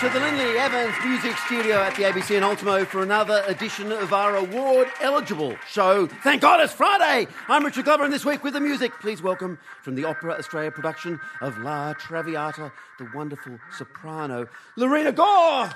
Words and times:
To 0.00 0.08
the 0.08 0.20
Lindley 0.20 0.56
Evans 0.56 0.94
Music 1.04 1.36
Studio 1.36 1.76
at 1.76 1.94
the 1.94 2.04
ABC 2.04 2.34
in 2.34 2.42
Ultimo 2.42 2.86
for 2.86 3.02
another 3.02 3.44
edition 3.46 3.92
of 3.92 4.14
our 4.14 4.34
award 4.34 4.88
eligible 5.02 5.54
show. 5.68 6.06
Thank 6.06 6.40
God 6.40 6.58
it's 6.62 6.72
Friday! 6.72 7.30
I'm 7.48 7.66
Richard 7.66 7.84
Glover, 7.84 8.04
and 8.04 8.12
this 8.12 8.24
week 8.24 8.42
with 8.42 8.54
the 8.54 8.60
music, 8.60 8.92
please 9.02 9.20
welcome 9.20 9.58
from 9.82 9.96
the 9.96 10.04
Opera 10.04 10.38
Australia 10.38 10.70
production 10.70 11.20
of 11.42 11.58
La 11.58 11.92
Traviata, 11.92 12.72
the 12.98 13.10
wonderful 13.14 13.58
soprano 13.76 14.48
Lorena 14.76 15.12
Gore! 15.12 15.68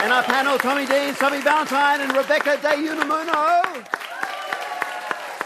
And 0.00 0.10
our 0.10 0.22
panel, 0.22 0.56
Tommy 0.56 0.86
Dean, 0.86 1.12
Tommy 1.12 1.42
Valentine, 1.42 2.00
and 2.00 2.16
Rebecca 2.16 2.56
De 2.62 2.68
Unamuno. 2.68 3.86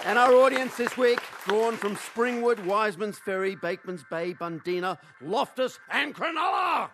And 0.05 0.17
our 0.17 0.33
audience 0.33 0.77
this 0.77 0.97
week, 0.97 1.19
drawn 1.45 1.77
from 1.77 1.95
Springwood, 1.97 2.65
Wiseman's 2.65 3.19
Ferry, 3.19 3.55
Bateman's 3.55 4.05
Bay, 4.11 4.33
Bundeena, 4.33 4.99
Loftus, 5.21 5.79
and 5.91 6.15
Cronulla. 6.15 6.89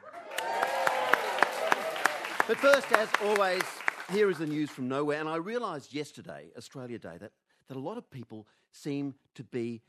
But 2.48 2.56
first, 2.56 2.90
as 2.92 3.09
always, 3.23 3.62
here 4.10 4.29
is 4.29 4.38
the 4.38 4.46
news 4.46 4.70
from 4.70 4.88
nowhere. 4.88 5.20
And 5.20 5.29
I 5.29 5.37
realised 5.37 5.95
yesterday, 5.95 6.51
Australia 6.59 6.98
Day, 6.98 7.16
that, 7.20 7.30
that 7.68 7.76
a 7.76 7.80
lot 7.80 7.96
of 7.96 8.10
people 8.10 8.48
seem 8.73 9.15
to 9.37 9.45
be 9.45 9.82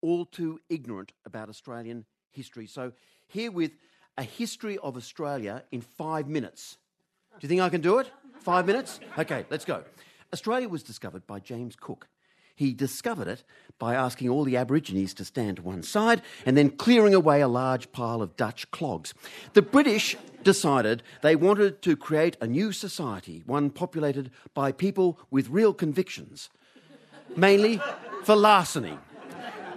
all 0.00 0.24
too 0.24 0.60
ignorant 0.70 1.12
about 1.26 1.50
Australian 1.50 2.06
history. 2.30 2.66
So, 2.66 2.92
here 3.26 3.50
with 3.50 3.72
a 4.16 4.22
history 4.22 4.78
of 4.78 4.96
Australia 4.96 5.62
in 5.72 5.82
five 5.82 6.26
minutes. 6.26 6.78
Do 7.32 7.38
you 7.42 7.48
think 7.48 7.60
I 7.60 7.68
can 7.68 7.82
do 7.82 7.98
it? 7.98 8.10
Five 8.40 8.66
minutes? 8.66 8.98
Okay, 9.18 9.44
let's 9.50 9.66
go. 9.66 9.84
Australia 10.32 10.70
was 10.70 10.82
discovered 10.82 11.26
by 11.26 11.38
James 11.38 11.76
Cook. 11.78 12.08
He 12.56 12.72
discovered 12.72 13.28
it 13.28 13.44
by 13.78 13.94
asking 13.94 14.30
all 14.30 14.44
the 14.44 14.56
Aborigines 14.56 15.12
to 15.14 15.24
stand 15.26 15.56
to 15.56 15.62
one 15.62 15.82
side 15.82 16.22
and 16.46 16.56
then 16.56 16.70
clearing 16.70 17.14
away 17.14 17.42
a 17.42 17.48
large 17.48 17.92
pile 17.92 18.22
of 18.22 18.34
Dutch 18.36 18.70
clogs. 18.70 19.12
The 19.52 19.60
British 19.60 20.16
decided 20.42 21.02
they 21.20 21.36
wanted 21.36 21.82
to 21.82 21.96
create 21.96 22.38
a 22.40 22.46
new 22.46 22.72
society, 22.72 23.42
one 23.44 23.68
populated 23.68 24.30
by 24.54 24.72
people 24.72 25.20
with 25.30 25.50
real 25.50 25.74
convictions, 25.74 26.48
mainly 27.36 27.78
for 28.24 28.34
larceny. 28.34 28.98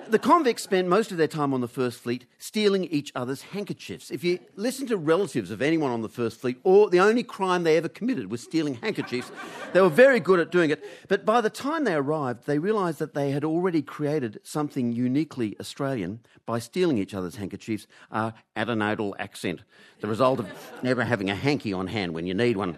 The 0.10 0.18
convicts 0.18 0.64
spent 0.64 0.88
most 0.88 1.12
of 1.12 1.18
their 1.18 1.28
time 1.28 1.54
on 1.54 1.62
the 1.62 1.68
First 1.68 2.00
Fleet 2.00 2.26
stealing 2.40 2.86
each 2.86 3.12
other's 3.14 3.44
handkerchiefs. 3.44 4.10
If 4.10 4.24
you 4.24 4.40
listen 4.56 4.88
to 4.88 4.98
relatives 4.98 5.52
of 5.52 5.62
anyone 5.62 5.92
on 5.92 6.02
the 6.02 6.10
First 6.10 6.42
Fleet, 6.42 6.58
or 6.64 6.90
the 6.90 7.00
only 7.00 7.22
crime 7.22 7.62
they 7.62 7.78
ever 7.78 7.88
committed 7.88 8.32
was 8.32 8.42
stealing 8.42 8.74
handkerchiefs, 8.82 9.32
they 9.74 9.82
were 9.82 9.88
very 9.88 10.20
good 10.20 10.40
at 10.40 10.50
doing 10.50 10.72
it. 10.72 10.84
But 11.08 11.26
by 11.26 11.42
the 11.42 11.52
time 11.52 11.84
they 11.84 11.94
arrived, 11.94 12.48
they 12.48 12.58
realised 12.58 12.98
that 12.98 13.14
they 13.14 13.30
had 13.30 13.44
already 13.44 13.84
created 13.84 14.40
something 14.42 14.92
uniquely 14.92 15.56
Australian 15.60 16.22
by 16.48 16.58
stealing 16.58 16.98
each 16.98 17.14
other's 17.14 17.36
handkerchiefs, 17.36 17.86
uh, 18.12 18.32
our 18.56 18.66
adenoidal 18.66 19.14
accent, 19.20 19.62
the 20.00 20.08
result 20.08 20.40
of 20.40 20.50
never 20.82 21.04
having 21.04 21.30
a 21.30 21.36
hanky 21.36 21.72
on 21.72 21.86
hand 21.86 22.16
when 22.16 22.26
you 22.26 22.34
need 22.34 22.58
one. 22.58 22.78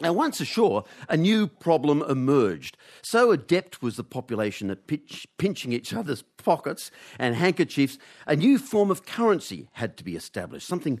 Now, 0.00 0.12
once 0.12 0.40
ashore, 0.40 0.84
a 1.08 1.16
new 1.16 1.46
problem 1.46 2.02
emerged. 2.02 2.76
So 3.02 3.30
adept 3.30 3.80
was 3.80 3.96
the 3.96 4.04
population 4.04 4.70
at 4.70 4.86
pitch, 4.86 5.26
pinching 5.38 5.72
each 5.72 5.94
other's 5.94 6.22
pockets 6.22 6.90
and 7.18 7.36
handkerchiefs, 7.36 7.98
a 8.26 8.34
new 8.34 8.58
form 8.58 8.90
of 8.90 9.06
currency 9.06 9.68
had 9.74 9.96
to 9.96 10.04
be 10.04 10.16
established, 10.16 10.66
something 10.66 11.00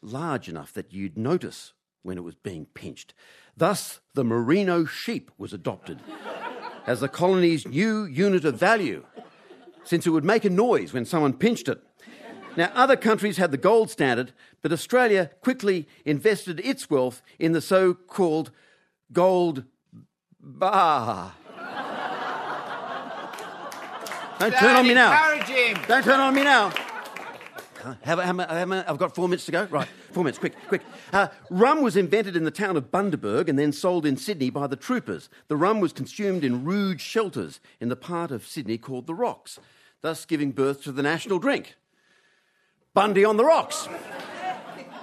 large 0.00 0.48
enough 0.48 0.72
that 0.72 0.92
you'd 0.92 1.18
notice 1.18 1.74
when 2.02 2.18
it 2.18 2.24
was 2.24 2.34
being 2.34 2.66
pinched. 2.74 3.14
Thus, 3.56 4.00
the 4.14 4.24
merino 4.24 4.84
sheep 4.84 5.30
was 5.38 5.52
adopted 5.52 6.00
as 6.86 7.00
the 7.00 7.08
colony's 7.08 7.66
new 7.66 8.04
unit 8.04 8.44
of 8.44 8.58
value, 8.58 9.04
since 9.84 10.06
it 10.06 10.10
would 10.10 10.24
make 10.24 10.44
a 10.44 10.50
noise 10.50 10.92
when 10.92 11.04
someone 11.04 11.34
pinched 11.34 11.68
it. 11.68 11.80
Now, 12.56 12.70
other 12.74 12.96
countries 12.96 13.38
had 13.38 13.50
the 13.50 13.56
gold 13.56 13.90
standard, 13.90 14.32
but 14.60 14.72
Australia 14.72 15.30
quickly 15.40 15.88
invested 16.04 16.60
its 16.60 16.90
wealth 16.90 17.22
in 17.38 17.52
the 17.52 17.60
so 17.60 17.94
called 17.94 18.50
gold 19.12 19.64
bar. 20.40 21.32
Don't 24.38 24.54
turn 24.56 24.76
on 24.76 24.86
me 24.86 24.94
now. 24.94 25.38
Don't 25.86 26.04
turn 26.04 26.20
on 26.20 26.34
me 26.34 26.42
now. 26.42 26.72
Have, 28.02 28.18
have, 28.18 28.38
have 28.38 28.72
I've 28.72 28.98
got 28.98 29.14
four 29.14 29.28
minutes 29.28 29.46
to 29.46 29.52
go. 29.52 29.64
Right, 29.64 29.88
four 30.12 30.22
minutes, 30.22 30.38
quick, 30.38 30.54
quick. 30.68 30.82
Uh, 31.12 31.28
rum 31.50 31.82
was 31.82 31.96
invented 31.96 32.36
in 32.36 32.44
the 32.44 32.50
town 32.50 32.76
of 32.76 32.90
Bundaberg 32.90 33.48
and 33.48 33.58
then 33.58 33.72
sold 33.72 34.06
in 34.06 34.16
Sydney 34.16 34.50
by 34.50 34.66
the 34.66 34.76
troopers. 34.76 35.28
The 35.48 35.56
rum 35.56 35.80
was 35.80 35.92
consumed 35.92 36.44
in 36.44 36.64
rude 36.64 37.00
shelters 37.00 37.60
in 37.80 37.88
the 37.88 37.96
part 37.96 38.30
of 38.30 38.46
Sydney 38.46 38.78
called 38.78 39.06
the 39.06 39.14
Rocks, 39.14 39.58
thus 40.00 40.24
giving 40.24 40.52
birth 40.52 40.82
to 40.84 40.92
the 40.92 41.02
national 41.02 41.38
drink. 41.38 41.76
Bundy 42.94 43.24
on 43.24 43.38
the 43.38 43.44
rocks. 43.44 43.88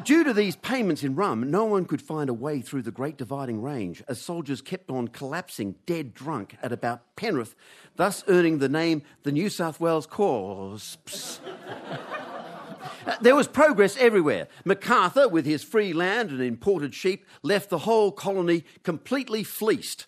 Due 0.04 0.24
to 0.24 0.32
these 0.32 0.56
payments 0.56 1.04
in 1.04 1.16
rum, 1.16 1.50
no 1.50 1.66
one 1.66 1.86
could 1.86 2.02
find 2.02 2.30
a 2.30 2.34
way 2.34 2.62
through 2.62 2.84
the 2.84 2.92
Great 2.92 3.18
Dividing 3.18 3.62
Range 3.64 4.04
as 4.08 4.22
soldiers 4.22 4.62
kept 4.62 4.92
on 4.92 5.08
collapsing 5.08 5.76
dead 5.88 6.14
drunk 6.14 6.56
at 6.62 6.72
about 6.72 7.16
Penrith, 7.16 7.56
thus 7.96 8.24
earning 8.28 8.60
the 8.60 8.70
name 8.70 9.02
the 9.24 9.32
New 9.32 9.50
South 9.50 9.80
Wales 9.80 10.06
Corps. 10.06 10.78
There 13.22 13.36
was 13.36 13.48
progress 13.48 13.98
everywhere. 13.98 14.48
Macarthur, 14.66 15.28
with 15.28 15.46
his 15.46 15.64
free 15.64 15.92
land 15.92 16.30
and 16.30 16.42
imported 16.42 16.94
sheep, 16.94 17.26
left 17.42 17.70
the 17.70 17.80
whole 17.80 18.12
colony 18.12 18.66
completely 18.84 19.44
fleeced. 19.44 20.06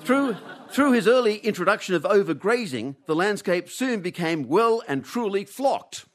Through, 0.00 0.36
through 0.70 0.92
his 0.92 1.06
early 1.06 1.36
introduction 1.36 1.94
of 1.94 2.02
overgrazing, 2.02 2.96
the 3.06 3.14
landscape 3.14 3.70
soon 3.70 4.00
became 4.00 4.48
well 4.48 4.82
and 4.88 5.04
truly 5.04 5.44
flocked. 5.44 6.06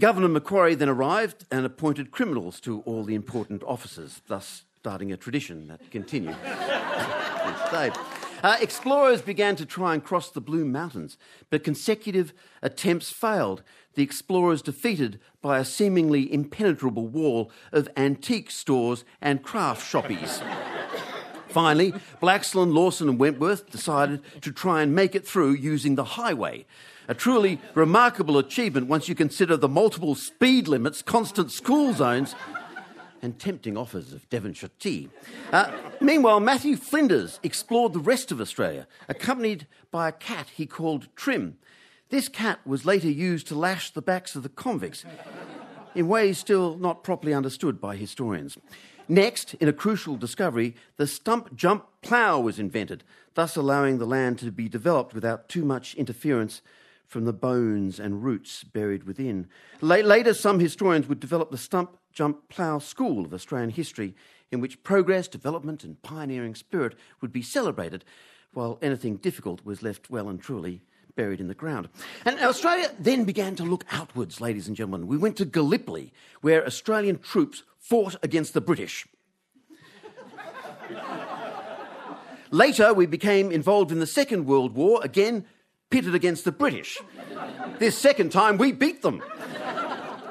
Governor 0.00 0.28
Macquarie 0.28 0.74
then 0.74 0.88
arrived 0.88 1.44
and 1.50 1.66
appointed 1.66 2.10
criminals 2.10 2.58
to 2.60 2.80
all 2.86 3.04
the 3.04 3.14
important 3.14 3.62
offices, 3.64 4.22
thus 4.28 4.64
starting 4.78 5.12
a 5.12 5.16
tradition 5.16 5.68
that 5.68 5.90
continued. 5.90 6.36
Uh, 8.42 8.56
explorers 8.60 9.20
began 9.20 9.54
to 9.54 9.66
try 9.66 9.92
and 9.92 10.02
cross 10.02 10.30
the 10.30 10.40
Blue 10.40 10.64
Mountains, 10.64 11.18
but 11.50 11.62
consecutive 11.62 12.32
attempts 12.62 13.10
failed. 13.10 13.62
The 13.94 14.02
explorers 14.02 14.62
defeated 14.62 15.20
by 15.42 15.58
a 15.58 15.64
seemingly 15.64 16.32
impenetrable 16.32 17.06
wall 17.06 17.50
of 17.70 17.88
antique 17.98 18.50
stores 18.50 19.04
and 19.20 19.42
craft 19.42 19.82
shoppies. 19.82 20.42
Finally, 21.50 21.92
Blaxland, 22.22 22.72
Lawson, 22.72 23.08
and 23.08 23.18
Wentworth 23.18 23.70
decided 23.70 24.22
to 24.42 24.52
try 24.52 24.82
and 24.82 24.94
make 24.94 25.14
it 25.14 25.26
through 25.26 25.52
using 25.52 25.94
the 25.94 26.04
highway. 26.04 26.64
A 27.08 27.14
truly 27.14 27.60
remarkable 27.74 28.38
achievement 28.38 28.86
once 28.86 29.08
you 29.08 29.14
consider 29.14 29.56
the 29.56 29.68
multiple 29.68 30.14
speed 30.14 30.68
limits, 30.68 31.02
constant 31.02 31.50
school 31.50 31.92
zones, 31.92 32.34
and 33.22 33.38
tempting 33.38 33.76
offers 33.76 34.12
of 34.12 34.28
Devonshire 34.30 34.70
tea. 34.78 35.10
Uh, 35.52 35.70
meanwhile, 36.00 36.40
Matthew 36.40 36.76
Flinders 36.76 37.38
explored 37.42 37.92
the 37.92 37.98
rest 37.98 38.32
of 38.32 38.40
Australia, 38.40 38.86
accompanied 39.08 39.66
by 39.90 40.08
a 40.08 40.12
cat 40.12 40.46
he 40.54 40.66
called 40.66 41.08
Trim. 41.16 41.58
This 42.08 42.28
cat 42.28 42.60
was 42.64 42.86
later 42.86 43.10
used 43.10 43.46
to 43.48 43.54
lash 43.54 43.90
the 43.90 44.02
backs 44.02 44.34
of 44.34 44.42
the 44.42 44.48
convicts 44.48 45.04
in 45.94 46.08
ways 46.08 46.38
still 46.38 46.76
not 46.76 47.04
properly 47.04 47.34
understood 47.34 47.80
by 47.80 47.96
historians. 47.96 48.56
Next, 49.10 49.54
in 49.54 49.66
a 49.66 49.72
crucial 49.72 50.14
discovery, 50.14 50.76
the 50.96 51.04
stump 51.08 51.56
jump 51.56 51.84
plough 52.00 52.38
was 52.38 52.60
invented, 52.60 53.02
thus 53.34 53.56
allowing 53.56 53.98
the 53.98 54.06
land 54.06 54.38
to 54.38 54.52
be 54.52 54.68
developed 54.68 55.14
without 55.14 55.48
too 55.48 55.64
much 55.64 55.96
interference 55.96 56.62
from 57.08 57.24
the 57.24 57.32
bones 57.32 57.98
and 57.98 58.22
roots 58.22 58.62
buried 58.62 59.02
within. 59.02 59.48
La- 59.80 59.96
later, 59.96 60.32
some 60.32 60.60
historians 60.60 61.08
would 61.08 61.18
develop 61.18 61.50
the 61.50 61.58
stump 61.58 61.96
jump 62.12 62.48
plough 62.48 62.78
school 62.78 63.24
of 63.24 63.34
Australian 63.34 63.70
history, 63.70 64.14
in 64.52 64.60
which 64.60 64.80
progress, 64.84 65.26
development, 65.26 65.82
and 65.82 66.00
pioneering 66.02 66.54
spirit 66.54 66.94
would 67.20 67.32
be 67.32 67.42
celebrated, 67.42 68.04
while 68.52 68.78
anything 68.80 69.16
difficult 69.16 69.64
was 69.64 69.82
left 69.82 70.08
well 70.08 70.28
and 70.28 70.40
truly 70.40 70.82
buried 71.16 71.40
in 71.40 71.48
the 71.48 71.54
ground. 71.54 71.88
And 72.24 72.38
Australia 72.40 72.90
then 72.98 73.24
began 73.24 73.56
to 73.56 73.64
look 73.64 73.84
outwards, 73.90 74.40
ladies 74.40 74.68
and 74.68 74.76
gentlemen. 74.76 75.06
We 75.06 75.16
went 75.16 75.36
to 75.36 75.44
Gallipoli, 75.44 76.12
where 76.40 76.64
Australian 76.66 77.18
troops 77.18 77.62
fought 77.78 78.16
against 78.22 78.54
the 78.54 78.60
British. 78.60 79.06
Later, 82.50 82.92
we 82.92 83.06
became 83.06 83.52
involved 83.52 83.92
in 83.92 84.00
the 84.00 84.06
Second 84.06 84.46
World 84.46 84.74
War, 84.74 85.00
again 85.04 85.44
pitted 85.90 86.14
against 86.14 86.44
the 86.44 86.52
British. 86.52 86.98
This 87.78 87.98
second 87.98 88.30
time, 88.32 88.58
we 88.58 88.72
beat 88.72 89.02
them. 89.02 89.22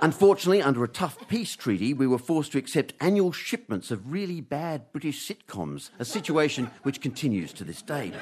Unfortunately, 0.01 0.61
under 0.61 0.83
a 0.83 0.87
tough 0.87 1.27
peace 1.27 1.55
treaty, 1.57 1.93
we 1.93 2.07
were 2.07 2.17
forced 2.17 2.53
to 2.53 2.57
accept 2.57 2.93
annual 3.01 3.33
shipments 3.33 3.91
of 3.91 4.11
really 4.11 4.39
bad 4.39 4.89
British 4.93 5.27
sitcoms, 5.27 5.89
a 5.99 6.05
situation 6.05 6.71
which 6.83 7.01
continues 7.01 7.51
to 7.51 7.65
this 7.65 7.81
day. 7.81 8.13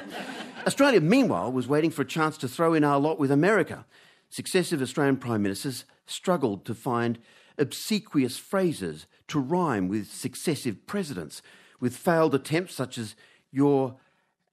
Australia, 0.66 1.00
meanwhile, 1.00 1.52
was 1.52 1.68
waiting 1.68 1.90
for 1.90 2.02
a 2.02 2.06
chance 2.06 2.36
to 2.38 2.48
throw 2.48 2.74
in 2.74 2.82
our 2.82 2.98
lot 2.98 3.20
with 3.20 3.30
America. 3.30 3.86
Successive 4.28 4.82
Australian 4.82 5.18
Prime 5.18 5.42
Ministers 5.42 5.84
struggled 6.04 6.64
to 6.64 6.74
find 6.74 7.18
obsequious 7.58 8.36
phrases 8.36 9.06
to 9.28 9.38
rhyme 9.38 9.86
with 9.88 10.10
successive 10.10 10.84
presidents, 10.86 11.42
with 11.80 11.96
failed 11.96 12.34
attempts 12.34 12.74
such 12.74 12.98
as, 12.98 13.14
You're 13.52 13.94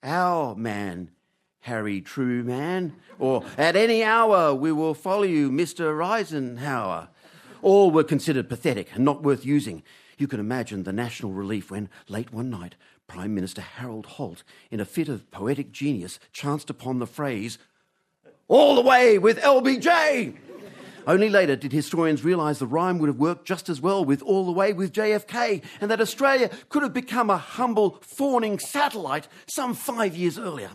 our 0.03 0.55
man, 0.55 1.09
Harry 1.61 2.01
Truman, 2.01 2.95
or 3.17 3.43
At 3.57 3.75
any 3.75 4.03
hour 4.03 4.53
we 4.53 4.71
will 4.71 4.93
follow 4.93 5.23
you, 5.23 5.49
Mr. 5.49 6.05
Eisenhower. 6.05 7.09
All 7.65 7.89
were 7.89 8.03
considered 8.03 8.47
pathetic 8.47 8.89
and 8.93 9.03
not 9.03 9.23
worth 9.23 9.43
using. 9.43 9.81
You 10.19 10.27
can 10.27 10.39
imagine 10.39 10.83
the 10.83 10.93
national 10.93 11.31
relief 11.31 11.71
when, 11.71 11.89
late 12.07 12.31
one 12.31 12.51
night, 12.51 12.75
Prime 13.07 13.33
Minister 13.33 13.61
Harold 13.61 14.05
Holt, 14.05 14.43
in 14.69 14.79
a 14.79 14.85
fit 14.85 15.09
of 15.09 15.31
poetic 15.31 15.71
genius, 15.71 16.19
chanced 16.31 16.69
upon 16.69 16.99
the 16.99 17.07
phrase, 17.07 17.57
All 18.47 18.75
the 18.75 18.81
way 18.81 19.17
with 19.17 19.39
LBJ! 19.39 20.35
Only 21.07 21.27
later 21.27 21.55
did 21.55 21.71
historians 21.71 22.23
realise 22.23 22.59
the 22.59 22.67
rhyme 22.67 22.99
would 22.99 23.09
have 23.09 23.17
worked 23.17 23.47
just 23.47 23.67
as 23.67 23.81
well 23.81 24.05
with 24.05 24.21
All 24.21 24.45
the 24.45 24.51
Way 24.51 24.71
with 24.71 24.93
JFK, 24.93 25.63
and 25.81 25.89
that 25.89 25.99
Australia 25.99 26.51
could 26.69 26.83
have 26.83 26.93
become 26.93 27.31
a 27.31 27.37
humble, 27.37 27.97
fawning 28.15 28.59
satellite 28.59 29.27
some 29.47 29.73
five 29.73 30.15
years 30.15 30.37
earlier. 30.37 30.69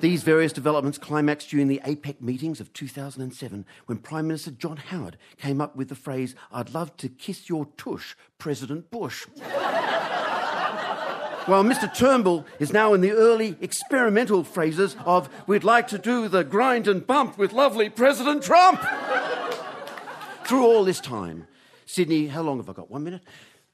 These 0.00 0.24
various 0.24 0.52
developments 0.52 0.98
climaxed 0.98 1.48
during 1.48 1.68
the 1.68 1.80
APEC 1.84 2.20
meetings 2.20 2.60
of 2.60 2.72
2007 2.74 3.64
when 3.86 3.98
Prime 3.98 4.26
Minister 4.26 4.50
John 4.50 4.76
Howard 4.76 5.16
came 5.38 5.60
up 5.60 5.74
with 5.74 5.88
the 5.88 5.94
phrase, 5.94 6.34
I'd 6.52 6.74
love 6.74 6.94
to 6.98 7.08
kiss 7.08 7.48
your 7.48 7.66
tush, 7.78 8.14
President 8.38 8.90
Bush. 8.90 9.26
While 11.46 11.64
Mr. 11.64 11.92
Turnbull 11.94 12.44
is 12.58 12.72
now 12.72 12.92
in 12.92 13.00
the 13.00 13.12
early 13.12 13.56
experimental 13.60 14.44
phrases 14.44 14.96
of, 15.06 15.30
we'd 15.46 15.64
like 15.64 15.88
to 15.88 15.98
do 15.98 16.28
the 16.28 16.44
grind 16.44 16.88
and 16.88 17.06
bump 17.06 17.38
with 17.38 17.52
lovely 17.52 17.88
President 17.88 18.42
Trump. 18.42 18.80
Through 20.44 20.64
all 20.64 20.84
this 20.84 21.00
time, 21.00 21.46
Sydney, 21.86 22.26
how 22.26 22.42
long 22.42 22.58
have 22.58 22.68
I 22.68 22.72
got? 22.72 22.90
One 22.90 23.04
minute? 23.04 23.22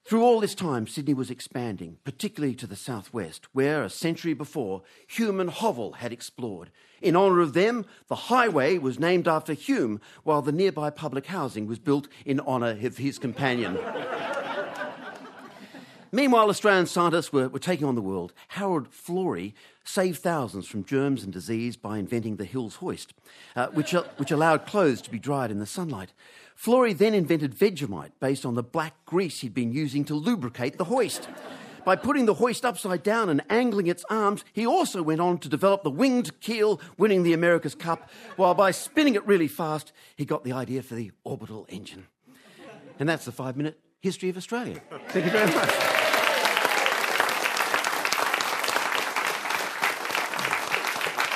Through 0.04 0.22
all 0.24 0.40
this 0.40 0.56
time, 0.56 0.88
Sydney 0.88 1.14
was 1.14 1.30
expanding, 1.30 1.98
particularly 2.02 2.56
to 2.56 2.66
the 2.66 2.76
southwest, 2.76 3.46
where 3.52 3.84
a 3.84 3.88
century 3.88 4.34
before, 4.34 4.82
Hume 5.06 5.38
and 5.38 5.48
Hovell 5.48 5.96
had 5.96 6.12
explored. 6.12 6.70
In 7.00 7.14
honour 7.14 7.40
of 7.40 7.52
them, 7.52 7.86
the 8.08 8.16
highway 8.16 8.78
was 8.78 8.98
named 8.98 9.28
after 9.28 9.52
Hume, 9.52 10.00
while 10.24 10.42
the 10.42 10.52
nearby 10.52 10.90
public 10.90 11.26
housing 11.26 11.66
was 11.66 11.78
built 11.78 12.08
in 12.26 12.40
honour 12.40 12.78
of 12.82 12.98
his 12.98 13.18
companion. 13.18 13.78
Meanwhile, 16.14 16.50
Australian 16.50 16.84
scientists 16.84 17.32
were, 17.32 17.48
were 17.48 17.58
taking 17.58 17.86
on 17.86 17.94
the 17.94 18.02
world. 18.02 18.34
Howard 18.48 18.90
Florey 18.90 19.54
saved 19.82 20.20
thousands 20.20 20.68
from 20.68 20.84
germs 20.84 21.24
and 21.24 21.32
disease 21.32 21.74
by 21.74 21.96
inventing 21.96 22.36
the 22.36 22.44
Hills 22.44 22.76
hoist, 22.76 23.14
uh, 23.56 23.68
which, 23.68 23.94
uh, 23.94 24.04
which 24.18 24.30
allowed 24.30 24.66
clothes 24.66 25.00
to 25.02 25.10
be 25.10 25.18
dried 25.18 25.50
in 25.50 25.58
the 25.58 25.64
sunlight. 25.64 26.12
Florey 26.54 26.96
then 26.96 27.14
invented 27.14 27.54
Vegemite 27.54 28.12
based 28.20 28.44
on 28.44 28.54
the 28.54 28.62
black 28.62 28.92
grease 29.06 29.40
he'd 29.40 29.54
been 29.54 29.72
using 29.72 30.04
to 30.04 30.14
lubricate 30.14 30.76
the 30.76 30.84
hoist. 30.84 31.30
By 31.82 31.96
putting 31.96 32.26
the 32.26 32.34
hoist 32.34 32.64
upside 32.64 33.02
down 33.02 33.30
and 33.30 33.42
angling 33.48 33.86
its 33.86 34.04
arms, 34.10 34.44
he 34.52 34.66
also 34.66 35.02
went 35.02 35.22
on 35.22 35.38
to 35.38 35.48
develop 35.48 35.82
the 35.82 35.90
winged 35.90 36.38
keel, 36.40 36.78
winning 36.98 37.22
the 37.22 37.32
America's 37.32 37.74
Cup, 37.74 38.10
while 38.36 38.54
by 38.54 38.70
spinning 38.70 39.14
it 39.14 39.26
really 39.26 39.48
fast, 39.48 39.92
he 40.14 40.26
got 40.26 40.44
the 40.44 40.52
idea 40.52 40.82
for 40.82 40.94
the 40.94 41.10
orbital 41.24 41.66
engine. 41.70 42.06
And 43.00 43.08
that's 43.08 43.24
the 43.24 43.32
five 43.32 43.56
minute 43.56 43.80
history 44.00 44.28
of 44.28 44.36
Australia. 44.36 44.80
Thank 45.08 45.24
you 45.24 45.30
very 45.30 45.52
much. 45.52 45.91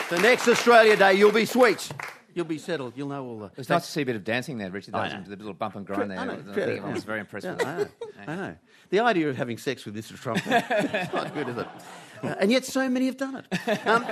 The 0.09 0.21
next 0.21 0.47
Australia 0.47 0.97
Day, 0.97 1.15
you'll 1.15 1.33
be 1.33 1.45
sweet. 1.45 1.91
You'll 2.33 2.45
be 2.45 2.59
settled. 2.59 2.93
You'll 2.97 3.09
know 3.09 3.25
all 3.25 3.39
the. 3.41 3.51
It's 3.57 3.69
nice 3.69 3.87
to 3.87 3.91
see 3.91 4.03
a 4.03 4.07
bit 4.07 4.15
of 4.15 4.23
dancing 4.23 4.57
there, 4.59 4.71
Richard. 4.71 4.95
That 4.95 4.99
I 4.99 5.05
was 5.05 5.13
know. 5.29 5.35
the 5.35 5.37
little 5.37 5.53
bump 5.55 5.75
and 5.75 5.85
grind 5.85 6.11
there. 6.11 6.19
I 6.19 6.27
know. 6.27 6.33
I, 6.49 6.55
think 6.55 6.85
I 6.85 6.93
was 6.93 7.03
very 7.03 7.21
impressed 7.21 7.45
Yeah, 7.47 7.55
with 7.55 7.67
I 7.67 7.75
that. 7.77 7.79
know. 8.29 8.33
I 8.33 8.37
know. 8.37 8.57
The 8.91 9.01
idea 9.01 9.29
of 9.29 9.37
having 9.37 9.59
sex 9.59 9.85
with 9.85 9.97
Mr. 9.97 10.15
Trump 10.17 10.47
is 10.47 11.13
not 11.13 11.35
good, 11.35 11.49
is 11.49 11.57
it? 11.59 11.67
Uh, 12.23 12.35
and 12.39 12.53
yet, 12.53 12.65
so 12.65 12.89
many 12.89 13.07
have 13.07 13.17
done 13.17 13.37
it. 13.51 13.87
Um, 13.87 14.05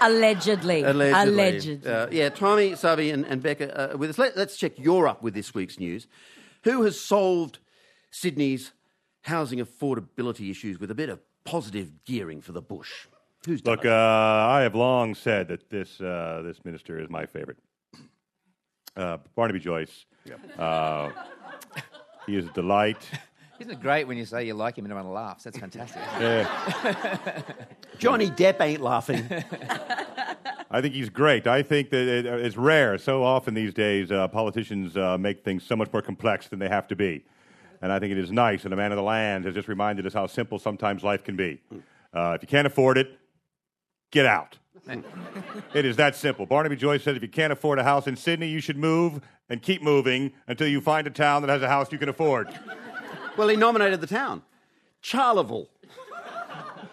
Allegedly. 0.00 0.82
allegedly. 0.82 1.32
Allegedly. 1.32 1.90
Uh, 1.92 2.06
yeah, 2.10 2.28
Tommy, 2.30 2.72
Savi, 2.72 3.12
and, 3.12 3.24
and 3.26 3.42
Becca 3.42 3.94
uh, 3.94 3.96
with 3.96 4.10
us. 4.10 4.18
Let, 4.18 4.36
let's 4.36 4.56
check 4.56 4.72
you're 4.78 5.06
up 5.06 5.22
with 5.22 5.34
this 5.34 5.54
week's 5.54 5.78
news. 5.78 6.06
Who 6.64 6.82
has 6.82 6.98
solved 7.00 7.58
Sydney's 8.10 8.72
housing 9.22 9.58
affordability 9.60 10.50
issues 10.50 10.80
with 10.80 10.90
a 10.90 10.94
bit 10.94 11.08
of 11.10 11.20
positive 11.44 12.04
gearing 12.04 12.40
for 12.40 12.52
the 12.52 12.62
bush? 12.62 13.06
Who's 13.46 13.64
Look, 13.64 13.84
uh, 13.84 13.90
I 13.90 14.62
have 14.62 14.74
long 14.74 15.14
said 15.14 15.48
that 15.48 15.68
this 15.68 16.00
uh, 16.00 16.42
this 16.44 16.64
minister 16.64 16.98
is 16.98 17.10
my 17.10 17.26
favorite. 17.26 17.58
Uh, 18.96 19.18
Barnaby 19.34 19.58
Joyce. 19.58 20.06
Uh, 20.58 21.10
he 22.26 22.36
is 22.36 22.46
a 22.46 22.52
delight. 22.52 23.08
Isn't 23.60 23.72
it 23.72 23.80
great 23.80 24.08
when 24.08 24.16
you 24.16 24.24
say 24.24 24.46
you 24.46 24.54
like 24.54 24.76
him 24.76 24.84
and 24.84 24.92
everyone 24.92 25.12
laughs? 25.12 25.44
That's 25.44 25.58
fantastic. 25.58 26.02
Uh, 26.14 27.42
Johnny 27.98 28.28
Depp 28.30 28.60
ain't 28.60 28.80
laughing. 28.80 29.24
I 30.70 30.80
think 30.80 30.94
he's 30.94 31.08
great. 31.08 31.46
I 31.46 31.62
think 31.62 31.90
that 31.90 32.08
it, 32.08 32.26
it's 32.26 32.56
rare. 32.56 32.98
So 32.98 33.22
often 33.22 33.54
these 33.54 33.72
days, 33.72 34.10
uh, 34.10 34.26
politicians 34.26 34.96
uh, 34.96 35.16
make 35.18 35.44
things 35.44 35.62
so 35.62 35.76
much 35.76 35.92
more 35.92 36.02
complex 36.02 36.48
than 36.48 36.58
they 36.58 36.68
have 36.68 36.88
to 36.88 36.96
be. 36.96 37.24
And 37.80 37.92
I 37.92 38.00
think 38.00 38.10
it 38.10 38.18
is 38.18 38.32
nice. 38.32 38.64
And 38.64 38.72
the 38.72 38.76
man 38.76 38.90
of 38.90 38.96
the 38.96 39.02
land 39.02 39.44
has 39.44 39.54
just 39.54 39.68
reminded 39.68 40.04
us 40.04 40.14
how 40.14 40.26
simple 40.26 40.58
sometimes 40.58 41.04
life 41.04 41.22
can 41.22 41.36
be. 41.36 41.60
Uh, 42.12 42.32
if 42.34 42.42
you 42.42 42.48
can't 42.48 42.66
afford 42.66 42.98
it, 42.98 43.18
get 44.14 44.24
out. 44.26 44.56
it 45.74 45.84
is 45.84 45.96
that 45.96 46.14
simple. 46.14 46.46
Barnaby 46.46 46.76
Joyce 46.76 47.02
said 47.02 47.16
if 47.16 47.22
you 47.22 47.28
can't 47.28 47.52
afford 47.52 47.78
a 47.78 47.84
house 47.84 48.06
in 48.06 48.16
Sydney, 48.16 48.48
you 48.48 48.60
should 48.60 48.76
move 48.76 49.20
and 49.50 49.60
keep 49.60 49.82
moving 49.82 50.32
until 50.46 50.68
you 50.68 50.80
find 50.80 51.06
a 51.06 51.10
town 51.10 51.42
that 51.42 51.48
has 51.50 51.62
a 51.62 51.68
house 51.68 51.90
you 51.92 51.98
can 51.98 52.08
afford. 52.08 52.48
well, 53.36 53.48
he 53.48 53.56
nominated 53.56 54.00
the 54.00 54.06
town. 54.06 54.42
Charleville. 55.02 55.68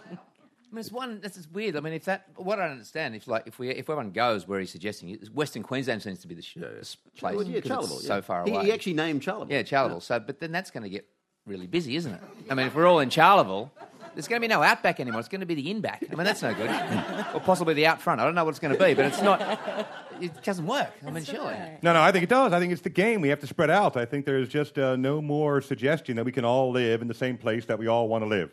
I 0.09 0.73
mean, 0.73 0.79
it's 0.79 0.91
one. 0.91 1.19
This 1.19 1.35
is 1.35 1.49
weird. 1.49 1.75
I 1.75 1.81
mean, 1.81 1.91
if 1.93 2.05
that, 2.05 2.27
what 2.37 2.57
I 2.59 2.63
don't 2.63 2.71
understand, 2.73 3.13
if 3.15 3.27
like 3.27 3.43
if 3.45 3.59
we 3.59 3.69
if 3.69 3.89
everyone 3.89 4.11
goes 4.11 4.47
where 4.47 4.59
he's 4.61 4.71
suggesting, 4.71 5.09
it- 5.09 5.27
Western 5.33 5.63
Queensland 5.63 6.01
seems 6.01 6.19
to 6.19 6.27
be 6.29 6.35
the 6.35 6.41
sh- 6.41 6.57
uh, 6.61 6.79
s- 6.79 6.95
place 7.17 7.35
Well, 7.35 7.45
yeah, 7.45 7.59
Charleville. 7.59 7.97
it's 7.97 8.03
yeah. 8.03 8.07
so 8.07 8.21
far 8.21 8.45
He- 8.45 8.51
away. 8.51 8.65
He, 8.65 8.71
actually 8.71 8.93
named 8.93 9.21
Charleville. 9.21 9.51
yeah, 9.51 9.63
Charleville. 9.63 9.99
So, 10.01 10.17
but 10.19 10.39
then 10.39 10.53
that's 10.53 10.71
going 10.71 10.83
to 10.83 10.89
get 10.89 11.05
really 11.45 11.67
busy, 11.67 11.97
isn't 11.97 12.13
it? 12.13 12.21
I 12.49 12.53
mean, 12.53 12.67
if 12.67 12.75
we're 12.75 12.85
all 12.87 12.99
in 13.01 13.09
Charleville, 13.09 13.69
there's 14.13 14.27
going 14.27 14.41
to 14.41 14.47
be 14.47 14.51
no 14.51 14.61
outback 14.61 14.99
anymore. 14.99 15.19
It's 15.19 15.29
going 15.29 15.41
to 15.41 15.47
be 15.47 15.55
the 15.55 15.73
inback. 15.73 16.03
I 16.11 16.15
mean, 16.15 16.25
that's 16.25 16.41
no 16.41 16.53
good. 16.53 16.69
or 17.33 17.39
possibly 17.39 17.73
the 17.73 17.85
out 17.85 18.01
front. 18.01 18.21
I 18.21 18.25
don't 18.25 18.35
know 18.35 18.43
what 18.43 18.51
it's 18.51 18.59
going 18.59 18.75
to 18.75 18.83
be, 18.83 18.93
but 18.93 19.05
it's 19.05 19.21
not. 19.21 19.41
It 20.19 20.43
doesn't 20.43 20.67
work. 20.67 20.91
I 21.05 21.11
mean, 21.11 21.23
surely. 21.23 21.55
No, 21.81 21.93
no, 21.93 22.01
I 22.01 22.11
think 22.11 22.23
it 22.23 22.29
does. 22.29 22.53
I 22.53 22.59
think 22.59 22.71
it's 22.71 22.81
the 22.81 22.89
game. 22.89 23.21
We 23.21 23.29
have 23.29 23.39
to 23.39 23.47
spread 23.47 23.69
out. 23.69 23.97
I 23.97 24.05
think 24.05 24.25
there's 24.25 24.49
just 24.49 24.77
uh, 24.77 24.95
no 24.95 25.21
more 25.21 25.61
suggestion 25.61 26.15
that 26.17 26.25
we 26.25 26.31
can 26.31 26.45
all 26.45 26.71
live 26.71 27.01
in 27.01 27.07
the 27.07 27.13
same 27.13 27.37
place 27.37 27.65
that 27.65 27.79
we 27.79 27.87
all 27.87 28.07
want 28.07 28.23
to 28.23 28.27
live. 28.27 28.51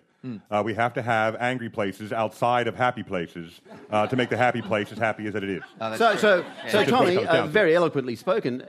Uh, 0.51 0.63
we 0.65 0.75
have 0.75 0.93
to 0.95 1.01
have 1.01 1.37
angry 1.37 1.71
places 1.71 2.13
outside 2.13 2.67
of 2.67 2.75
happy 2.75 3.03
places 3.05 3.61
uh, 3.91 4.07
to 4.07 4.17
make 4.17 4.29
the 4.29 4.37
happy 4.37 4.61
place 4.61 4.91
as 4.91 4.99
happy 4.99 5.27
as 5.29 5.35
it 5.37 5.45
is. 5.45 5.63
Oh, 5.81 5.97
So, 5.97 6.11
true. 6.11 6.19
so, 6.19 6.37
Yeah. 6.39 6.45
so 6.71 6.79
That's 6.79 6.91
what 6.93 7.09
it 7.09 7.15
Tommy, 7.15 7.27
uh, 7.27 7.47
very 7.47 7.75
eloquently 7.77 8.17
spoken. 8.17 8.63
Uh, 8.63 8.67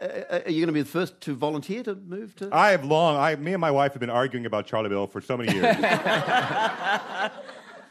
uh, 0.00 0.04
uh, 0.04 0.40
are 0.44 0.50
you 0.50 0.60
going 0.60 0.66
to 0.66 0.72
be 0.72 0.82
the 0.82 0.88
first 0.88 1.18
to 1.22 1.34
volunteer 1.34 1.82
to 1.84 1.94
move 1.94 2.36
to? 2.36 2.50
I 2.52 2.70
have 2.72 2.84
long, 2.84 3.16
I, 3.16 3.34
me 3.36 3.52
and 3.54 3.60
my 3.60 3.70
wife 3.70 3.92
have 3.94 4.00
been 4.00 4.10
arguing 4.10 4.44
about 4.46 4.66
Charleville 4.66 5.06
for 5.10 5.22
so 5.22 5.36
many 5.38 5.52
years 5.54 5.62
that 5.80 7.32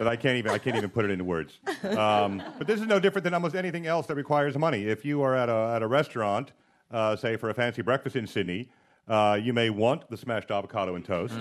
I 0.07 0.15
can't 0.15 0.37
even, 0.37 0.51
I 0.51 0.59
can't 0.59 0.77
even 0.77 0.89
put 0.91 1.03
it 1.05 1.11
into 1.11 1.23
words. 1.25 1.57
Um, 1.83 2.43
but 2.59 2.67
this 2.67 2.79
is 2.79 2.85
no 2.85 2.99
different 2.99 3.23
than 3.23 3.33
almost 3.33 3.55
anything 3.55 3.87
else 3.87 4.05
that 4.07 4.15
requires 4.15 4.55
money. 4.57 4.83
If 4.85 5.03
you 5.03 5.21
are 5.23 5.35
at 5.35 5.49
a, 5.49 5.73
at 5.75 5.81
a 5.81 5.87
restaurant, 5.87 6.51
uh, 6.91 7.15
say 7.15 7.35
for 7.37 7.49
a 7.49 7.53
fancy 7.55 7.81
breakfast 7.81 8.15
in 8.15 8.27
Sydney, 8.27 8.69
uh, 9.07 9.39
you 9.41 9.51
may 9.53 9.71
want 9.71 10.09
the 10.11 10.17
smashed 10.17 10.51
avocado 10.51 10.93
and 10.95 11.03
toast. 11.03 11.33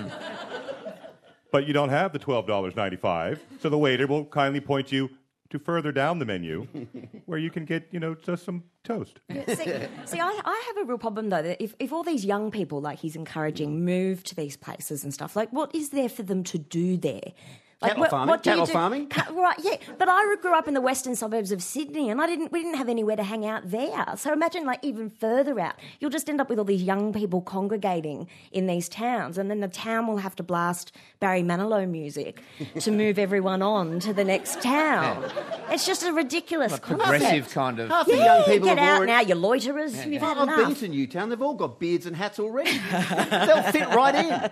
But 1.50 1.66
you 1.66 1.72
don't 1.72 1.88
have 1.88 2.12
the 2.12 2.18
$12.95, 2.18 3.38
so 3.60 3.68
the 3.68 3.78
waiter 3.78 4.06
will 4.06 4.26
kindly 4.26 4.60
point 4.60 4.92
you 4.92 5.08
to 5.50 5.58
further 5.58 5.92
down 5.92 6.18
the 6.18 6.26
menu 6.26 6.66
where 7.26 7.38
you 7.38 7.50
can 7.50 7.64
get, 7.64 7.88
you 7.90 8.00
know, 8.00 8.14
just 8.14 8.44
some 8.44 8.64
toast. 8.84 9.20
see, 9.30 9.88
see 10.04 10.20
I, 10.20 10.40
I 10.44 10.64
have 10.66 10.84
a 10.84 10.84
real 10.86 10.98
problem 10.98 11.30
though. 11.30 11.42
That 11.42 11.62
if, 11.62 11.74
if 11.78 11.92
all 11.92 12.02
these 12.02 12.24
young 12.24 12.50
people, 12.50 12.80
like 12.80 12.98
he's 12.98 13.16
encouraging, 13.16 13.84
move 13.84 14.22
to 14.24 14.34
these 14.34 14.56
places 14.56 15.04
and 15.04 15.14
stuff, 15.14 15.36
like 15.36 15.50
what 15.50 15.74
is 15.74 15.88
there 15.90 16.08
for 16.08 16.22
them 16.22 16.44
to 16.44 16.58
do 16.58 16.96
there? 16.98 17.32
Cattle 17.80 18.00
what, 18.00 18.10
farming? 18.10 18.28
what 18.30 18.42
do 18.42 18.50
Cattle 18.50 18.66
do? 18.66 18.72
farming? 18.72 19.12
Right, 19.32 19.56
yeah. 19.62 19.76
But 19.98 20.08
I 20.10 20.34
grew 20.42 20.52
up 20.58 20.66
in 20.66 20.74
the 20.74 20.80
western 20.80 21.14
suburbs 21.14 21.52
of 21.52 21.62
Sydney, 21.62 22.10
and 22.10 22.20
I 22.20 22.26
didn't. 22.26 22.50
We 22.50 22.60
didn't 22.60 22.76
have 22.76 22.88
anywhere 22.88 23.14
to 23.14 23.22
hang 23.22 23.46
out 23.46 23.70
there. 23.70 24.04
So 24.16 24.32
imagine, 24.32 24.66
like, 24.66 24.80
even 24.82 25.10
further 25.10 25.60
out, 25.60 25.76
you'll 26.00 26.10
just 26.10 26.28
end 26.28 26.40
up 26.40 26.48
with 26.50 26.58
all 26.58 26.64
these 26.64 26.82
young 26.82 27.12
people 27.12 27.40
congregating 27.40 28.26
in 28.50 28.66
these 28.66 28.88
towns, 28.88 29.38
and 29.38 29.48
then 29.48 29.60
the 29.60 29.68
town 29.68 30.08
will 30.08 30.16
have 30.16 30.34
to 30.36 30.42
blast 30.42 30.90
Barry 31.20 31.42
Manilow 31.44 31.88
music 31.88 32.42
to 32.80 32.90
move 32.90 33.16
everyone 33.16 33.62
on 33.62 34.00
to 34.00 34.12
the 34.12 34.24
next 34.24 34.60
town. 34.60 35.30
It's 35.70 35.86
just 35.86 36.02
a 36.02 36.12
ridiculous 36.12 36.72
A 36.74 36.78
concept. 36.80 37.08
progressive 37.10 37.48
kind 37.50 37.78
of. 37.78 37.90
Half 37.90 38.06
the 38.06 38.16
Yeah, 38.16 38.24
young 38.38 38.44
people 38.46 38.68
get 38.68 38.78
out 38.80 38.96
already. 38.96 39.12
now, 39.12 39.20
you 39.20 39.34
loiterers. 39.36 40.04
You've 40.04 40.20
had 40.22 40.36
I've 40.36 40.56
been 40.56 40.74
to 40.74 40.88
Newtown. 40.88 41.28
They've 41.28 41.40
all 41.40 41.54
got 41.54 41.78
beards 41.78 42.06
and 42.06 42.16
hats 42.16 42.40
already. 42.40 42.72
They'll 42.90 43.62
fit 43.70 43.88
right 43.90 44.14
in. 44.16 44.50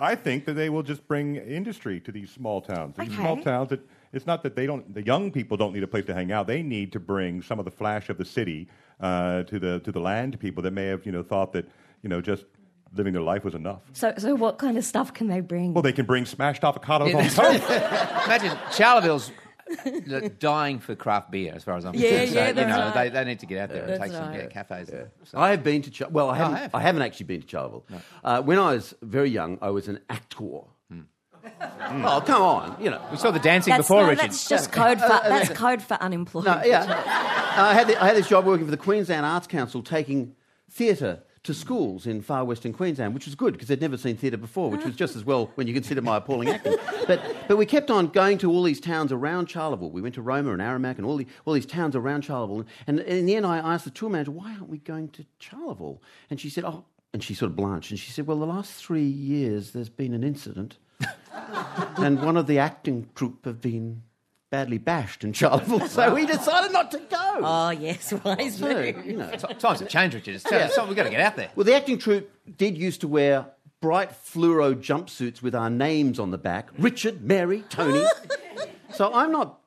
I 0.00 0.14
think 0.14 0.46
that 0.46 0.54
they 0.54 0.70
will 0.70 0.82
just 0.82 1.06
bring 1.06 1.36
industry 1.36 2.00
to 2.00 2.10
these 2.10 2.30
small 2.30 2.60
towns. 2.62 2.96
These 2.96 3.08
Okay. 3.10 3.20
small 3.20 3.36
towns 3.42 3.68
that 3.68 3.80
it's 4.12 4.26
not 4.26 4.42
that 4.42 4.56
they 4.56 4.66
don't. 4.66 4.92
The 4.94 5.02
young 5.04 5.30
people 5.30 5.56
don't 5.56 5.74
need 5.74 5.82
a 5.82 5.86
place 5.86 6.06
to 6.06 6.14
hang 6.14 6.32
out. 6.32 6.46
They 6.46 6.62
need 6.62 6.90
to 6.92 7.00
bring 7.00 7.42
some 7.42 7.58
of 7.58 7.64
the 7.66 7.70
flash 7.70 8.08
of 8.08 8.16
the 8.16 8.24
city 8.24 8.68
uh, 9.00 9.42
to 9.44 9.58
the 9.58 9.80
to 9.80 9.92
the 9.92 10.00
land 10.00 10.40
people 10.40 10.62
that 10.62 10.72
may 10.72 10.86
have 10.86 11.04
you 11.04 11.12
know 11.12 11.22
thought 11.22 11.52
that 11.52 11.68
you 12.02 12.08
know 12.08 12.20
just 12.20 12.46
living 12.96 13.12
their 13.12 13.22
life 13.22 13.44
was 13.44 13.54
enough. 13.54 13.82
So, 13.92 14.12
so 14.18 14.34
what 14.34 14.58
kind 14.58 14.76
of 14.76 14.84
stuff 14.84 15.14
can 15.14 15.28
they 15.28 15.40
bring? 15.40 15.74
Well, 15.74 15.82
they 15.82 15.92
can 15.92 16.06
bring 16.06 16.24
smashed 16.26 16.62
avocados 16.62 17.14
on 17.14 17.22
that's 17.22 17.34
toast. 17.36 17.62
Imagine 18.24 18.58
Charleville's 18.72 19.30
like, 20.06 20.38
dying 20.38 20.78
for 20.78 20.94
craft 20.94 21.30
beer, 21.30 21.52
as 21.54 21.64
far 21.64 21.76
as 21.76 21.84
I'm 21.84 21.94
Yeah, 21.94 22.24
concerned. 22.24 22.34
yeah, 22.34 22.44
so, 22.54 22.60
you 22.60 22.66
know, 22.66 22.78
right. 22.78 22.94
they, 22.94 23.08
they 23.10 23.24
need 23.24 23.38
to 23.40 23.46
get 23.46 23.58
out 23.58 23.68
there 23.70 23.82
and 23.82 23.90
That's 23.90 24.02
take 24.02 24.12
some 24.12 24.34
yeah, 24.34 24.46
cafes. 24.46 24.88
and 24.88 25.10
stuff. 25.24 25.40
I 25.40 25.50
have 25.50 25.62
been 25.62 25.82
to 25.82 25.90
Char- 25.90 26.08
well, 26.10 26.28
I 26.30 26.32
oh, 26.32 26.34
haven't. 26.34 26.56
have. 26.56 26.74
I 26.74 26.80
haven't 26.80 27.02
actually 27.02 27.26
been 27.26 27.42
to 27.42 27.46
Charleville. 27.46 27.84
Uh, 28.24 28.42
when 28.42 28.58
I 28.58 28.74
was 28.74 28.94
very 29.02 29.30
young, 29.30 29.58
I 29.62 29.70
was 29.70 29.88
an 29.88 30.00
actor. 30.08 30.44
Hmm. 30.90 31.00
Hmm. 31.42 32.04
Oh 32.04 32.20
come 32.20 32.42
on, 32.42 32.76
you 32.82 32.90
know. 32.90 33.00
We 33.10 33.16
saw 33.16 33.30
the 33.30 33.38
dancing 33.38 33.70
that's, 33.70 33.84
before, 33.84 34.02
no, 34.02 34.08
Richard. 34.10 34.24
that's 34.24 34.48
just 34.48 34.72
code 34.72 34.98
for 34.98 35.06
uh, 35.06 35.18
uh, 35.20 35.28
that's 35.28 35.50
code 35.50 35.82
for 35.82 35.94
unemployed. 35.94 36.44
No, 36.44 36.62
yeah. 36.64 36.84
I 37.56 37.74
had 37.74 37.86
the, 37.88 38.02
I 38.02 38.08
had 38.08 38.16
this 38.16 38.28
job 38.28 38.44
working 38.44 38.66
for 38.66 38.70
the 38.70 38.76
Queensland 38.76 39.24
Arts 39.24 39.46
Council, 39.46 39.82
taking 39.82 40.34
theatre 40.70 41.22
to 41.42 41.54
schools 41.54 42.06
in 42.06 42.20
far 42.20 42.44
western 42.44 42.72
Queensland, 42.72 43.14
which 43.14 43.24
was 43.26 43.34
good 43.34 43.54
because 43.54 43.68
they'd 43.68 43.80
never 43.80 43.96
seen 43.96 44.16
theatre 44.16 44.36
before, 44.36 44.70
which 44.70 44.84
was 44.84 44.94
just 44.94 45.16
as 45.16 45.24
well 45.24 45.50
when 45.54 45.66
you 45.66 45.72
consider 45.72 46.02
my 46.02 46.18
appalling 46.18 46.48
acting. 46.48 46.76
But 47.06 47.22
but 47.48 47.56
we 47.56 47.66
kept 47.66 47.90
on 47.90 48.08
going 48.08 48.38
to 48.38 48.50
all 48.50 48.62
these 48.62 48.80
towns 48.80 49.10
around 49.10 49.48
Charleville. 49.48 49.90
We 49.90 50.02
went 50.02 50.14
to 50.16 50.22
Roma 50.22 50.52
and 50.52 50.60
Aramac 50.60 50.98
and 50.98 51.06
all, 51.06 51.16
the, 51.16 51.26
all 51.46 51.54
these 51.54 51.66
towns 51.66 51.96
around 51.96 52.22
Charleville. 52.24 52.66
And 52.86 53.00
in 53.00 53.26
the 53.26 53.36
end, 53.36 53.46
I 53.46 53.58
asked 53.58 53.84
the 53.84 53.90
tour 53.90 54.10
manager, 54.10 54.32
"Why 54.32 54.52
aren't 54.52 54.68
we 54.68 54.78
going 54.78 55.08
to 55.10 55.24
Charleville?" 55.38 56.00
And 56.28 56.40
she 56.40 56.50
said, 56.50 56.64
"Oh." 56.64 56.84
And 57.12 57.24
she 57.24 57.34
sort 57.34 57.50
of 57.50 57.56
blanched 57.56 57.90
and 57.90 57.98
she 57.98 58.12
said, 58.12 58.28
Well, 58.28 58.38
the 58.38 58.46
last 58.46 58.72
three 58.72 59.02
years 59.02 59.72
there's 59.72 59.88
been 59.88 60.14
an 60.14 60.22
incident 60.22 60.78
and 61.96 62.22
one 62.22 62.36
of 62.36 62.46
the 62.46 62.58
acting 62.58 63.08
troupe 63.14 63.44
have 63.44 63.60
been 63.60 64.02
badly 64.50 64.78
bashed 64.78 65.22
in 65.24 65.32
Charleville, 65.32 65.86
so 65.88 66.12
we 66.14 66.26
decided 66.26 66.72
not 66.72 66.90
to 66.90 66.98
go. 66.98 67.40
Oh 67.42 67.70
yes, 67.70 68.12
wise 68.24 68.56
So, 68.56 68.66
move. 68.72 69.06
you 69.06 69.16
know. 69.16 69.30
T- 69.36 69.54
Times 69.54 69.80
have 69.80 69.88
changed, 69.88 70.14
Richard. 70.16 70.34
It's, 70.34 70.44
Yeah. 70.50 70.66
it's 70.66 70.74
something 70.74 70.88
we've 70.90 70.96
got 70.96 71.04
to 71.04 71.10
get 71.10 71.20
out 71.20 71.36
there. 71.36 71.50
Well, 71.54 71.64
the 71.64 71.74
acting 71.74 71.98
troupe 71.98 72.30
did 72.56 72.76
used 72.76 73.00
to 73.02 73.08
wear 73.08 73.46
bright 73.80 74.10
fluoro 74.12 74.74
jumpsuits 74.74 75.40
with 75.40 75.54
our 75.54 75.70
names 75.70 76.18
on 76.18 76.30
the 76.32 76.38
back 76.38 76.68
Richard, 76.78 77.22
Mary, 77.22 77.64
Tony. 77.70 78.04
so 78.94 79.12
I'm 79.14 79.32
not 79.32 79.60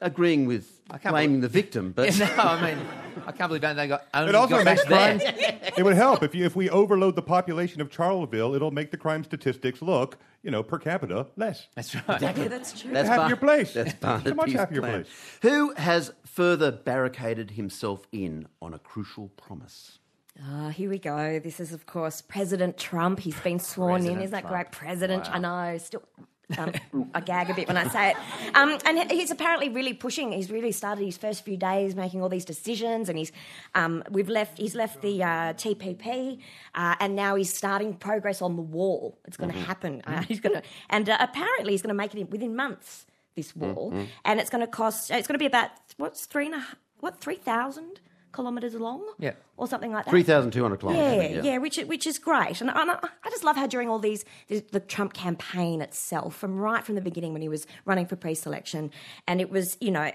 agreeing 0.00 0.46
with 0.46 0.75
I 0.90 0.98
can't 0.98 1.12
blaming 1.12 1.40
the 1.40 1.48
victim, 1.48 1.92
but 1.92 2.16
Yeah, 2.16 2.26
no, 2.36 2.42
I 2.44 2.74
mean, 2.74 2.86
I 3.26 3.32
can't 3.32 3.48
believe 3.48 3.62
they 3.62 3.88
got 3.88 4.06
only 4.14 4.28
It 4.28 4.34
also 4.34 4.56
got 4.56 4.64
makes 4.64 4.84
bashed 4.84 5.20
crime. 5.24 5.62
it 5.76 5.84
would 5.84 5.96
help 5.96 6.22
if 6.22 6.34
you, 6.34 6.44
if 6.44 6.54
we 6.54 6.70
overload 6.70 7.16
the 7.16 7.22
population 7.22 7.80
of 7.80 7.90
Charleville. 7.90 8.54
It'll 8.54 8.70
make 8.70 8.90
the 8.92 8.96
crime 8.96 9.24
statistics 9.24 9.82
look, 9.82 10.16
you 10.42 10.50
know, 10.52 10.62
per 10.62 10.78
capita 10.78 11.26
less. 11.36 11.66
That's 11.74 11.94
right. 11.94 12.20
Yeah, 12.22 12.32
that's 12.48 12.80
true. 12.80 12.92
that's 12.92 13.08
Half 13.08 13.16
Bar- 13.18 13.28
your 13.28 13.36
place. 13.36 13.72
That's 13.72 13.90
So 13.92 13.96
Barnard 14.00 14.36
much 14.36 14.46
Peace 14.46 14.56
half 14.56 14.70
your 14.70 14.82
place. 14.82 15.06
Who 15.42 15.72
has 15.74 16.12
further 16.24 16.70
barricaded 16.70 17.52
himself 17.52 18.06
in 18.12 18.46
on 18.62 18.72
a 18.72 18.78
crucial 18.78 19.28
promise? 19.30 19.98
Ah, 20.40 20.68
here 20.68 20.90
we 20.90 20.98
go. 20.98 21.40
This 21.40 21.58
is, 21.60 21.72
of 21.72 21.86
course, 21.86 22.20
President 22.20 22.76
Trump. 22.76 23.20
He's 23.20 23.40
been 23.40 23.58
sworn 23.58 24.02
in. 24.02 24.14
President 24.16 24.22
Isn't 24.24 24.30
that 24.32 24.40
Trump. 24.42 24.52
great? 24.54 24.70
President, 24.72 25.34
I 25.34 25.38
know. 25.38 25.78
Still, 25.78 26.02
um, 26.58 26.72
I 27.14 27.20
gag 27.20 27.50
a 27.50 27.54
bit 27.54 27.68
when 27.68 27.76
I 27.76 27.88
say 27.88 28.10
it. 28.10 28.16
Um, 28.54 28.78
and 28.84 29.10
he's 29.10 29.30
apparently 29.30 29.68
really 29.68 29.92
pushing. 29.92 30.32
He's 30.32 30.50
really 30.50 30.72
started 30.72 31.04
his 31.04 31.16
first 31.16 31.44
few 31.44 31.56
days 31.56 31.94
making 31.94 32.22
all 32.22 32.28
these 32.28 32.44
decisions, 32.44 33.08
and 33.08 33.18
he's 33.18 33.32
um, 33.74 34.04
we've 34.10 34.28
left. 34.28 34.58
He's 34.58 34.74
left 34.74 35.02
the 35.02 35.22
uh, 35.22 35.52
TPP, 35.54 36.38
uh, 36.74 36.94
and 37.00 37.16
now 37.16 37.34
he's 37.34 37.54
starting 37.54 37.94
progress 37.94 38.42
on 38.42 38.56
the 38.56 38.62
wall. 38.62 39.18
It's 39.26 39.36
going 39.36 39.52
to 39.52 39.58
happen. 39.58 40.02
Uh, 40.06 40.22
he's 40.22 40.40
going 40.40 40.56
to, 40.56 40.62
and 40.90 41.08
uh, 41.08 41.16
apparently 41.20 41.72
he's 41.72 41.82
going 41.82 41.88
to 41.88 41.94
make 41.94 42.14
it 42.14 42.20
in, 42.20 42.30
within 42.30 42.54
months. 42.56 43.06
This 43.34 43.54
wall, 43.54 43.92
and 44.24 44.40
it's 44.40 44.48
going 44.48 44.62
to 44.62 44.66
cost. 44.66 45.10
It's 45.10 45.28
going 45.28 45.34
to 45.34 45.38
be 45.38 45.44
about 45.44 45.68
what's 45.98 46.24
three 46.24 46.46
and 46.46 46.54
a 46.54 46.64
what 47.00 47.20
three 47.20 47.36
thousand 47.36 48.00
kilometres 48.36 48.74
long, 48.74 49.02
Yeah. 49.18 49.32
or 49.56 49.66
something 49.66 49.90
like 49.92 50.04
that. 50.04 50.10
3,200 50.10 50.78
kilometres. 50.80 51.06
I 51.06 51.14
Yeah, 51.14 51.20
think, 51.28 51.44
yeah, 51.44 51.58
which 51.58 51.76
which 51.78 52.06
is 52.06 52.18
great, 52.18 52.60
and, 52.60 52.70
and 52.70 52.90
I, 52.92 52.98
I 53.24 53.30
just 53.30 53.42
love 53.44 53.56
how 53.56 53.66
during 53.66 53.88
all 53.88 53.98
these 53.98 54.24
the, 54.48 54.62
the 54.70 54.80
Trump 54.80 55.12
campaign 55.14 55.80
itself, 55.80 56.36
from 56.36 56.56
right 56.58 56.84
from 56.84 56.94
the 56.94 57.00
beginning 57.00 57.32
when 57.32 57.42
he 57.42 57.48
was 57.48 57.66
running 57.84 58.06
for 58.06 58.16
pre-selection, 58.16 58.90
and 59.26 59.40
it 59.40 59.50
was 59.50 59.76
you 59.80 59.90
know 59.90 60.10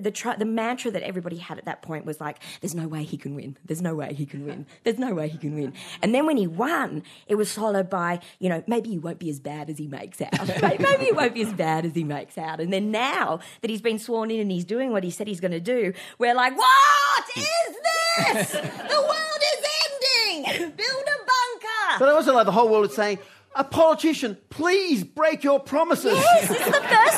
the 0.00 0.10
tr- 0.10 0.36
the 0.38 0.44
mantra 0.44 0.90
that 0.90 1.02
everybody 1.02 1.36
had 1.36 1.58
at 1.58 1.64
that 1.66 1.82
point 1.82 2.04
was 2.04 2.20
like, 2.20 2.38
"There's 2.60 2.74
no 2.74 2.88
way 2.88 3.04
he 3.04 3.16
can 3.16 3.34
win. 3.34 3.56
There's 3.64 3.82
no 3.82 3.94
way 3.94 4.14
he 4.14 4.26
can 4.26 4.46
win. 4.46 4.66
There's 4.84 4.98
no 4.98 5.14
way 5.14 5.28
he 5.28 5.38
can 5.38 5.54
win." 5.54 5.72
And 6.02 6.14
then 6.14 6.26
when 6.26 6.36
he 6.36 6.46
won, 6.46 7.02
it 7.26 7.34
was 7.36 7.52
followed 7.52 7.90
by 7.90 8.20
you 8.38 8.48
know 8.48 8.62
maybe 8.66 8.90
he 8.90 8.98
won't 8.98 9.18
be 9.18 9.30
as 9.30 9.40
bad 9.40 9.70
as 9.70 9.78
he 9.78 9.86
makes 9.86 10.20
out. 10.20 10.62
maybe 10.62 11.04
he 11.04 11.12
won't 11.12 11.34
be 11.34 11.42
as 11.42 11.52
bad 11.52 11.84
as 11.84 11.94
he 11.94 12.04
makes 12.04 12.38
out. 12.38 12.60
And 12.60 12.72
then 12.72 12.90
now 12.90 13.40
that 13.60 13.70
he's 13.70 13.82
been 13.82 13.98
sworn 13.98 14.30
in 14.30 14.40
and 14.40 14.50
he's 14.50 14.64
doing 14.64 14.92
what 14.92 15.04
he 15.04 15.10
said 15.10 15.26
he's 15.26 15.40
going 15.40 15.52
to 15.52 15.60
do, 15.60 15.92
we're 16.18 16.34
like, 16.34 16.56
what 16.56 17.24
is 17.36 17.44
this? 17.44 18.52
the 18.52 19.00
world 19.00 19.42
is 19.54 19.66
ending. 19.86 20.70
Build 20.70 21.04
a 21.04 21.18
bunker. 21.18 21.98
But 21.98 22.08
I 22.08 22.12
also 22.12 22.34
like 22.34 22.46
the 22.46 22.52
whole 22.52 22.68
world 22.68 22.86
is 22.86 22.94
saying, 22.94 23.18
a 23.54 23.64
politician, 23.64 24.38
please 24.48 25.02
break 25.02 25.42
your 25.42 25.58
promises. 25.58 26.14
Yes, 26.14 26.48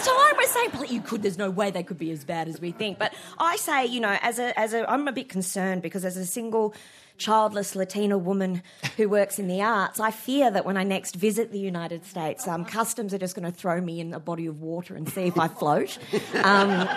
the 0.04 0.10
time 0.10 0.34
we're 0.36 0.46
saying, 0.46 0.70
"But 0.72 0.90
you 0.90 1.00
could. 1.00 1.22
There's 1.22 1.38
no 1.38 1.50
way 1.50 1.70
they 1.70 1.82
could 1.82 1.98
be 1.98 2.10
as 2.10 2.24
bad 2.24 2.48
as 2.48 2.60
we 2.60 2.72
think. 2.72 2.98
But 2.98 3.14
I 3.38 3.56
say, 3.56 3.86
you 3.86 4.00
know, 4.00 4.16
as 4.20 4.38
a, 4.38 4.58
as 4.58 4.74
a, 4.74 4.90
I'm 4.90 5.06
a 5.08 5.12
bit 5.12 5.28
concerned 5.28 5.82
because 5.82 6.04
as 6.04 6.16
a 6.16 6.26
single 6.26 6.74
childless 7.18 7.74
Latina 7.74 8.18
woman 8.18 8.62
who 8.96 9.08
works 9.08 9.38
in 9.38 9.48
the 9.48 9.62
arts, 9.62 10.00
I 10.00 10.10
fear 10.10 10.50
that 10.50 10.64
when 10.64 10.76
I 10.76 10.82
next 10.82 11.14
visit 11.16 11.52
the 11.52 11.58
United 11.58 12.04
States, 12.04 12.46
um, 12.48 12.64
customs 12.64 13.14
are 13.14 13.18
just 13.18 13.34
going 13.34 13.50
to 13.50 13.56
throw 13.56 13.80
me 13.80 14.00
in 14.00 14.14
a 14.14 14.20
body 14.20 14.46
of 14.46 14.60
water 14.60 14.94
and 14.96 15.08
see 15.08 15.22
if 15.22 15.38
I 15.38 15.48
float. 15.48 15.98
Um, 16.42 16.88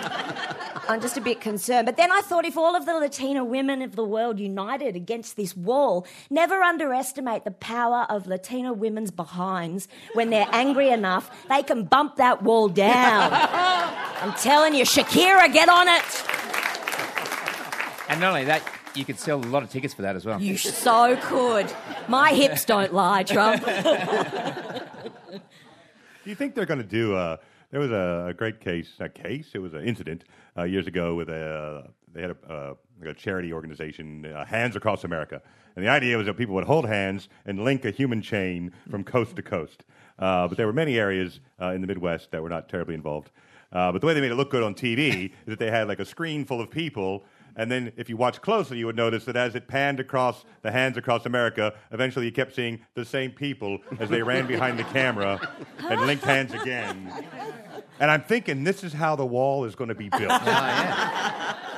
I'm 0.88 1.00
just 1.00 1.16
a 1.16 1.20
bit 1.20 1.40
concerned. 1.40 1.86
But 1.86 1.96
then 1.96 2.12
I 2.12 2.20
thought 2.20 2.44
if 2.44 2.56
all 2.56 2.76
of 2.76 2.86
the 2.86 2.94
Latina 2.94 3.44
women 3.44 3.82
of 3.82 3.96
the 3.96 4.04
world 4.04 4.38
united 4.38 4.96
against 4.96 5.36
this 5.36 5.56
wall, 5.56 6.06
never 6.30 6.62
underestimate 6.62 7.44
the 7.44 7.50
power 7.50 8.06
of 8.08 8.26
Latina 8.26 8.72
women's 8.72 9.10
behinds. 9.10 9.88
When 10.14 10.30
they're 10.30 10.48
angry 10.52 10.90
enough, 10.90 11.30
they 11.48 11.62
can 11.62 11.84
bump 11.84 12.16
that 12.16 12.42
wall 12.42 12.68
down. 12.68 13.30
I'm 14.22 14.32
telling 14.34 14.74
you, 14.74 14.84
Shakira, 14.84 15.52
get 15.52 15.68
on 15.68 15.88
it. 15.88 16.24
And 18.08 18.20
not 18.20 18.28
only 18.28 18.44
that, 18.44 18.62
you 18.96 19.04
could 19.04 19.18
sell 19.18 19.38
a 19.38 19.46
lot 19.46 19.62
of 19.62 19.70
tickets 19.70 19.94
for 19.94 20.02
that 20.02 20.16
as 20.16 20.24
well. 20.24 20.40
You 20.40 20.56
so 20.56 21.16
could. 21.22 21.72
My 22.08 22.32
hips 22.32 22.64
don't 22.64 22.92
lie, 22.94 23.22
Trump. 23.22 23.64
Do 26.24 26.30
you 26.30 26.34
think 26.34 26.54
they're 26.54 26.66
going 26.66 26.80
to 26.80 26.84
do? 26.84 27.14
Uh, 27.14 27.36
there 27.70 27.80
was 27.80 27.90
a, 27.90 28.26
a 28.30 28.34
great 28.34 28.60
case, 28.60 28.90
a 28.98 29.08
case. 29.08 29.50
It 29.54 29.58
was 29.58 29.74
an 29.74 29.84
incident 29.84 30.24
uh, 30.56 30.64
years 30.64 30.86
ago 30.86 31.14
with 31.14 31.28
a. 31.28 31.88
They 32.12 32.22
had 32.22 32.30
a, 32.30 32.52
uh, 32.52 32.74
like 33.00 33.10
a 33.10 33.14
charity 33.14 33.52
organization, 33.52 34.24
uh, 34.26 34.44
Hands 34.46 34.74
Across 34.74 35.04
America, 35.04 35.42
and 35.76 35.84
the 35.84 35.88
idea 35.90 36.16
was 36.16 36.26
that 36.26 36.34
people 36.34 36.54
would 36.54 36.64
hold 36.64 36.86
hands 36.86 37.28
and 37.44 37.62
link 37.62 37.84
a 37.84 37.90
human 37.90 38.22
chain 38.22 38.72
from 38.90 39.04
coast 39.04 39.36
to 39.36 39.42
coast. 39.42 39.84
Uh, 40.18 40.48
but 40.48 40.56
there 40.56 40.66
were 40.66 40.72
many 40.72 40.98
areas 40.98 41.40
uh, 41.60 41.72
in 41.72 41.82
the 41.82 41.86
Midwest 41.86 42.30
that 42.30 42.42
were 42.42 42.48
not 42.48 42.68
terribly 42.68 42.94
involved. 42.94 43.30
Uh, 43.72 43.92
but 43.92 44.00
the 44.00 44.06
way 44.06 44.14
they 44.14 44.20
made 44.20 44.30
it 44.30 44.36
look 44.36 44.50
good 44.50 44.62
on 44.62 44.74
TV 44.74 45.26
is 45.26 45.30
that 45.46 45.58
they 45.58 45.70
had 45.70 45.88
like 45.88 46.00
a 46.00 46.04
screen 46.04 46.44
full 46.44 46.60
of 46.60 46.70
people 46.70 47.24
and 47.56 47.70
then, 47.70 47.92
if 47.96 48.08
you 48.10 48.16
watch 48.18 48.42
closely, 48.42 48.78
you 48.78 48.86
would 48.86 48.96
notice 48.96 49.24
that 49.24 49.36
as 49.36 49.54
it 49.54 49.66
panned 49.66 49.98
across 49.98 50.44
the 50.62 50.70
hands 50.70 50.96
across 50.98 51.24
America, 51.24 51.72
eventually 51.90 52.26
you 52.26 52.32
kept 52.32 52.54
seeing 52.54 52.80
the 52.94 53.04
same 53.04 53.30
people 53.30 53.78
as 53.98 54.10
they 54.10 54.22
ran 54.22 54.46
behind 54.46 54.78
the 54.78 54.84
camera 54.84 55.40
and 55.78 56.00
linked 56.02 56.24
hands 56.24 56.52
again. 56.52 57.10
And 57.98 58.10
I'm 58.10 58.22
thinking 58.22 58.62
this 58.62 58.84
is 58.84 58.92
how 58.92 59.16
the 59.16 59.24
wall 59.24 59.64
is 59.64 59.74
going 59.74 59.88
to 59.88 59.94
be 59.94 60.10
built. 60.10 60.30
Oh, 60.42 61.52
it's 61.52 61.72
gonna 61.72 61.75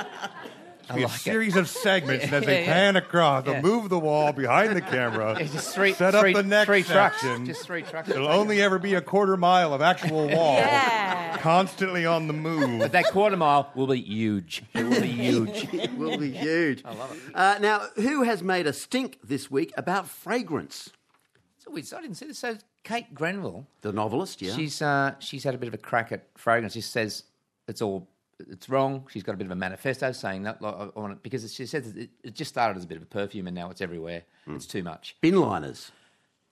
be 0.97 1.03
a 1.03 1.09
series 1.09 1.57
of 1.57 1.69
segments, 1.69 2.25
and 2.25 2.35
as 2.35 2.45
they 2.45 2.53
Yeah, 2.63 2.67
yeah. 2.67 2.73
pan 2.73 2.97
across, 2.97 3.45
they'll 3.45 3.55
Yeah. 3.55 3.61
move 3.63 3.89
the 3.89 3.99
wall 3.99 4.33
behind 4.33 4.75
the 4.77 4.81
camera, 4.97 5.37
It's 5.41 5.53
just 5.53 5.75
three, 5.75 5.93
set 5.93 6.15
up 6.15 6.23
three- 6.23 6.33
the 6.33 6.43
next 6.43 6.67
three 6.67 6.83
trucks. 6.83 7.21
section. 7.21 7.47
Just 7.47 7.63
three 7.65 7.83
trucks. 7.83 8.09
It'll 8.09 8.29
only 8.29 8.61
ever 8.63 8.79
be 8.79 8.95
a 8.95 9.01
quarter 9.01 9.37
mile 9.37 9.73
of 9.75 9.81
actual 9.83 10.29
wall, 10.35 10.55
Yeah. 10.57 11.37
constantly 11.39 12.07
on 12.07 12.27
the 12.27 12.33
move. 12.33 12.81
But 12.81 12.93
that 12.93 13.07
quarter 13.07 13.37
mile 13.37 13.71
will 13.75 13.87
be 13.87 14.01
huge. 14.01 14.63
It 14.75 14.85
will 14.85 15.01
be 15.01 15.09
huge. 15.09 15.75
it 15.75 15.93
will 15.97 16.19
be 16.19 16.31
huge. 16.33 16.83
I 16.85 16.93
love 16.95 17.13
it. 17.13 17.35
Uh, 17.35 17.59
now, 17.61 17.81
who 17.97 18.23
has 18.23 18.43
made 18.43 18.67
a 18.67 18.73
stink 18.73 19.19
this 19.23 19.51
week 19.51 19.73
about 19.77 20.09
fragrance? 20.09 20.91
So 21.59 21.71
weird. 21.71 21.87
I 21.97 22.01
didn't 22.01 22.17
see 22.17 22.27
this. 22.27 22.39
So 22.39 22.57
Kate 22.85 23.13
Grenville, 23.15 23.67
The 23.83 23.93
novelist, 23.93 24.41
yeah. 24.41 24.55
she's 24.55 24.81
uh, 24.81 25.15
she's 25.19 25.45
had 25.45 25.55
a 25.55 25.59
bit 25.59 25.69
of 25.69 25.75
a 25.75 25.79
crack 25.79 26.13
at 26.13 26.27
fragrance. 26.37 26.73
She 26.73 26.81
says 26.81 27.25
it's 27.67 27.83
all 27.83 28.09
it's 28.49 28.69
wrong. 28.69 29.07
She's 29.11 29.23
got 29.23 29.35
a 29.35 29.39
bit 29.39 29.47
of 29.47 29.51
a 29.51 29.57
manifesto 29.57 30.13
saying 30.13 30.45
that 30.45 30.63
like, 30.63 30.75
I 30.75 30.99
want 30.99 31.13
it, 31.13 31.23
because 31.23 31.53
she 31.53 31.67
says 31.67 31.95
it, 31.97 32.11
it 32.23 32.35
just 32.35 32.51
started 32.51 32.77
as 32.77 32.85
a 32.85 32.87
bit 32.87 32.97
of 32.97 33.03
a 33.03 33.07
perfume 33.07 33.47
and 33.47 33.55
now 33.55 33.71
it's 33.71 33.81
everywhere. 33.81 34.23
Hmm. 34.45 34.57
It's 34.57 34.67
too 34.67 34.83
much. 34.83 35.17
bin 35.21 35.41
liners. 35.41 35.93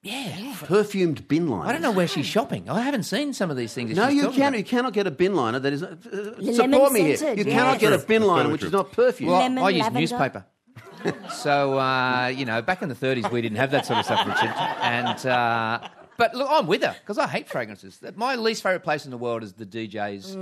Yeah. 0.03 0.55
Perfumed 0.63 1.27
bin 1.27 1.49
liners. 1.49 1.69
I 1.69 1.73
don't 1.73 1.83
know 1.83 1.91
where 1.91 2.07
she's 2.07 2.27
shopping. 2.27 2.71
I 2.71 2.83
haven't 2.83 3.03
seen 3.05 3.33
some 3.33 3.51
of 3.51 3.57
these 3.57 3.75
things. 3.75 3.97
No, 3.97 4.09
you 4.09 4.31
can 4.31 4.49
about. 4.49 4.59
You 4.59 4.65
cannot 4.65 4.93
get 4.93 5.07
a 5.07 5.11
bin 5.11 5.35
liner 5.35 5.59
that 5.59 5.73
is. 5.73 5.83
Uh, 5.83 5.97
uh, 6.13 6.17
Lemon 6.39 6.55
support 6.55 6.93
me 6.93 7.01
here. 7.03 7.35
You 7.35 7.45
yeah. 7.45 7.53
cannot 7.53 7.81
get 7.81 7.93
a 7.93 7.99
bin 7.99 8.23
liner 8.23 8.43
totally 8.43 8.53
which 8.53 8.63
is 8.63 8.73
not 8.73 8.93
perfume. 8.93 9.31
Well, 9.31 9.41
Lemon, 9.41 9.65
I 9.65 9.71
use 9.71 9.81
lavender. 9.81 10.01
newspaper. 10.01 10.45
so 11.33 11.79
uh, 11.79 12.29
you 12.29 12.45
know, 12.45 12.63
back 12.63 12.83
in 12.83 12.89
the 12.89 12.95
30s, 12.95 13.31
we 13.31 13.43
didn't 13.43 13.59
have 13.59 13.71
that 13.73 13.87
sort 13.87 13.99
of 13.99 14.05
stuff, 14.05 14.27
Richard. 14.27 14.55
And 14.81 15.27
uh, 15.27 15.89
but 16.17 16.35
look, 16.35 16.49
I'm 16.51 16.67
with 16.67 16.83
her 16.83 16.97
because 17.01 17.19
I 17.19 17.27
hate 17.27 17.49
fragrances. 17.49 18.01
My 18.15 18.37
least 18.37 18.63
favorite 18.63 18.85
place 18.85 19.05
in 19.05 19.11
the 19.11 19.19
world 19.19 19.43
is 19.43 19.55
the 19.55 19.67
DJ's 19.67 20.37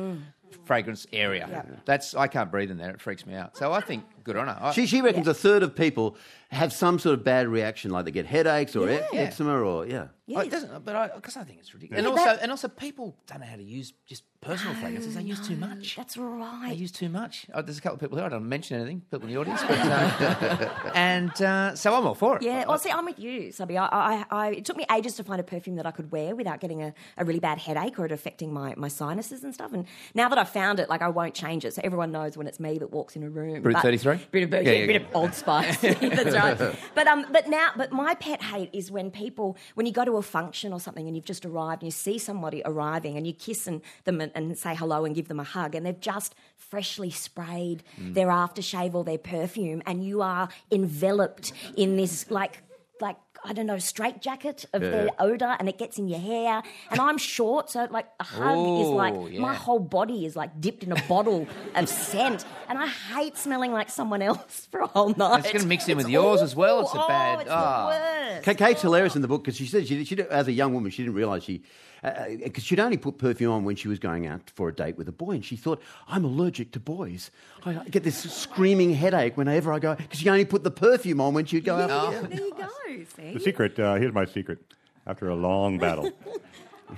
fragrance 0.64 1.06
area. 1.12 1.66
That's 1.84 2.14
I 2.14 2.26
can't 2.28 2.50
breathe 2.50 2.70
in 2.70 2.78
there. 2.78 2.90
It 2.90 3.00
freaks 3.00 3.26
me 3.26 3.34
out. 3.34 3.56
So 3.56 3.72
I 3.72 3.80
think 3.80 4.04
Good 4.24 4.36
on 4.36 4.48
her. 4.48 4.58
I, 4.58 4.72
she, 4.72 4.86
she 4.86 5.02
reckons 5.02 5.26
yeah. 5.26 5.32
a 5.32 5.34
third 5.34 5.62
of 5.62 5.76
people 5.76 6.16
have 6.50 6.72
some 6.72 6.98
sort 6.98 7.18
of 7.18 7.24
bad 7.24 7.46
reaction, 7.46 7.90
like 7.90 8.06
they 8.06 8.10
get 8.10 8.26
headaches 8.26 8.74
or 8.74 8.88
yeah. 8.88 9.06
eczema 9.12 9.60
or 9.60 9.86
yeah. 9.86 10.08
Yeah, 10.26 10.40
it 10.40 10.50
doesn't, 10.50 10.84
but 10.86 11.14
because 11.16 11.36
I 11.36 11.44
think 11.44 11.58
it's 11.58 11.74
ridiculous. 11.74 12.02
Yeah, 12.02 12.08
and 12.08 12.18
also, 12.18 12.24
that... 12.24 12.42
and 12.42 12.50
also, 12.50 12.68
people 12.68 13.14
don't 13.26 13.40
know 13.40 13.46
how 13.46 13.56
to 13.56 13.62
use 13.62 13.92
just 14.06 14.22
personal 14.40 14.74
fragrances. 14.74 15.16
They 15.16 15.22
use 15.22 15.46
too 15.46 15.56
much. 15.56 15.96
That's 15.96 16.16
right. 16.16 16.70
They 16.70 16.76
use 16.76 16.92
too 16.92 17.10
much. 17.10 17.46
Oh, 17.52 17.60
there's 17.60 17.76
a 17.76 17.82
couple 17.82 17.96
of 17.96 18.00
people 18.00 18.16
here. 18.16 18.24
I 18.24 18.30
don't 18.30 18.48
mention 18.48 18.78
anything. 18.78 19.02
People 19.10 19.28
in 19.28 19.34
the 19.34 19.40
audience, 19.40 19.60
but, 19.60 19.78
uh, 19.78 20.90
and 20.94 21.42
uh, 21.42 21.74
so 21.74 21.94
I'm 21.94 22.06
all 22.06 22.14
for 22.14 22.36
it. 22.36 22.42
Yeah. 22.42 22.64
Well, 22.66 22.78
see, 22.78 22.90
I'm 22.90 23.04
with 23.04 23.18
you, 23.18 23.52
Subby. 23.52 23.76
I, 23.76 23.86
I, 23.86 24.24
I, 24.30 24.50
it 24.52 24.64
took 24.64 24.78
me 24.78 24.86
ages 24.90 25.14
to 25.16 25.24
find 25.24 25.40
a 25.40 25.44
perfume 25.44 25.76
that 25.76 25.84
I 25.84 25.90
could 25.90 26.10
wear 26.10 26.34
without 26.34 26.58
getting 26.58 26.82
a, 26.82 26.94
a 27.18 27.24
really 27.26 27.40
bad 27.40 27.58
headache 27.58 27.98
or 27.98 28.06
it 28.06 28.12
affecting 28.12 28.50
my, 28.50 28.72
my 28.78 28.88
sinuses 28.88 29.44
and 29.44 29.52
stuff. 29.52 29.74
And 29.74 29.84
now 30.14 30.30
that 30.30 30.38
I've 30.38 30.48
found 30.48 30.80
it, 30.80 30.88
like 30.88 31.02
I 31.02 31.10
won't 31.10 31.34
change 31.34 31.66
it. 31.66 31.74
So 31.74 31.82
everyone 31.84 32.12
knows 32.12 32.34
when 32.38 32.46
it's 32.46 32.58
me 32.58 32.78
that 32.78 32.90
walks 32.90 33.14
in 33.14 33.24
a 33.24 33.28
room. 33.28 33.62
Route 33.62 33.82
33 33.82 34.13
sorry? 34.18 34.28
Bit 34.30 34.42
of 34.44 34.52
yeah, 34.52 34.72
yeah, 34.72 34.86
bit 34.86 35.02
of 35.02 35.08
old 35.14 35.34
spice. 35.34 35.78
That's 35.80 36.34
right. 36.34 36.76
But 36.94 37.06
um, 37.06 37.26
but 37.30 37.48
now, 37.48 37.70
but 37.76 37.92
my 37.92 38.14
pet 38.14 38.42
hate 38.42 38.70
is 38.72 38.90
when 38.90 39.10
people, 39.10 39.56
when 39.74 39.86
you 39.86 39.92
go 39.92 40.04
to 40.04 40.16
a 40.16 40.22
function 40.22 40.72
or 40.72 40.80
something 40.80 41.06
and 41.06 41.16
you've 41.16 41.24
just 41.24 41.44
arrived 41.44 41.82
and 41.82 41.88
you 41.88 41.92
see 41.92 42.18
somebody 42.18 42.62
arriving 42.64 43.16
and 43.16 43.26
you 43.26 43.32
kiss 43.32 43.66
and, 43.66 43.80
them 44.04 44.20
and, 44.20 44.32
and, 44.34 44.56
say 44.56 44.74
hello 44.74 45.04
and 45.04 45.14
give 45.14 45.28
them 45.28 45.40
a 45.40 45.44
hug 45.44 45.74
and 45.74 45.84
they've 45.84 46.00
just 46.00 46.34
freshly 46.56 47.10
sprayed 47.10 47.82
mm. 48.00 48.14
their 48.14 48.28
aftershave 48.28 48.94
or 48.94 49.02
their 49.02 49.18
perfume 49.18 49.82
and 49.84 50.04
you 50.04 50.22
are 50.22 50.48
enveloped 50.70 51.52
in 51.76 51.96
this 51.96 52.30
like 52.30 52.62
like 53.00 53.16
I 53.46 53.52
don't 53.52 53.66
know 53.66 53.78
straight 53.78 54.22
jacket 54.22 54.64
of 54.72 54.80
their 54.80 55.08
odor 55.18 55.56
and 55.58 55.68
it 55.68 55.76
gets 55.78 55.98
in 55.98 56.08
your 56.08 56.20
hair 56.20 56.62
and 56.90 57.00
I'm 57.00 57.18
short 57.18 57.68
so 57.70 57.86
like 57.90 58.06
a 58.20 58.24
hug 58.24 58.52
is 58.80 58.86
Oh, 58.86 58.90
like 58.92 59.14
yeah. 59.32 59.40
my 59.40 59.52
whole 59.54 59.80
body 59.80 60.24
is 60.24 60.34
like 60.36 60.60
dipped 60.60 60.82
in 60.84 60.92
a 60.92 61.02
bottle 61.08 61.46
of 61.74 61.88
scent 61.88 62.44
and 62.68 62.78
I 62.78 62.86
hate 62.86 63.36
smelling 63.36 63.72
like 63.72 63.90
someone 63.90 64.22
else 64.22 64.66
for 64.70 64.80
a 64.80 64.86
whole 64.86 65.12
night. 65.14 65.40
It's 65.44 65.52
gonna 65.52 65.66
mix 65.66 65.86
in 65.88 65.98
It's 65.98 66.04
with 66.06 66.12
yours 66.12 66.40
as 66.40 66.54
well. 66.56 66.80
It's 66.82 66.94
a 66.94 66.96
bad- 66.98 67.36
Oh, 67.36 67.40
it's 67.40 67.48
the 67.48 67.54
ah. 67.54 68.40
worst. 68.44 68.58
Kate's 68.58 68.82
hilarious 68.82 69.16
in 69.16 69.22
the 69.22 69.28
book 69.28 69.42
because 69.44 69.56
she 69.56 69.66
said 69.66 69.86
she, 69.86 70.04
she, 70.04 70.20
as 70.22 70.46
a 70.48 70.52
young 70.52 70.72
woman, 70.72 70.90
she 70.90 71.02
didn't 71.02 71.16
realise 71.16 71.42
she. 71.44 71.62
Uh, 72.02 72.08
uh, 72.08 72.28
because 72.44 72.62
she'd 72.62 72.78
only 72.80 72.98
put 72.98 73.16
perfume 73.16 73.50
on 73.50 73.64
when 73.64 73.74
she 73.76 73.88
was 73.88 73.98
going 73.98 74.26
out 74.26 74.50
for 74.54 74.68
a 74.68 74.74
date 74.74 74.98
with 74.98 75.08
a 75.08 75.12
boy, 75.12 75.30
and 75.32 75.42
she 75.44 75.56
thought, 75.56 75.80
I'm 76.06 76.22
allergic 76.22 76.70
to 76.72 76.80
boys. 76.80 77.30
I 77.64 77.78
I 77.78 77.84
get 77.88 78.02
this 78.04 78.30
screaming 78.30 78.92
headache 78.92 79.38
whenever 79.38 79.72
I 79.72 79.78
go, 79.78 79.94
because 79.94 80.18
she 80.20 80.28
only 80.28 80.44
put 80.44 80.64
the 80.64 80.70
perfume 80.70 81.18
on 81.22 81.32
when 81.32 81.46
she'd 81.46 81.64
go 81.64 81.76
out. 81.76 82.12
Yeah, 82.12 82.20
there 82.20 82.38
you 82.40 82.54
go. 82.54 82.68
See? 82.86 83.32
The 83.32 83.40
secret, 83.40 83.78
uh, 83.78 83.94
here's 83.94 84.12
my 84.12 84.24
secret. 84.24 84.58
After 85.06 85.28
a 85.28 85.34
long 85.34 85.78
battle, 85.78 86.10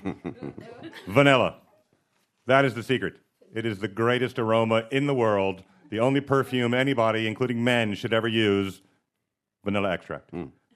vanilla. 1.08 1.56
That 2.46 2.64
is 2.64 2.74
the 2.74 2.82
secret. 2.82 3.16
It 3.54 3.66
is 3.66 3.78
the 3.78 3.88
greatest 3.88 4.38
aroma 4.38 4.86
in 4.92 5.06
the 5.06 5.14
world. 5.14 5.64
The 5.90 5.98
only 6.00 6.20
perfume 6.20 6.74
anybody, 6.74 7.26
including 7.26 7.62
men, 7.64 7.94
should 7.94 8.12
ever 8.12 8.28
use. 8.28 8.80
Vanilla 9.64 9.90
extract. 9.90 10.30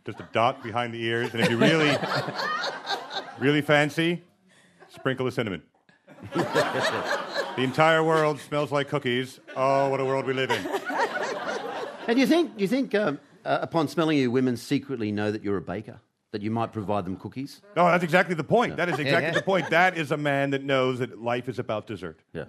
Just 0.04 0.18
a 0.18 0.28
dot 0.32 0.62
behind 0.62 0.92
the 0.92 1.02
ears, 1.04 1.32
and 1.32 1.42
if 1.42 1.50
you 1.50 1.56
really, 1.56 1.96
really 3.38 3.62
fancy, 3.62 4.22
sprinkle 4.88 5.26
of 5.26 5.34
cinnamon. 5.34 5.62
the 6.34 7.62
entire 7.62 8.02
world 8.02 8.40
smells 8.40 8.72
like 8.72 8.88
cookies. 8.88 9.40
Oh, 9.56 9.88
what 9.88 10.00
a 10.00 10.04
world 10.04 10.26
we 10.26 10.32
live 10.32 10.50
in. 10.50 10.66
And 12.08 12.16
do 12.16 12.20
you 12.20 12.26
think, 12.26 12.56
do 12.56 12.62
you 12.62 12.68
think 12.68 12.94
um, 12.94 13.20
uh, 13.50 13.58
upon 13.62 13.88
smelling 13.88 14.16
you, 14.16 14.30
women 14.30 14.56
secretly 14.56 15.10
know 15.10 15.32
that 15.32 15.42
you're 15.42 15.56
a 15.56 15.62
baker? 15.62 16.00
That 16.32 16.42
you 16.42 16.52
might 16.52 16.72
provide 16.72 17.04
them 17.04 17.16
cookies? 17.16 17.60
No, 17.74 17.86
that's 17.86 18.04
exactly 18.04 18.36
the 18.36 18.44
point. 18.44 18.76
That 18.76 18.88
is 18.88 19.00
exactly 19.00 19.28
yeah. 19.28 19.30
the 19.40 19.42
point. 19.42 19.70
That 19.70 19.98
is 19.98 20.12
a 20.12 20.16
man 20.16 20.50
that 20.50 20.62
knows 20.62 21.00
that 21.00 21.20
life 21.20 21.48
is 21.48 21.58
about 21.58 21.88
dessert. 21.88 22.20
Yeah. 22.32 22.44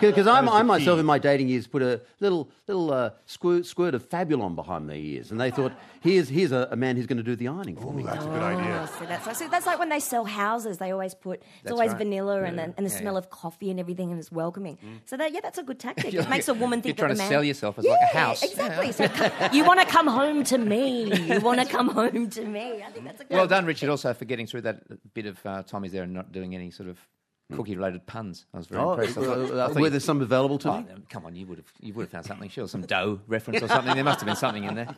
Because 0.00 0.26
I, 0.26 0.42
is 0.42 0.48
I 0.48 0.58
the 0.58 0.64
myself, 0.64 0.98
in 0.98 1.06
my 1.06 1.18
dating 1.18 1.48
years, 1.48 1.66
put 1.66 1.82
a 1.82 2.00
little 2.20 2.50
little 2.66 2.92
uh, 2.92 3.10
squirt, 3.26 3.66
squirt 3.66 3.94
of 3.94 4.08
Fabulon 4.08 4.54
behind 4.54 4.86
my 4.86 4.94
ears, 4.94 5.30
and 5.30 5.40
they 5.40 5.50
thought, 5.50 5.72
here's 6.00 6.28
here's 6.28 6.52
a, 6.52 6.68
a 6.70 6.76
man 6.76 6.96
who's 6.96 7.06
going 7.06 7.16
to 7.18 7.22
do 7.22 7.36
the 7.36 7.48
ironing 7.48 7.76
for 7.76 7.92
me. 7.92 8.02
That's 8.02 8.24
a 8.24 8.28
good 8.28 8.42
idea. 8.42 8.80
Oh, 8.88 8.98
so 8.98 9.06
that's, 9.06 9.38
so 9.38 9.48
that's 9.48 9.66
like 9.66 9.78
when 9.78 9.88
they 9.88 10.00
sell 10.00 10.24
houses, 10.24 10.78
they 10.78 10.90
always 10.92 11.14
put, 11.14 11.40
it's 11.40 11.46
That's 11.64 11.72
always 11.72 11.90
right. 11.90 11.98
vanilla 11.98 12.42
and, 12.42 12.58
then 12.58 12.74
and 12.76 12.86
the 12.86 12.90
Yeah, 12.90 12.98
smell 13.00 13.14
yeah. 13.14 13.18
of 13.18 13.30
coffee 13.30 13.70
and 13.70 13.80
everything 13.80 14.10
and 14.10 14.18
it's 14.18 14.30
welcoming. 14.32 14.78
So 15.06 15.16
that, 15.16 15.32
yeah, 15.32 15.40
that's 15.40 15.58
a 15.58 15.62
good 15.62 15.78
tactic. 15.78 16.14
It 16.18 16.28
makes 16.28 16.48
a 16.48 16.54
woman 16.54 16.78
you're 16.78 16.82
think 16.94 16.98
trying 16.98 17.08
that 17.10 17.14
to 17.14 17.18
man, 17.18 17.28
sell 17.30 17.44
yourself 17.44 17.78
as 17.78 17.84
like 17.84 17.98
a 18.12 18.16
house. 18.16 18.42
Exactly. 18.42 18.92
So 18.92 19.08
co- 19.08 19.48
you 19.52 19.64
want 19.64 19.80
to 19.80 19.86
come 19.86 20.06
home 20.06 20.44
to 20.44 20.58
me. 20.58 21.14
You 21.14 21.40
want 21.40 21.60
to 21.60 21.66
come 21.66 21.88
home 21.88 22.28
to 22.30 22.44
me. 22.44 22.82
I 22.82 22.90
think 22.90 23.04
that's 23.04 23.20
a 23.20 23.24
good 23.24 23.34
Well 23.36 23.46
done, 23.46 23.64
Richard, 23.66 23.88
also 23.88 24.12
for 24.14 24.24
getting 24.24 24.46
through 24.46 24.62
that 24.62 24.82
bit 25.14 25.26
of 25.26 25.44
uh, 25.46 25.62
Tommy's 25.62 25.92
there 25.92 26.02
and 26.04 26.12
not 26.12 26.32
doing 26.32 26.54
any 26.54 26.70
sort 26.70 26.88
of 26.88 26.98
Mm. 27.50 27.56
cookie-related 27.56 28.04
puns. 28.06 28.44
I 28.52 28.58
was 28.58 28.66
very 28.66 28.82
Oh, 28.82 28.90
impressed. 28.92 29.16
I 29.16 29.24
thought- 29.24 29.38
I 29.52 29.68
thought 29.68 29.76
were 29.80 29.88
there 29.88 30.00
some 30.00 30.20
available 30.20 30.58
to 30.58 30.70
Oh, 30.70 30.80
me? 30.80 30.86
come 31.08 31.24
on, 31.24 31.34
you 31.34 31.46
would 31.46 31.56
have 31.58 31.72
you 31.80 31.94
would 31.94 32.02
have 32.02 32.10
found 32.10 32.26
something. 32.26 32.50
Sure, 32.50 32.68
some 32.68 32.82
dough 32.82 33.20
reference 33.26 33.62
or 33.62 33.68
something. 33.68 33.94
There 33.94 34.04
must 34.04 34.20
have 34.20 34.26
been 34.26 34.36
something 34.36 34.64
in 34.64 34.74
there. 34.74 34.94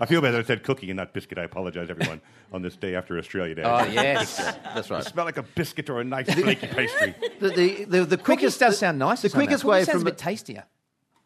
I 0.00 0.06
feel 0.06 0.22
bad 0.22 0.30
that 0.32 0.40
I 0.40 0.44
said 0.44 0.62
cookie 0.62 0.88
and 0.90 0.96
not 0.96 1.12
biscuit. 1.12 1.36
I 1.36 1.42
apologize, 1.44 1.90
everyone, 1.90 2.22
on 2.54 2.62
this 2.62 2.74
day 2.76 2.94
after 2.94 3.18
Australia 3.18 3.54
Day. 3.54 3.62
Oh 3.64 3.84
yes, 3.84 4.36
That's 4.74 4.90
right. 4.90 5.02
It 5.06 5.10
smelled 5.10 5.26
like 5.26 5.36
a 5.36 5.42
biscuit 5.42 5.90
or 5.90 6.00
a 6.00 6.04
nice 6.04 6.32
flaky 6.32 6.66
pastry. 6.68 7.14
The, 7.38 7.50
the, 7.50 7.84
the, 7.84 8.04
the 8.04 8.16
cookies 8.16 8.24
quickest 8.24 8.60
does 8.60 8.78
sound 8.78 8.98
nice. 8.98 9.20
The 9.20 9.28
quickest 9.28 9.62
way 9.64 9.84
sounds 9.84 9.90
from 9.98 10.02
a 10.02 10.04
bit 10.06 10.16
tastier. 10.18 10.64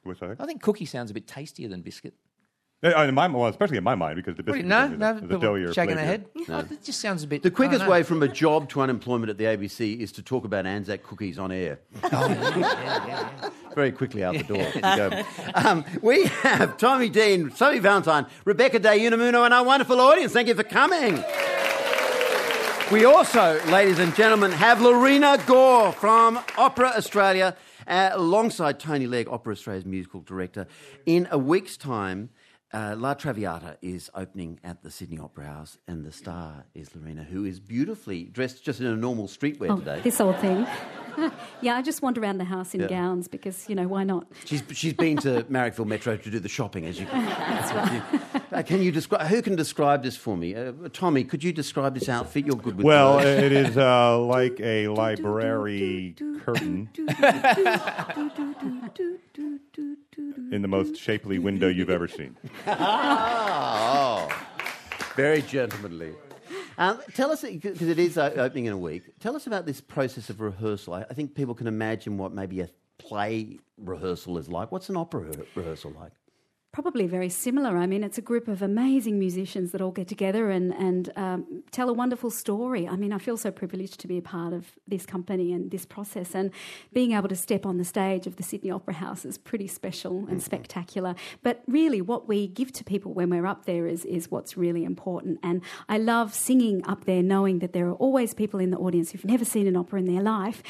What's 0.03 0.19
that? 0.19 0.39
I 0.41 0.47
think 0.47 0.61
cookie 0.61 0.87
sounds 0.87 1.13
a 1.13 1.15
bit 1.15 1.29
tastier 1.29 1.69
than 1.69 1.83
biscuit. 1.83 2.15
In 2.83 3.15
my, 3.15 3.29
well, 3.29 3.47
especially 3.49 3.77
in 3.77 3.85
my 3.85 3.95
mind, 3.95 4.17
because 4.17 4.35
the 4.35 4.43
What 4.43 4.55
biscuit 4.55 4.65
you- 4.65 4.69
no, 4.69 4.85
is 4.87 4.99
no, 4.99 5.15
the 5.15 5.21
people 5.21 5.39
doughier 5.39 5.73
shaking 5.73 5.95
their 5.95 6.19
flavor. 6.35 6.55
head. 6.57 6.69
Oh, 6.69 6.75
it 6.75 6.83
just 6.83 7.01
sounds 7.01 7.23
a 7.23 7.29
bit. 7.29 7.45
the 7.45 7.51
quickest 7.53 7.87
way 7.87 8.03
from 8.03 8.25
a 8.25 8.29
job 8.29 8.69
to 8.71 8.81
unemployment 8.81 9.31
at 9.31 9.39
the 9.39 9.45
ABC 9.45 10.01
is 10.01 10.11
to 10.13 10.23
talk 10.23 10.45
about 10.45 10.67
Anzac 10.67 11.05
cookies 11.05 11.39
on 11.39 11.53
air. 11.53 11.79
Oh, 12.13 12.29
yeah, 12.29 12.59
yeah, 12.59 13.07
yeah. 13.07 13.51
Very 13.77 13.93
quickly 13.93 14.25
out 14.25 14.35
the 14.37 14.43
door. 14.43 14.57
You 14.75 14.81
go. 14.81 15.23
um, 15.55 15.85
we 16.03 16.25
have 16.25 16.77
Tommy 16.77 17.09
Dean, 17.09 17.53
Sophie 17.55 17.79
Valentine, 17.79 18.27
Rebecca 18.45 18.81
De 18.81 18.89
Unamuno, 18.89 19.45
and 19.45 19.55
our 19.55 19.65
wonderful 19.65 20.01
audience. 20.01 20.33
Thank 20.33 20.49
you 20.49 20.55
for 20.57 20.65
coming. 20.65 21.23
We 22.91 23.05
also, 23.07 23.61
ladies 23.71 23.99
and 24.01 24.13
gentlemen, 24.17 24.51
have 24.53 24.83
Lorena 24.83 25.39
Gore 25.47 25.93
from 25.93 26.39
Opera 26.59 26.89
Australia, 26.97 27.57
uh, 27.87 28.11
alongside 28.13 28.79
Tony 28.81 29.07
Legg, 29.07 29.29
Opera 29.29 29.53
Australia's 29.53 29.87
musical 29.87 30.21
director. 30.21 30.67
In 31.07 31.27
a 31.31 31.39
week's 31.39 31.77
time, 31.79 32.29
uh, 32.73 32.95
La 32.99 33.15
Traviata 33.15 33.77
is 33.83 34.11
opening 34.15 34.59
at 34.65 34.83
the 34.83 34.91
Sydney 34.91 35.19
Opera 35.19 35.45
House, 35.47 35.79
and 35.87 36.05
the 36.05 36.13
star 36.13 36.65
is 36.75 36.95
Lorena, 36.95 37.23
who 37.25 37.45
is 37.45 37.61
beautifully 37.61 38.25
dressed 38.25 38.65
just 38.65 38.81
in 38.81 38.87
a 38.87 38.97
normal 38.97 39.27
streetwear 39.29 39.71
Oh, 39.71 39.77
today. 39.79 40.01
this 40.03 40.21
old 40.21 40.39
thing. 40.39 40.67
Yeah, 41.61 41.77
I 41.77 41.83
just 41.83 42.03
wander 42.03 42.21
around 42.21 42.39
the 42.39 42.45
house 42.45 42.75
in 42.75 42.81
Yeah. 42.81 42.89
gowns 42.89 43.29
because, 43.29 43.69
you 43.69 43.75
know, 43.75 43.87
why 43.89 44.05
not? 44.05 44.27
She's, 44.45 44.63
she's 44.73 44.93
been 44.93 45.17
to 45.19 45.45
Marrickville 45.45 45.87
Metro 45.87 46.17
to 46.17 46.31
do 46.31 46.39
the 46.39 46.49
shopping, 46.49 46.87
as 46.87 46.99
you 46.99 47.07
That's 47.07 47.73
right. 47.73 48.03
Uh, 48.53 48.63
can 48.63 48.83
you 48.83 48.93
describe? 48.93 49.27
Who 49.29 49.41
can 49.43 49.57
describe 49.57 50.03
this 50.03 50.17
for 50.17 50.37
me? 50.37 50.55
Uh, 50.55 50.73
Tommy, 50.93 51.25
could 51.25 51.43
you 51.43 51.53
describe 51.53 51.95
this 51.95 52.09
outfit? 52.09 52.45
You're 52.47 52.57
good 52.57 52.77
with 52.77 52.85
Well, 52.87 53.17
words. 53.17 53.27
it 53.27 53.53
is 53.53 53.77
uh, 53.79 54.19
like 54.19 54.61
a 54.61 54.89
library 54.89 56.15
curtain 56.45 56.89
in 60.53 60.61
the 60.63 60.69
most 60.69 60.97
shapely 60.97 61.39
window 61.39 61.69
you've 61.69 61.91
ever 61.91 62.09
seen. 62.09 62.37
oh, 62.67 64.29
very 65.17 65.43
gentlemanly. 65.43 66.15
Um, 66.79 67.01
tell 67.15 67.31
us, 67.31 67.43
because 67.43 67.83
it 67.83 67.99
is 67.99 68.17
uh, 68.19 68.33
opening 68.37 68.67
in 68.67 68.73
a 68.73 68.79
week. 68.79 69.03
Tell 69.21 69.37
us 69.37 69.47
about 69.47 69.67
this 69.67 69.81
process 69.81 70.31
of 70.31 70.41
rehearsal. 70.41 70.95
I, 70.95 71.03
I 71.11 71.15
think 71.15 71.35
people 71.35 71.55
can 71.55 71.67
imagine 71.67 72.19
what 72.19 72.33
maybe 72.33 72.61
a 72.61 72.69
play 72.99 73.59
rehearsal 73.77 74.39
is 74.39 74.49
like. 74.49 74.73
What's 74.73 74.89
an 74.89 74.97
opera 74.97 75.23
re- 75.23 75.45
rehearsal 75.55 75.93
like? 75.99 76.13
Probably 76.73 77.07
very 77.07 77.29
similar. 77.29 77.77
I 77.77 77.87
mean, 77.87 78.03
it's 78.03 78.17
a 78.17 78.23
group 78.23 78.49
of 78.49 78.63
amazing 78.63 79.19
musicians 79.19 79.73
that 79.73 79.83
all 79.83 79.91
get 79.91 80.09
together 80.09 80.51
and, 80.51 80.73
and 80.73 81.13
um, 81.17 81.63
tell 81.71 81.91
a 81.91 81.93
wonderful 81.93 82.31
story. 82.31 82.89
I 82.89 82.97
mean, 82.97 83.13
I 83.13 83.19
feel 83.19 83.37
so 83.37 83.51
privileged 83.51 84.01
to 84.01 84.09
be 84.09 84.17
a 84.17 84.23
part 84.23 84.55
of 84.55 84.73
this 84.89 85.05
company 85.05 85.53
and 85.53 85.71
this 85.71 85.85
process. 85.85 86.35
And 86.35 86.51
being 86.91 87.13
able 87.13 87.29
to 87.29 87.37
step 87.37 87.67
on 87.67 87.77
the 87.77 87.85
stage 87.85 88.27
of 88.27 88.37
the 88.37 88.43
Sydney 88.43 88.71
Opera 88.71 88.95
House 88.95 89.27
is 89.27 89.37
pretty 89.37 89.67
special 89.67 90.27
and 90.31 90.43
spectacular. 90.43 91.15
But 91.43 91.63
really, 91.67 92.01
what 92.01 92.27
we 92.27 92.47
give 92.47 92.73
to 92.73 92.85
people 92.85 93.13
when 93.13 93.29
we're 93.29 93.47
up 93.47 93.67
there 93.67 93.87
is, 93.87 94.07
is 94.07 94.31
what's 94.31 94.57
really 94.57 94.85
important. 94.85 95.41
And 95.43 95.61
I 95.91 95.99
love 95.99 96.33
singing 96.33 96.83
up 96.87 97.05
there 97.05 97.23
knowing 97.23 97.59
that 97.59 97.75
there 97.75 97.87
are 97.89 97.95
always 97.95 98.33
people 98.33 98.61
in 98.61 98.71
the 98.71 98.79
audience 98.79 99.13
who've 99.13 99.27
never 99.27 99.45
seen 99.45 99.67
an 99.67 99.77
opera 99.77 99.99
in 99.99 100.07
their 100.07 100.23
life 100.23 100.63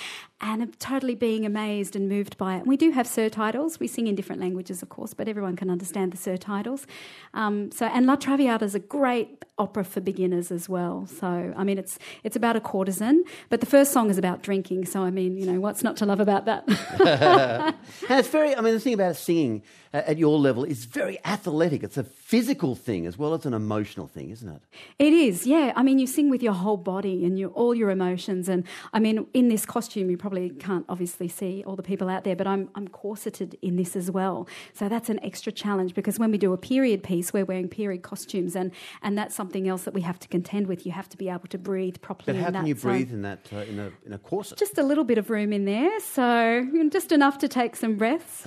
and 0.43 0.79
totally 0.81 1.15
being 1.15 1.47
amazed 1.47 1.95
and 1.95 2.09
moved 2.09 2.37
by 2.37 2.57
it. 2.57 2.59
And 2.59 2.67
we 2.67 2.77
do 2.77 2.91
have 2.91 3.07
surtitles. 3.07 3.79
We 3.79 3.87
sing 3.87 4.09
in 4.09 4.17
different 4.17 4.41
languages, 4.41 4.83
of 4.83 4.89
course, 4.89 5.15
but 5.15 5.29
everyone 5.29 5.55
can 5.55 5.71
understand 5.71 6.13
the 6.13 6.17
surtitles. 6.17 6.85
Um, 7.33 7.71
so, 7.71 7.87
and 7.87 8.07
La 8.07 8.17
Traviata 8.17 8.65
is 8.65 8.75
a 8.75 8.81
great 8.81 9.45
opera 9.57 9.85
for 9.85 10.01
beginners 10.01 10.51
as 10.51 10.69
well. 10.69 11.07
So, 11.07 11.55
I 11.57 11.63
mean, 11.63 11.79
it's 11.79 11.99
it's 12.25 12.35
about 12.35 12.57
a 12.57 12.61
courtesan, 12.61 13.23
but 13.51 13.61
the 13.61 13.67
first 13.67 13.93
song 13.93 14.11
is 14.11 14.19
about 14.19 14.43
drinking. 14.43 14.87
So, 14.87 15.03
I 15.03 15.11
mean, 15.11 15.37
you 15.37 15.47
know, 15.47 15.61
what's 15.61 15.85
not 15.85 15.97
to 15.99 16.07
love 16.07 16.21
about 16.21 16.47
that? 16.47 17.75
And 18.09 18.19
it's 18.19 18.29
very, 18.29 18.57
I 18.57 18.61
mean, 18.61 18.75
the 18.75 18.81
thing 18.81 18.95
about 18.95 19.17
singing 19.17 19.63
uh, 19.95 20.03
at 20.07 20.17
your 20.17 20.39
level 20.39 20.65
is 20.65 20.87
very 20.87 21.19
athletic. 21.25 21.83
It's 21.83 21.99
a 21.99 22.05
physical 22.05 22.75
thing 22.75 23.07
as 23.07 23.19
well 23.19 23.35
as 23.35 23.45
an 23.45 23.53
emotional 23.53 24.07
thing, 24.07 24.31
isn't 24.31 24.49
it? 24.49 24.63
It 24.99 25.13
is, 25.13 25.47
yeah. 25.47 25.73
I 25.77 25.83
mean, 25.83 25.99
you 25.99 26.07
sing 26.07 26.31
with 26.31 26.43
your 26.43 26.55
whole 26.55 26.79
body 26.79 27.25
and 27.25 27.39
your, 27.39 27.51
all 27.51 27.75
your 27.75 27.91
emotions. 27.91 28.49
And 28.49 28.65
I 28.93 29.01
mean, 29.01 29.27
in 29.35 29.49
this 29.49 29.67
costume, 29.67 30.11
you 30.11 30.17
probably 30.17 30.32
can't 30.51 30.85
obviously 30.89 31.29
see 31.29 31.63
all 31.67 31.77
the 31.77 31.83
people 31.83 32.09
out 32.09 32.25
there, 32.25 32.37
but 32.37 32.47
I'm, 32.47 32.69
I'm 32.75 32.89
corseted 32.89 33.57
in 33.63 33.77
this 33.77 33.97
as 33.97 34.11
well. 34.11 34.49
So 34.73 34.89
that's 34.89 35.09
an 35.09 35.23
extra 35.25 35.53
challenge 35.53 35.95
because 35.95 36.19
when 36.19 36.31
we 36.31 36.39
do 36.39 36.53
a 36.53 36.59
period 36.59 37.03
piece, 37.03 37.33
we're 37.33 37.45
wearing 37.45 37.69
period 37.69 38.03
costumes, 38.03 38.57
and, 38.57 38.73
and 39.03 39.17
that's 39.17 39.35
something 39.35 39.69
else 39.69 39.83
that 39.85 39.95
we 39.95 40.01
have 40.03 40.19
to 40.21 40.29
contend 40.29 40.67
with. 40.67 40.87
You 40.87 40.93
have 40.93 41.09
to 41.11 41.17
be 41.17 41.29
able 41.29 41.49
to 41.49 41.59
breathe 41.59 41.97
properly. 42.01 42.39
But 42.39 42.45
how 42.45 42.51
can 42.51 42.67
you 42.67 42.75
So 42.77 42.89
breathe 42.89 43.13
in 43.13 43.23
that 43.23 43.49
uh, 43.53 43.59
in 43.59 43.79
a 43.79 43.93
in 44.07 44.13
a 44.13 44.19
corset? 44.19 44.59
Just 44.59 44.79
a 44.79 44.83
little 44.83 45.05
bit 45.05 45.19
of 45.19 45.31
room 45.31 45.53
in 45.53 45.65
there, 45.65 46.01
so 46.01 46.67
just 46.91 47.13
enough 47.13 47.39
to 47.39 47.49
take 47.49 47.77
some 47.77 47.97
breaths. 47.97 48.47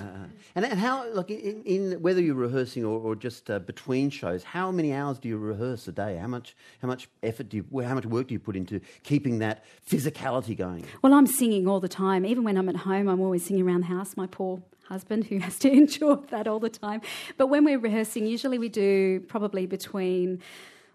and, 0.56 0.66
and 0.66 0.80
how, 0.80 1.10
like, 1.14 1.30
in, 1.30 1.64
in 1.64 2.02
whether 2.02 2.22
you're 2.22 2.36
rehearsing 2.36 2.84
or, 2.86 3.00
or 3.00 3.16
just 3.16 3.50
uh, 3.50 3.60
between 3.60 4.10
shows, 4.10 4.44
how 4.44 4.72
many 4.72 4.94
hours 4.94 5.20
do 5.20 5.28
you 5.28 5.38
rehearse 5.38 5.88
a 5.88 5.92
day? 5.92 6.18
How 6.18 6.28
much 6.28 6.56
how 6.82 6.88
much 6.88 7.08
effort 7.24 7.50
do 7.50 7.58
you, 7.58 7.82
how 7.82 7.96
much 7.96 8.06
work 8.06 8.28
do 8.28 8.34
you 8.34 8.40
put 8.40 8.56
into 8.56 8.80
keeping 9.04 9.40
that 9.40 9.64
physicality 9.90 10.56
going? 10.58 10.86
Well, 11.02 11.14
I'm 11.14 11.28
singing 11.28 11.68
all 11.68 11.75
the 11.80 11.88
time. 11.88 12.26
Even 12.26 12.44
when 12.44 12.58
I'm 12.58 12.70
at 12.70 12.76
home, 12.78 13.08
I'm 13.08 13.22
always 13.22 13.46
singing 13.46 13.66
around 13.68 13.82
the 13.82 13.88
house. 13.88 14.16
My 14.18 14.28
poor 14.28 14.62
husband, 14.88 15.26
who 15.26 15.38
has 15.46 15.60
to 15.60 15.72
endure 15.82 16.24
that 16.30 16.48
all 16.48 16.60
the 16.60 16.70
time. 16.70 17.02
But 17.38 17.48
when 17.48 17.64
we're 17.66 17.80
rehearsing, 17.80 18.26
usually 18.26 18.58
we 18.58 18.70
do 18.70 19.22
probably 19.28 19.66
between, 19.66 20.42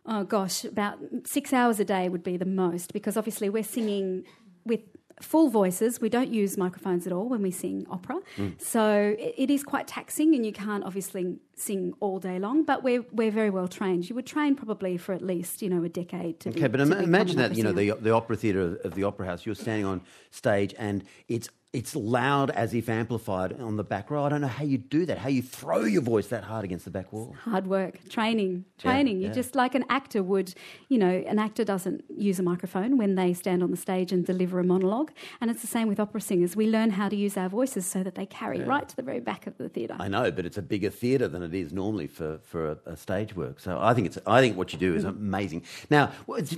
oh 0.06 0.24
gosh, 0.24 0.64
about 0.64 0.98
six 1.24 1.52
hours 1.52 1.80
a 1.80 1.84
day 1.84 2.08
would 2.08 2.22
be 2.22 2.36
the 2.36 2.44
most 2.44 2.92
because 2.92 3.16
obviously 3.16 3.48
we're 3.48 3.62
singing 3.62 4.24
with 4.64 4.80
full 5.22 5.50
voices. 5.50 6.00
We 6.00 6.08
don't 6.08 6.32
use 6.32 6.56
microphones 6.56 7.06
at 7.06 7.12
all 7.12 7.28
when 7.28 7.42
we 7.42 7.50
sing 7.50 7.86
opera. 7.90 8.20
Mm. 8.36 8.60
So 8.60 9.16
it, 9.18 9.34
it 9.36 9.50
is 9.50 9.62
quite 9.62 9.86
taxing 9.86 10.34
and 10.34 10.44
you 10.44 10.52
can't 10.52 10.84
obviously 10.84 11.38
sing 11.54 11.94
all 12.00 12.18
day 12.18 12.38
long, 12.38 12.64
but 12.64 12.82
we're, 12.82 13.04
we're 13.12 13.30
very 13.30 13.50
well 13.50 13.68
trained. 13.68 14.08
You 14.08 14.14
would 14.14 14.26
train 14.26 14.54
probably 14.54 14.96
for 14.96 15.12
at 15.12 15.22
least, 15.22 15.62
you 15.62 15.68
know, 15.68 15.84
a 15.84 15.88
decade 15.88 16.40
to 16.40 16.50
be 16.50 16.60
Okay, 16.60 16.68
but 16.68 16.80
imagine 16.80 17.36
that 17.38 17.56
you 17.56 17.62
know 17.62 17.72
the 17.72 17.92
the 18.00 18.10
opera 18.10 18.36
theatre 18.36 18.60
of, 18.60 18.78
of 18.84 18.94
the 18.94 19.04
opera 19.04 19.26
house. 19.26 19.44
You're 19.44 19.54
standing 19.54 19.84
on 19.84 20.00
stage 20.30 20.74
and 20.78 21.04
it's 21.28 21.48
it's 21.72 21.94
loud 21.94 22.50
as 22.50 22.74
if 22.74 22.88
amplified 22.88 23.60
on 23.60 23.76
the 23.76 23.84
back 23.84 24.10
row. 24.10 24.24
I 24.24 24.28
don't 24.28 24.40
know 24.40 24.48
how 24.48 24.64
you 24.64 24.76
do 24.76 25.06
that. 25.06 25.18
How 25.18 25.28
you 25.28 25.40
throw 25.40 25.84
your 25.84 26.02
voice 26.02 26.26
that 26.28 26.42
hard 26.42 26.64
against 26.64 26.84
the 26.84 26.90
back 26.90 27.12
wall. 27.12 27.36
hard 27.44 27.68
work, 27.68 28.08
training, 28.08 28.64
training. 28.76 29.20
yeah. 29.20 29.28
You 29.28 29.34
just 29.34 29.54
like 29.54 29.76
an 29.76 29.84
actor 29.88 30.20
would, 30.20 30.52
you 30.88 30.98
know, 30.98 31.22
an 31.28 31.38
actor 31.38 31.62
doesn't 31.62 32.02
use 32.16 32.40
a 32.40 32.42
microphone 32.42 32.98
when 32.98 33.14
they 33.14 33.32
stand 33.32 33.62
on 33.62 33.70
the 33.70 33.76
stage 33.76 34.10
and 34.10 34.26
deliver 34.26 34.58
a 34.58 34.64
monologue. 34.64 35.12
And 35.40 35.48
it's 35.48 35.60
the 35.60 35.68
same 35.68 35.86
with 35.86 36.00
opera 36.00 36.20
singers. 36.20 36.56
We 36.56 36.66
learn 36.66 36.90
how 36.90 37.08
to 37.08 37.14
use 37.14 37.36
our 37.36 37.48
voices 37.48 37.86
so 37.86 38.02
that 38.02 38.16
they 38.16 38.26
carry 38.26 38.62
right 38.62 38.88
to 38.88 38.96
the 38.96 39.02
very 39.02 39.20
back 39.20 39.46
of 39.46 39.56
the 39.56 39.68
theatre. 39.68 39.96
I 40.00 40.08
know, 40.08 40.32
but 40.32 40.44
it's 40.44 40.58
a 40.58 40.62
bigger 40.62 40.90
theatre 40.90 41.28
than 41.28 41.44
it 41.44 41.54
is 41.54 41.72
normally 41.72 42.08
for, 42.08 42.40
for 42.42 42.72
a, 42.72 42.78
a 42.86 42.96
stage 42.96 43.36
work. 43.36 43.60
So 43.60 43.78
I 43.80 43.94
think 43.94 44.08
it's 44.08 44.18
I 44.26 44.40
think 44.40 44.56
what 44.56 44.72
you 44.72 44.78
do 44.78 44.96
is 44.96 45.04
mm. 45.04 45.10
amazing. 45.10 45.62
Now, 45.88 46.10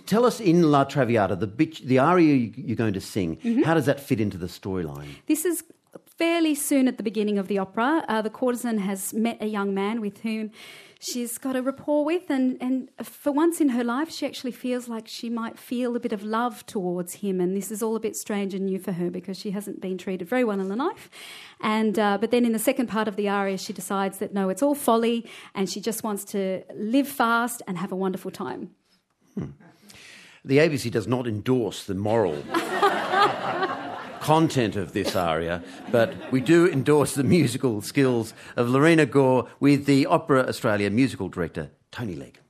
tell 0.07 0.25
us 0.25 0.41
in 0.41 0.71
La 0.71 0.85
Traviata 0.85 1.37
the 1.37 1.47
bit, 1.47 1.87
the 1.87 1.99
aria 1.99 2.35
you- 2.35 2.53
you're 2.57 2.77
going 2.77 2.95
to 2.95 3.01
sing. 3.01 3.37
Mm-hmm. 3.37 3.63
How 3.63 3.75
does 3.75 3.85
that 3.87 4.01
fit 4.01 4.19
into 4.19 4.39
the 4.39 4.47
storyline? 4.47 5.02
This 5.27 5.45
is 5.45 5.65
fairly 6.17 6.55
soon 6.55 6.89
at 6.89 6.97
the 6.97 7.03
beginning 7.03 7.39
of 7.39 7.49
the 7.49 7.59
opera. 7.59 8.05
Uh, 8.09 8.23
the 8.23 8.31
courtesan 8.31 8.79
has 8.79 9.13
met 9.13 9.39
a 9.41 9.47
young 9.47 9.75
man 9.75 10.01
with 10.01 10.21
whom 10.21 10.51
she's 11.01 11.37
got 11.37 11.57
a 11.57 11.63
rapport 11.63 12.05
with, 12.05 12.31
and, 12.31 12.57
and 12.61 12.89
for 13.03 13.33
once 13.33 13.61
in 13.61 13.71
her 13.71 13.83
life, 13.83 14.11
she 14.11 14.25
actually 14.25 14.53
feels 14.53 14.89
like 14.89 15.09
she 15.09 15.29
might 15.29 15.59
feel 15.59 15.97
a 15.97 16.01
bit 16.01 16.13
of 16.13 16.23
love 16.23 16.65
towards 16.67 17.15
him. 17.15 17.41
And 17.41 17.57
this 17.57 17.71
is 17.71 17.83
all 17.83 17.97
a 17.97 18.01
bit 18.01 18.15
strange 18.15 18.55
and 18.55 18.67
new 18.67 18.79
for 18.79 18.93
her 18.93 19.11
because 19.11 19.39
she 19.39 19.51
hasn't 19.51 19.81
been 19.81 19.99
treated 19.99 20.29
very 20.29 20.45
well 20.45 20.61
in 20.61 20.69
the 20.69 20.77
life. 20.77 21.11
And 21.61 21.99
uh, 21.99 22.19
but 22.19 22.31
then 22.31 22.45
in 22.45 22.53
the 22.53 22.59
second 22.59 22.87
part 22.87 23.09
of 23.09 23.17
the 23.17 23.29
aria, 23.29 23.59
she 23.59 23.73
decides 23.73 24.19
that 24.19 24.33
no, 24.33 24.49
it's 24.49 24.63
all 24.63 24.75
folly, 24.75 25.29
and 25.55 25.69
she 25.69 25.81
just 25.81 26.05
wants 26.05 26.25
to 26.27 26.63
live 26.75 27.09
fast 27.09 27.63
and 27.67 27.79
have 27.79 27.93
a 27.93 27.97
wonderful 27.97 28.31
time. 28.31 28.71
The 30.45 30.59
ABC 30.59 30.91
does 30.91 31.07
not 31.07 31.27
endorse 31.27 31.85
the 31.85 31.95
moral 31.95 32.43
content 34.23 34.77
of 34.77 34.93
this 34.93 35.17
aria, 35.17 35.63
but 35.91 36.15
we 36.31 36.41
do 36.41 36.69
endorse 36.69 37.15
the 37.15 37.25
musical 37.25 37.83
skills 37.83 38.33
of 38.57 38.69
Lorena 38.69 39.05
Gore 39.05 39.49
with 39.59 39.85
the 39.87 40.07
Opera 40.07 40.47
Australia 40.49 40.91
musical 40.91 41.29
director 41.29 41.71
Tony 41.91 42.15
Legg. 42.15 42.42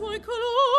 suoi 0.00 0.18
colori 0.20 0.69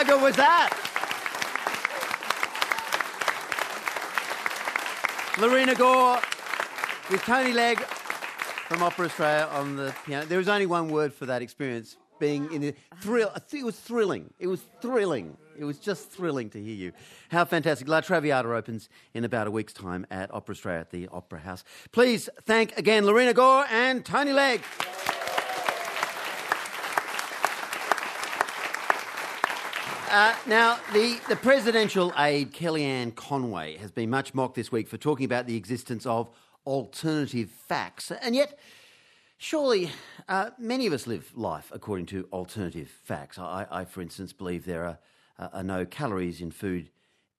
How 0.00 0.06
good 0.06 0.22
was 0.22 0.36
that? 0.36 0.70
Lorena 5.38 5.74
Gore 5.74 6.18
with 7.10 7.20
Tony 7.24 7.52
Legg 7.52 7.80
from 7.80 8.82
Opera 8.82 9.08
Australia 9.08 9.46
on 9.52 9.76
the 9.76 9.94
piano. 10.06 10.24
There 10.24 10.38
was 10.38 10.48
only 10.48 10.64
one 10.64 10.88
word 10.88 11.12
for 11.12 11.26
that 11.26 11.42
experience 11.42 11.98
being 12.18 12.50
in 12.50 12.62
the 12.62 12.74
thrill. 13.02 13.30
It 13.52 13.62
was 13.62 13.78
thrilling. 13.78 14.32
It 14.38 14.46
was 14.46 14.62
thrilling. 14.80 15.36
It 15.58 15.64
was 15.64 15.78
just 15.78 16.08
thrilling 16.08 16.48
to 16.48 16.62
hear 16.62 16.76
you. 16.76 16.92
How 17.28 17.44
fantastic. 17.44 17.86
La 17.86 18.00
Traviata 18.00 18.50
opens 18.50 18.88
in 19.12 19.26
about 19.26 19.48
a 19.48 19.50
week's 19.50 19.74
time 19.74 20.06
at 20.10 20.32
Opera 20.32 20.54
Australia 20.54 20.80
at 20.80 20.90
the 20.92 21.08
Opera 21.08 21.40
House. 21.40 21.62
Please 21.92 22.30
thank 22.46 22.74
again 22.78 23.04
Lorena 23.04 23.34
Gore 23.34 23.66
and 23.70 24.02
Tony 24.02 24.32
Legg. 24.32 24.62
Uh, 30.10 30.34
now, 30.44 30.76
the, 30.92 31.20
the 31.28 31.36
presidential 31.36 32.12
aide, 32.18 32.52
Kellyanne 32.52 33.14
Conway, 33.14 33.76
has 33.76 33.92
been 33.92 34.10
much 34.10 34.34
mocked 34.34 34.56
this 34.56 34.72
week 34.72 34.88
for 34.88 34.96
talking 34.96 35.24
about 35.24 35.46
the 35.46 35.54
existence 35.56 36.04
of 36.04 36.28
alternative 36.66 37.48
facts. 37.48 38.10
And 38.10 38.34
yet, 38.34 38.58
surely 39.38 39.92
uh, 40.28 40.50
many 40.58 40.88
of 40.88 40.92
us 40.92 41.06
live 41.06 41.30
life 41.36 41.70
according 41.72 42.06
to 42.06 42.26
alternative 42.32 42.90
facts. 43.04 43.38
I, 43.38 43.68
I 43.70 43.84
for 43.84 44.00
instance, 44.00 44.32
believe 44.32 44.64
there 44.64 44.84
are, 44.84 44.98
uh, 45.38 45.48
are 45.52 45.62
no 45.62 45.86
calories 45.86 46.40
in 46.40 46.50
food 46.50 46.90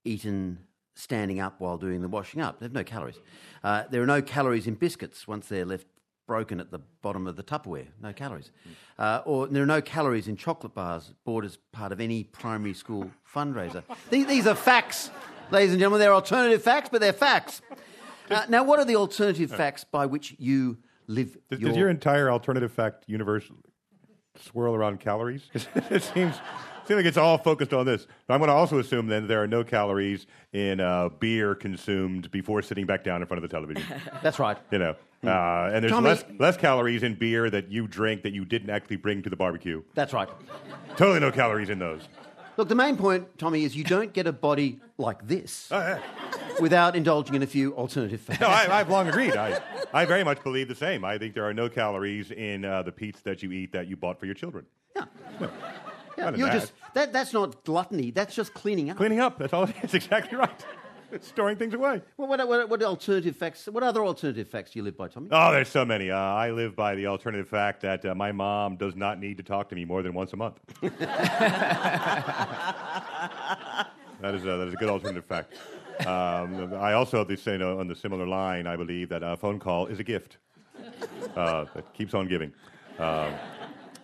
eaten 0.06 0.60
standing 0.96 1.42
up 1.42 1.60
while 1.60 1.78
doing 1.78 2.02
the 2.02 2.08
washing 2.08 2.40
up. 2.40 2.62
There's 2.62 2.72
no 2.72 2.86
calories. 2.86 3.20
Uh, 3.66 3.84
there 3.92 4.02
are 4.02 4.08
no 4.08 4.22
calories 4.22 4.66
in 4.66 4.76
biscuits 4.76 5.28
once 5.28 5.50
they're 5.50 5.66
left 5.66 5.88
broken 6.32 6.62
at 6.62 6.72
the 6.72 6.80
bottom 7.02 7.28
of 7.28 7.36
the 7.36 7.44
Tupperware. 7.44 7.88
No 8.02 8.14
calories. 8.14 8.52
Uh, 8.98 9.22
or 9.26 9.48
there 9.48 9.64
are 9.64 9.66
no 9.66 9.82
calories 9.82 10.30
in 10.30 10.38
chocolate 10.38 10.74
bars 10.74 11.12
bought 11.26 11.44
as 11.44 11.58
part 11.74 11.92
of 11.92 12.00
any 12.00 12.24
primary 12.24 12.74
school 12.74 13.12
fundraiser. 13.36 13.84
These, 14.10 14.28
these 14.28 14.48
are 14.48 14.56
facts, 14.56 15.12
ladies 15.52 15.72
and 15.72 15.80
gentlemen. 15.82 16.00
They're 16.00 16.14
alternative 16.14 16.64
facts, 16.64 16.88
but 16.90 17.02
they're 17.02 17.12
facts. 17.12 17.62
Uh, 18.30 18.46
now, 18.48 18.64
what 18.64 18.80
are 18.80 18.86
the 18.86 18.96
alternative 18.96 19.52
facts 19.52 19.84
by 19.84 20.06
which 20.06 20.34
you 20.40 20.78
live 21.08 21.38
Does, 21.50 21.60
your... 21.60 21.70
does 21.72 21.78
your 21.78 21.90
entire 21.90 22.32
alternative 22.32 22.72
fact 22.72 23.04
universe 23.08 23.52
swirl 24.40 24.74
around 24.74 25.02
calories? 25.02 25.50
it 25.90 26.02
seems, 26.02 26.36
seems 26.92 26.98
like 27.00 27.06
it's 27.08 27.18
all 27.18 27.38
focused 27.38 27.74
on 27.74 27.86
this. 27.86 28.08
I'm 28.30 28.40
going 28.40 28.50
to 28.50 28.54
also 28.54 28.80
assume 28.80 29.08
then 29.08 29.28
there 29.28 29.42
are 29.42 29.48
no 29.48 29.64
calories 29.64 30.28
in 30.54 30.80
uh, 30.80 31.10
beer 31.10 31.56
consumed 31.56 32.30
before 32.32 32.62
sitting 32.62 32.86
back 32.86 33.04
down 33.04 33.22
in 33.22 33.28
front 33.28 33.44
of 33.44 33.50
the 33.50 33.54
television. 33.56 33.84
That's 34.24 34.40
right. 34.40 34.58
You 34.72 34.80
know, 34.80 34.96
uh, 35.26 35.72
and 35.74 35.84
there's 35.84 35.92
Tommy- 35.92 36.10
less 36.10 36.24
less 36.40 36.58
calories 36.58 37.04
in 37.04 37.16
beer 37.16 37.50
that 37.50 37.72
you 37.72 37.88
drink 37.88 38.24
that 38.24 38.34
you 38.34 38.44
didn't 38.46 38.70
actually 38.70 38.98
bring 38.98 39.22
to 39.24 39.30
the 39.30 39.36
barbecue. 39.36 39.82
That's 39.94 40.14
right. 40.14 40.30
Totally 40.98 41.20
no 41.20 41.32
calories 41.32 41.70
in 41.70 41.80
those. 41.80 42.02
Look, 42.58 42.68
the 42.68 42.76
main 42.76 42.98
point, 42.98 43.40
Tommy, 43.40 43.64
is 43.64 43.76
you 43.76 43.86
don't 43.86 44.12
get 44.12 44.28
a 44.28 44.34
body 44.34 44.82
like 44.98 45.26
this 45.26 45.70
Oh, 45.72 45.80
yeah. 45.80 46.00
without 46.60 46.98
indulging 46.98 47.34
in 47.36 47.42
a 47.44 47.48
few 47.48 47.74
alternative 47.76 48.20
facts. 48.20 48.42
No, 48.42 48.48
I, 48.48 48.80
I've 48.82 48.90
long 48.90 49.08
agreed. 49.08 49.38
I, 49.38 49.60
I 49.94 50.04
very 50.06 50.24
much 50.26 50.44
believe 50.44 50.68
the 50.68 50.76
same. 50.76 51.06
I 51.06 51.18
think 51.18 51.34
there 51.34 51.46
are 51.46 51.54
no 51.54 51.70
calories 51.70 52.30
in 52.30 52.66
uh, 52.66 52.84
the 52.84 52.92
pizza 52.92 53.24
that 53.24 53.42
you 53.42 53.54
eat 53.54 53.72
that 53.72 53.88
you 53.88 53.96
bought 53.96 54.20
for 54.20 54.26
your 54.26 54.36
children. 54.36 54.66
Yeah. 54.96 55.06
None 56.22 56.38
you're 56.38 56.48
that. 56.48 56.54
just 56.54 56.74
that, 56.94 57.14
that's 57.14 57.34
not 57.34 57.64
gluttony. 57.64 58.12
That's 58.12 58.36
just 58.36 58.54
cleaning 58.54 58.90
up. 58.90 58.98
Cleaning 58.98 59.20
up. 59.20 59.38
That's 59.38 59.54
all. 59.54 59.66
That's 59.66 59.94
exactly 60.02 60.38
right. 60.38 60.66
Storing 61.20 61.58
things 61.58 61.74
away. 61.74 62.02
Well, 62.16 62.30
what, 62.30 62.48
what, 62.48 62.70
what 62.70 62.82
alternative 62.84 63.36
facts? 63.36 63.66
What 63.66 63.84
other 63.84 64.02
alternative 64.06 64.48
facts 64.48 64.72
do 64.72 64.80
you 64.80 64.84
live 64.84 64.96
by, 64.96 65.10
Tommy? 65.10 65.28
Oh, 65.32 65.52
there's 65.52 65.68
so 65.68 65.84
many. 65.84 66.10
Uh, 66.10 66.18
I 66.18 66.52
live 66.52 66.74
by 66.74 66.96
the 66.96 67.08
alternative 67.08 67.50
fact 67.50 67.82
that 67.82 68.06
uh, 68.06 68.16
my 68.16 68.32
mom 68.32 68.78
does 68.78 68.96
not 68.96 69.20
need 69.20 69.36
to 69.38 69.44
talk 69.44 69.68
to 69.70 69.76
me 69.76 69.84
more 69.84 70.02
than 70.04 70.14
once 70.14 70.32
a 70.32 70.38
month. 70.38 70.62
that 70.82 70.96
is 74.24 74.46
a, 74.46 74.58
that 74.58 74.68
is 74.68 74.74
a 74.74 74.78
good 74.78 74.90
alternative 74.90 75.26
fact. 75.26 75.54
Um, 76.08 76.74
I 76.76 76.94
also, 76.94 77.26
the 77.26 77.36
same, 77.36 77.62
uh, 77.62 77.76
on 77.76 77.88
the 77.88 77.96
similar 77.96 78.26
line, 78.26 78.66
I 78.66 78.78
believe 78.78 79.10
that 79.10 79.22
a 79.22 79.36
phone 79.36 79.60
call 79.60 79.88
is 79.88 80.00
a 80.00 80.04
gift 80.04 80.38
uh, 81.36 81.66
that 81.76 81.94
keeps 81.94 82.14
on 82.14 82.28
giving. 82.30 82.54
Um, 83.00 83.34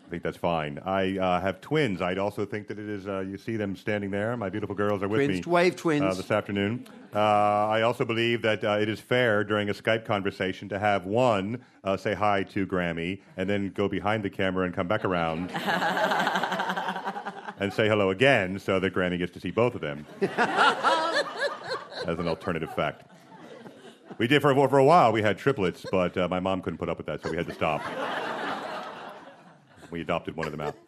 I 0.08 0.10
think 0.10 0.24
that's 0.24 0.38
fine. 0.38 0.80
I 0.86 1.18
uh, 1.18 1.42
have 1.42 1.60
twins. 1.60 2.02
I'd 2.02 2.18
also 2.18 2.46
think 2.46 2.70
that 2.70 2.80
it 2.80 2.88
is. 2.88 3.10
Uh, 3.10 3.20
you 3.20 3.38
see 3.38 3.58
them 3.58 3.76
standing 3.76 4.10
there. 4.10 4.38
My 4.38 4.50
beautiful 4.50 4.74
girls 4.74 5.04
are 5.04 5.10
with 5.10 5.26
Twins, 5.26 5.46
me. 5.46 5.52
wave 5.52 5.76
twins. 5.76 6.02
uh, 6.02 6.14
this 6.14 6.32
afternoon. 6.32 6.88
Uh, 7.14 7.20
I 7.20 7.82
also 7.82 8.06
believe 8.06 8.42
that 8.44 8.64
uh, 8.64 8.78
it 8.80 8.88
is 8.88 9.02
fair 9.02 9.44
during 9.44 9.70
a 9.70 9.74
Skype 9.74 10.06
conversation 10.06 10.70
to 10.70 10.80
have 10.80 11.06
one 11.06 11.62
uh, 11.84 11.98
say 11.98 12.14
hi 12.14 12.44
to 12.44 12.66
Grammy 12.66 13.20
and 13.36 13.50
then 13.50 13.72
go 13.72 13.90
behind 13.90 14.24
the 14.24 14.30
camera 14.30 14.64
and 14.66 14.74
come 14.74 14.88
back 14.88 15.04
around 15.04 15.52
and 17.60 17.74
say 17.74 17.90
hello 17.90 18.10
again, 18.12 18.60
so 18.60 18.80
that 18.80 18.94
Grammy 18.94 19.18
gets 19.18 19.34
to 19.34 19.42
see 19.42 19.52
both 19.52 19.76
of 19.76 19.82
them. 19.82 20.06
As 20.22 22.18
an 22.18 22.30
alternative 22.30 22.74
fact. 22.74 23.04
We 24.20 24.28
did 24.28 24.42
for, 24.42 24.56
for 24.70 24.78
a 24.78 24.86
while. 24.86 25.12
We 25.12 25.22
had 25.22 25.38
triplets, 25.38 25.86
but 25.92 26.16
uh, 26.16 26.30
my 26.30 26.40
mom 26.40 26.62
couldn't 26.62 26.78
put 26.78 26.88
up 26.88 26.96
with 26.98 27.08
that, 27.08 27.22
so 27.22 27.30
we 27.30 27.36
had 27.36 27.46
to 27.48 27.54
stop. 27.54 27.82
We 29.92 30.02
adopted 30.02 30.36
one 30.36 30.48
of 30.48 30.52
them 30.52 30.62
out. 30.62 30.76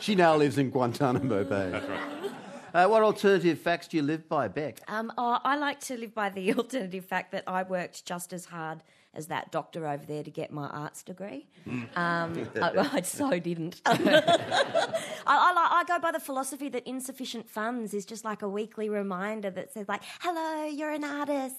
She 0.00 0.14
now 0.14 0.36
lives 0.36 0.58
in 0.58 0.70
Guantanamo 0.70 1.44
Bay. 1.44 1.70
That's 1.70 1.88
right. 1.88 2.30
Uh, 2.72 2.86
what 2.86 3.02
alternative 3.02 3.58
facts 3.58 3.88
do 3.88 3.96
you 3.96 4.02
live 4.02 4.28
by, 4.28 4.46
Beck? 4.46 4.80
Um, 4.86 5.12
oh, 5.18 5.38
I 5.42 5.56
like 5.56 5.80
to 5.80 5.96
live 5.96 6.14
by 6.14 6.28
the 6.28 6.54
alternative 6.58 7.04
fact 7.04 7.32
that 7.32 7.44
I 7.46 7.62
worked 7.62 8.04
just 8.04 8.32
as 8.32 8.46
hard 8.46 8.82
as 9.18 9.26
that 9.26 9.50
doctor 9.50 9.86
over 9.86 10.06
there 10.06 10.22
to 10.22 10.30
get 10.30 10.52
my 10.52 10.68
arts 10.68 11.02
degree. 11.02 11.46
Um, 11.96 12.48
I, 12.62 12.88
I 12.92 13.00
so 13.02 13.38
didn't. 13.38 13.82
I, 13.86 13.96
I, 15.26 15.68
I 15.80 15.84
go 15.86 15.98
by 15.98 16.12
the 16.12 16.20
philosophy 16.20 16.68
that 16.70 16.86
insufficient 16.86 17.50
funds 17.50 17.92
is 17.92 18.06
just 18.06 18.24
like 18.24 18.42
a 18.42 18.48
weekly 18.48 18.88
reminder 18.88 19.50
that 19.50 19.72
says, 19.72 19.88
like, 19.88 20.02
"Hello, 20.20 20.66
you're 20.66 20.92
an 20.92 21.04
artist," 21.04 21.56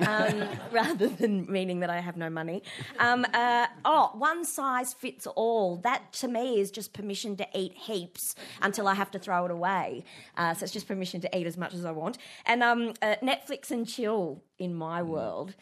um, 0.00 0.48
rather 0.72 1.08
than 1.08 1.50
meaning 1.50 1.80
that 1.80 1.90
I 1.90 2.00
have 2.00 2.16
no 2.16 2.28
money. 2.28 2.64
Um, 2.98 3.24
uh, 3.32 3.68
oh, 3.84 4.10
one 4.14 4.44
size 4.44 4.92
fits 4.92 5.26
all. 5.28 5.76
That 5.76 6.12
to 6.14 6.28
me 6.28 6.58
is 6.58 6.72
just 6.72 6.92
permission 6.92 7.36
to 7.36 7.46
eat 7.54 7.74
heaps 7.74 8.34
until 8.60 8.88
I 8.88 8.94
have 8.94 9.12
to 9.12 9.20
throw 9.20 9.44
it 9.44 9.52
away. 9.52 10.04
Uh, 10.36 10.52
so 10.54 10.64
it's 10.64 10.72
just 10.72 10.88
permission 10.88 11.20
to 11.20 11.38
eat 11.38 11.46
as 11.46 11.56
much 11.56 11.74
as 11.74 11.84
I 11.84 11.92
want. 11.92 12.18
And 12.44 12.62
um, 12.64 12.94
uh, 13.00 13.14
Netflix 13.22 13.70
and 13.70 13.86
chill 13.86 14.42
in 14.58 14.74
my 14.74 15.00
world. 15.00 15.54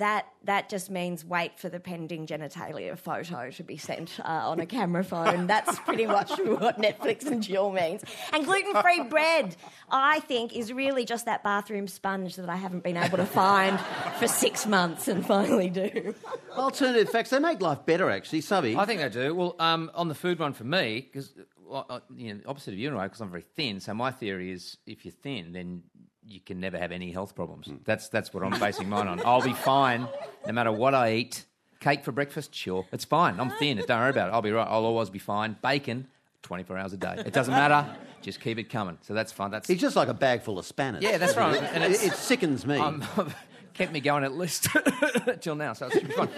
That 0.00 0.28
that 0.44 0.70
just 0.70 0.88
means 0.88 1.26
wait 1.26 1.58
for 1.58 1.68
the 1.68 1.78
pending 1.78 2.26
genitalia 2.26 2.98
photo 2.98 3.50
to 3.50 3.62
be 3.62 3.76
sent 3.76 4.18
uh, 4.20 4.48
on 4.48 4.58
a 4.58 4.64
camera 4.64 5.04
phone. 5.04 5.46
That's 5.46 5.78
pretty 5.80 6.06
much 6.06 6.30
what 6.38 6.80
Netflix 6.80 7.26
and 7.26 7.42
chill 7.42 7.70
means. 7.70 8.02
And 8.32 8.46
gluten 8.46 8.80
free 8.80 9.02
bread, 9.02 9.56
I 9.90 10.20
think, 10.20 10.56
is 10.56 10.72
really 10.72 11.04
just 11.04 11.26
that 11.26 11.44
bathroom 11.44 11.86
sponge 11.86 12.36
that 12.36 12.48
I 12.48 12.56
haven't 12.56 12.82
been 12.82 12.96
able 12.96 13.18
to 13.18 13.26
find 13.26 13.78
for 14.18 14.26
six 14.26 14.66
months 14.66 15.06
and 15.06 15.24
finally 15.24 15.68
do. 15.68 16.14
Alternative 16.56 17.10
facts, 17.10 17.28
they 17.28 17.38
make 17.38 17.60
life 17.60 17.84
better, 17.84 18.08
actually. 18.08 18.40
Subby. 18.40 18.76
I 18.76 18.86
think 18.86 19.02
they 19.02 19.10
do. 19.10 19.34
Well, 19.34 19.54
um, 19.58 19.90
on 19.92 20.08
the 20.08 20.14
food 20.14 20.38
one 20.38 20.54
for 20.54 20.64
me, 20.64 21.02
because 21.02 21.34
well, 21.70 21.84
uh, 21.90 22.00
you 22.16 22.32
know, 22.32 22.40
opposite 22.46 22.72
of 22.72 22.80
you 22.80 22.88
and 22.88 22.98
I, 22.98 23.04
because 23.04 23.20
I'm 23.20 23.30
very 23.30 23.44
thin. 23.54 23.80
So 23.80 23.92
my 23.92 24.12
theory 24.12 24.50
is, 24.50 24.78
if 24.86 25.04
you're 25.04 25.12
thin, 25.12 25.52
then 25.52 25.82
you 26.26 26.40
can 26.40 26.60
never 26.60 26.78
have 26.78 26.92
any 26.92 27.10
health 27.12 27.34
problems. 27.34 27.68
That's 27.84 28.08
that's 28.08 28.32
what 28.34 28.42
I'm 28.44 28.58
basing 28.60 28.88
mine 28.88 29.08
on. 29.08 29.20
I'll 29.24 29.42
be 29.42 29.52
fine 29.54 30.06
no 30.46 30.52
matter 30.52 30.72
what 30.72 30.94
I 30.94 31.14
eat. 31.14 31.44
Cake 31.80 32.04
for 32.04 32.12
breakfast, 32.12 32.54
sure, 32.54 32.84
it's 32.92 33.06
fine. 33.06 33.40
I'm 33.40 33.48
thin. 33.52 33.78
Don't 33.78 33.88
worry 34.00 34.10
about 34.10 34.28
it. 34.28 34.32
I'll 34.32 34.42
be 34.42 34.52
right. 34.52 34.68
I'll 34.68 34.84
always 34.84 35.08
be 35.08 35.18
fine. 35.18 35.56
Bacon, 35.62 36.08
24 36.42 36.76
hours 36.76 36.92
a 36.92 36.98
day. 36.98 37.22
It 37.24 37.32
doesn't 37.32 37.54
matter. 37.54 37.96
Just 38.20 38.38
keep 38.40 38.58
it 38.58 38.64
coming. 38.68 38.98
So 39.00 39.14
that's 39.14 39.32
fine. 39.32 39.50
That's 39.50 39.66
He's 39.66 39.80
just 39.80 39.96
like 39.96 40.08
a 40.08 40.12
bag 40.14 40.42
full 40.42 40.58
of 40.58 40.66
spanners. 40.66 41.02
yeah, 41.02 41.16
that's 41.16 41.38
right. 41.38 41.56
And 41.72 41.82
It, 41.82 41.92
it's, 41.92 42.04
it 42.04 42.12
sickens 42.16 42.66
me. 42.66 42.76
um, 42.76 43.02
kept 43.72 43.92
me 43.92 44.00
going 44.00 44.24
at 44.24 44.36
least 44.36 44.68
till 45.40 45.54
now, 45.54 45.72
so 45.72 45.88
it's 45.90 46.14
fun. 46.14 46.28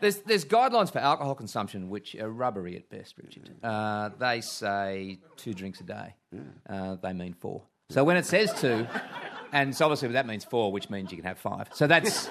There's, 0.00 0.18
there's 0.18 0.44
guidelines 0.44 0.92
for 0.92 0.98
alcohol 0.98 1.34
consumption 1.34 1.88
which 1.88 2.14
are 2.16 2.28
rubbery 2.28 2.76
at 2.76 2.90
best, 2.90 3.14
Richard. 3.16 3.48
Uh, 3.62 4.10
they 4.18 4.42
say 4.42 5.20
two 5.38 5.54
drinks 5.54 5.80
a 5.80 5.84
day. 5.84 6.14
Uh, 6.68 6.96
they 6.96 7.14
mean 7.14 7.32
four. 7.32 7.62
So 7.90 8.02
when 8.02 8.16
it 8.16 8.26
says 8.26 8.52
two, 8.60 8.86
and 9.52 9.74
so 9.74 9.84
obviously 9.84 10.08
that 10.08 10.26
means 10.26 10.44
four, 10.44 10.72
which 10.72 10.90
means 10.90 11.12
you 11.12 11.18
can 11.18 11.24
have 11.24 11.38
five. 11.38 11.68
So 11.72 11.86
that's 11.86 12.28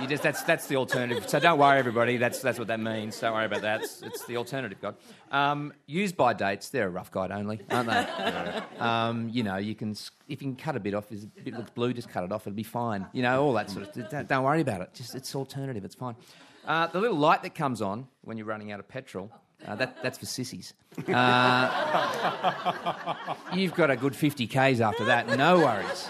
you 0.00 0.06
just 0.06 0.22
that's 0.22 0.42
that's 0.42 0.66
the 0.66 0.76
alternative. 0.76 1.28
So 1.28 1.40
don't 1.40 1.58
worry, 1.58 1.78
everybody. 1.78 2.18
That's 2.18 2.40
that's 2.40 2.58
what 2.58 2.68
that 2.68 2.78
means. 2.78 3.18
Don't 3.18 3.32
worry 3.32 3.46
about 3.46 3.62
that. 3.62 3.82
It's, 3.82 4.02
it's 4.02 4.26
the 4.26 4.36
alternative 4.36 4.78
God. 4.82 4.96
Um, 5.30 5.72
used 5.86 6.16
by 6.16 6.34
dates, 6.34 6.68
they're 6.68 6.88
a 6.88 6.90
rough 6.90 7.10
guide 7.10 7.30
only, 7.30 7.60
aren't 7.70 7.88
they? 7.88 8.62
Um, 8.78 9.30
you 9.30 9.42
know, 9.42 9.56
you 9.56 9.74
can 9.74 9.92
if 9.92 10.06
you 10.28 10.36
can 10.36 10.56
cut 10.56 10.76
a 10.76 10.80
bit 10.80 10.92
off, 10.94 11.10
if 11.10 11.22
a 11.22 11.26
bit 11.26 11.54
looks 11.54 11.70
blue, 11.70 11.94
just 11.94 12.10
cut 12.10 12.22
it 12.24 12.30
off. 12.30 12.46
It'll 12.46 12.54
be 12.54 12.62
fine. 12.62 13.06
You 13.12 13.22
know, 13.22 13.42
all 13.42 13.54
that 13.54 13.70
sort 13.70 13.96
of. 13.96 14.10
Don't, 14.10 14.28
don't 14.28 14.44
worry 14.44 14.60
about 14.60 14.82
it. 14.82 14.90
Just 14.92 15.14
it's 15.14 15.34
alternative. 15.34 15.84
It's 15.86 15.94
fine. 15.94 16.16
Uh, 16.66 16.86
the 16.88 17.00
little 17.00 17.16
light 17.16 17.42
that 17.42 17.54
comes 17.54 17.80
on 17.80 18.08
when 18.20 18.36
you're 18.36 18.46
running 18.46 18.70
out 18.72 18.78
of 18.78 18.88
petrol. 18.88 19.32
Uh, 19.66 19.74
that, 19.76 20.02
that's 20.02 20.18
for 20.18 20.26
sissies. 20.26 20.74
Uh, 21.08 23.14
you've 23.54 23.74
got 23.74 23.90
a 23.90 23.96
good 23.96 24.14
50 24.14 24.46
Ks 24.46 24.80
after 24.80 25.04
that, 25.06 25.26
no 25.38 25.58
worries. 25.58 26.08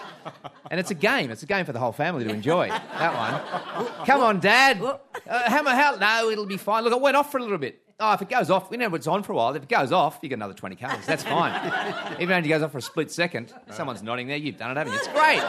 And 0.70 0.80
it's 0.80 0.90
a 0.90 0.94
game. 0.94 1.30
It's 1.30 1.42
a 1.42 1.46
game 1.46 1.64
for 1.64 1.72
the 1.72 1.78
whole 1.78 1.92
family 1.92 2.24
to 2.24 2.30
enjoy. 2.30 2.68
That 2.68 3.14
one. 3.14 4.06
Come 4.06 4.22
on, 4.22 4.40
Dad. 4.40 4.82
Uh, 4.82 4.98
how, 5.26 5.64
how, 5.64 5.96
no, 5.96 6.30
it'll 6.30 6.46
be 6.46 6.56
fine. 6.56 6.84
Look, 6.84 6.92
it 6.92 7.00
went 7.00 7.16
off 7.16 7.30
for 7.30 7.38
a 7.38 7.42
little 7.42 7.58
bit. 7.58 7.80
Oh, 8.00 8.12
if 8.14 8.22
it 8.22 8.28
goes 8.28 8.50
off, 8.50 8.70
we 8.70 8.76
know 8.76 8.92
it's 8.94 9.06
on 9.06 9.22
for 9.22 9.32
a 9.32 9.36
while. 9.36 9.54
If 9.54 9.64
it 9.64 9.68
goes 9.68 9.92
off, 9.92 10.18
you 10.22 10.28
get 10.28 10.36
another 10.36 10.54
20 10.54 10.76
Ks. 10.76 11.06
That's 11.06 11.22
fine. 11.22 11.54
Even 12.20 12.38
if 12.38 12.44
it 12.44 12.48
goes 12.48 12.62
off 12.62 12.72
for 12.72 12.78
a 12.78 12.82
split 12.82 13.10
second, 13.10 13.52
someone's 13.70 14.02
nodding 14.02 14.28
there, 14.28 14.36
you've 14.36 14.56
done 14.56 14.70
it, 14.72 14.76
haven't 14.76 14.92
you? 14.92 14.98
It's 14.98 15.08
great. 15.08 15.42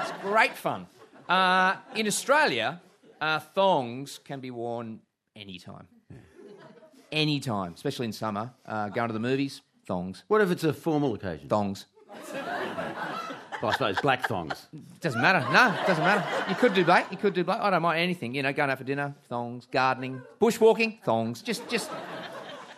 It's 0.00 0.12
great 0.22 0.56
fun. 0.56 0.86
Uh, 1.28 1.76
in 1.94 2.06
Australia, 2.06 2.80
uh, 3.20 3.40
thongs 3.40 4.18
can 4.24 4.40
be 4.40 4.50
worn 4.50 5.00
anytime. 5.34 5.86
Anytime, 7.12 7.72
especially 7.74 8.06
in 8.06 8.12
summer. 8.12 8.50
Uh, 8.66 8.88
going 8.88 9.08
to 9.08 9.12
the 9.12 9.20
movies, 9.20 9.62
thongs. 9.86 10.24
What 10.28 10.40
if 10.40 10.50
it's 10.50 10.64
a 10.64 10.72
formal 10.72 11.14
occasion? 11.14 11.48
Thongs. 11.48 11.86
I 13.62 13.72
suppose 13.72 13.98
black 14.00 14.28
thongs. 14.28 14.66
Doesn't 15.00 15.20
matter. 15.20 15.40
No, 15.52 15.72
it 15.80 15.86
doesn't 15.86 16.04
matter. 16.04 16.24
You 16.48 16.54
could 16.56 16.74
do 16.74 16.84
black. 16.84 17.10
You 17.10 17.16
could 17.16 17.32
do 17.32 17.42
black. 17.42 17.60
I 17.60 17.70
don't 17.70 17.82
mind 17.82 18.00
anything. 18.00 18.34
You 18.34 18.42
know, 18.42 18.52
going 18.52 18.70
out 18.70 18.78
for 18.78 18.84
dinner, 18.84 19.14
thongs. 19.28 19.66
Gardening, 19.72 20.20
bushwalking, 20.40 21.02
thongs. 21.02 21.42
Just, 21.42 21.66
just. 21.68 21.90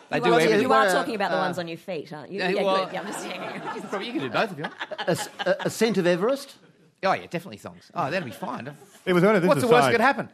They 0.09 0.17
You 0.17 0.23
do 0.23 0.33
are, 0.33 0.39
everything. 0.39 0.61
you 0.61 0.73
are 0.73 0.87
Uh, 0.87 0.91
talking 0.93 1.15
about 1.15 1.31
the 1.31 1.37
uh, 1.37 1.41
ones 1.41 1.59
on 1.59 1.67
your 1.67 1.77
feet, 1.77 2.11
aren't 2.13 2.31
you? 2.31 2.39
Yeah, 2.39 2.49
yeah, 2.49 2.63
well- 2.63 2.85
good. 2.85 2.93
Yeah, 2.93 3.01
I'm 3.01 3.07
just 3.07 3.25
checking. 3.27 3.81
Probably 3.89 4.07
you 4.07 4.13
can 4.13 4.21
do 4.21 4.29
both 4.29 4.51
if 4.51 4.57
you 4.57 4.63
want. 4.63 4.73
A, 5.01 5.09
s- 5.11 5.29
a- 5.45 5.55
a 5.65 5.69
scent 5.69 5.97
of 5.97 6.07
Everest? 6.07 6.55
Oh 7.03 7.13
yeah, 7.13 7.21
definitely 7.27 7.57
thongs. 7.57 7.91
Oh, 7.93 8.09
that'd 8.09 8.25
be 8.25 8.31
fine. 8.31 8.73
It 9.05 9.13
was 9.13 9.23
only 9.23 9.39
this 9.41 9.47
What's 9.47 9.61
the 9.61 9.67
worst 9.67 9.83
side- 9.85 9.93
that 9.93 9.97
could 9.97 10.01
happen? 10.01 10.29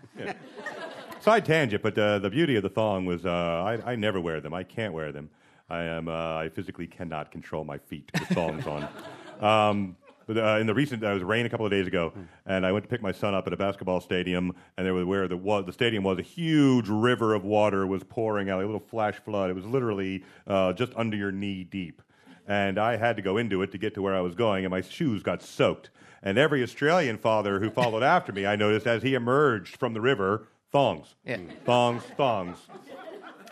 Side 1.25 1.43
tangent, 1.43 1.81
but 1.81 1.97
uh, 1.97 2.19
the 2.19 2.29
beauty 2.29 2.55
of 2.55 2.61
the 2.61 2.69
thong 2.69 3.07
was 3.07 3.25
uh, 3.25 3.31
I, 3.31 3.93
I 3.93 3.95
never 3.95 4.21
wear 4.21 4.39
them. 4.41 4.53
I 4.53 4.61
can't 4.61 4.93
wear 4.93 5.11
them. 5.11 5.31
I 5.71 5.81
am 5.81 6.07
uh, 6.07 6.35
I 6.35 6.49
physically 6.49 6.85
cannot 6.85 7.31
control 7.31 7.63
my 7.63 7.79
feet 7.79 8.11
with 8.13 8.29
thongs 8.29 8.67
on. 8.67 8.88
Um, 9.41 9.97
but, 10.27 10.38
uh, 10.38 10.59
in 10.61 10.65
the 10.65 10.73
recent, 10.73 11.03
uh, 11.03 11.09
it 11.09 11.13
was 11.15 11.23
rain 11.23 11.45
a 11.45 11.49
couple 11.49 11.65
of 11.65 11.71
days 11.71 11.88
ago, 11.88 12.13
and 12.45 12.65
I 12.65 12.71
went 12.71 12.85
to 12.85 12.89
pick 12.89 13.01
my 13.01 13.11
son 13.11 13.35
up 13.35 13.47
at 13.47 13.51
a 13.51 13.57
basketball 13.57 13.99
stadium, 13.99 14.55
and 14.77 14.88
there 14.88 14.93
was 14.93 15.03
where 15.03 15.27
the 15.27 15.35
was, 15.35 15.65
the 15.65 15.73
stadium 15.73 16.05
was 16.05 16.19
a 16.19 16.21
huge 16.21 16.88
river 16.88 17.33
of 17.33 17.43
water 17.43 17.85
was 17.85 18.01
pouring 18.05 18.49
out, 18.49 18.63
a 18.63 18.65
little 18.65 18.79
flash 18.79 19.15
flood. 19.15 19.49
It 19.49 19.57
was 19.57 19.65
literally 19.65 20.23
uh, 20.47 20.71
just 20.71 20.93
under 20.95 21.17
your 21.17 21.33
knee 21.33 21.65
deep, 21.65 22.01
and 22.47 22.79
I 22.79 22.95
had 22.95 23.17
to 23.17 23.21
go 23.21 23.35
into 23.35 23.61
it 23.61 23.73
to 23.73 23.77
get 23.77 23.93
to 23.95 24.01
where 24.01 24.15
I 24.15 24.21
was 24.21 24.35
going, 24.35 24.63
and 24.63 24.71
my 24.71 24.79
shoes 24.79 25.21
got 25.21 25.43
soaked. 25.43 25.89
And 26.23 26.38
every 26.38 26.63
Australian 26.63 27.17
father 27.17 27.59
who 27.59 27.69
followed 27.69 28.03
after 28.03 28.31
me, 28.31 28.45
I 28.45 28.55
noticed 28.55 28.88
as 28.88 29.03
he 29.03 29.15
emerged 29.15 29.75
from 29.75 29.93
the 29.93 30.01
river, 30.01 30.47
thongs, 30.75 31.15
Yeah. 31.25 31.38
thongs, 31.63 32.03
thongs. 32.17 32.57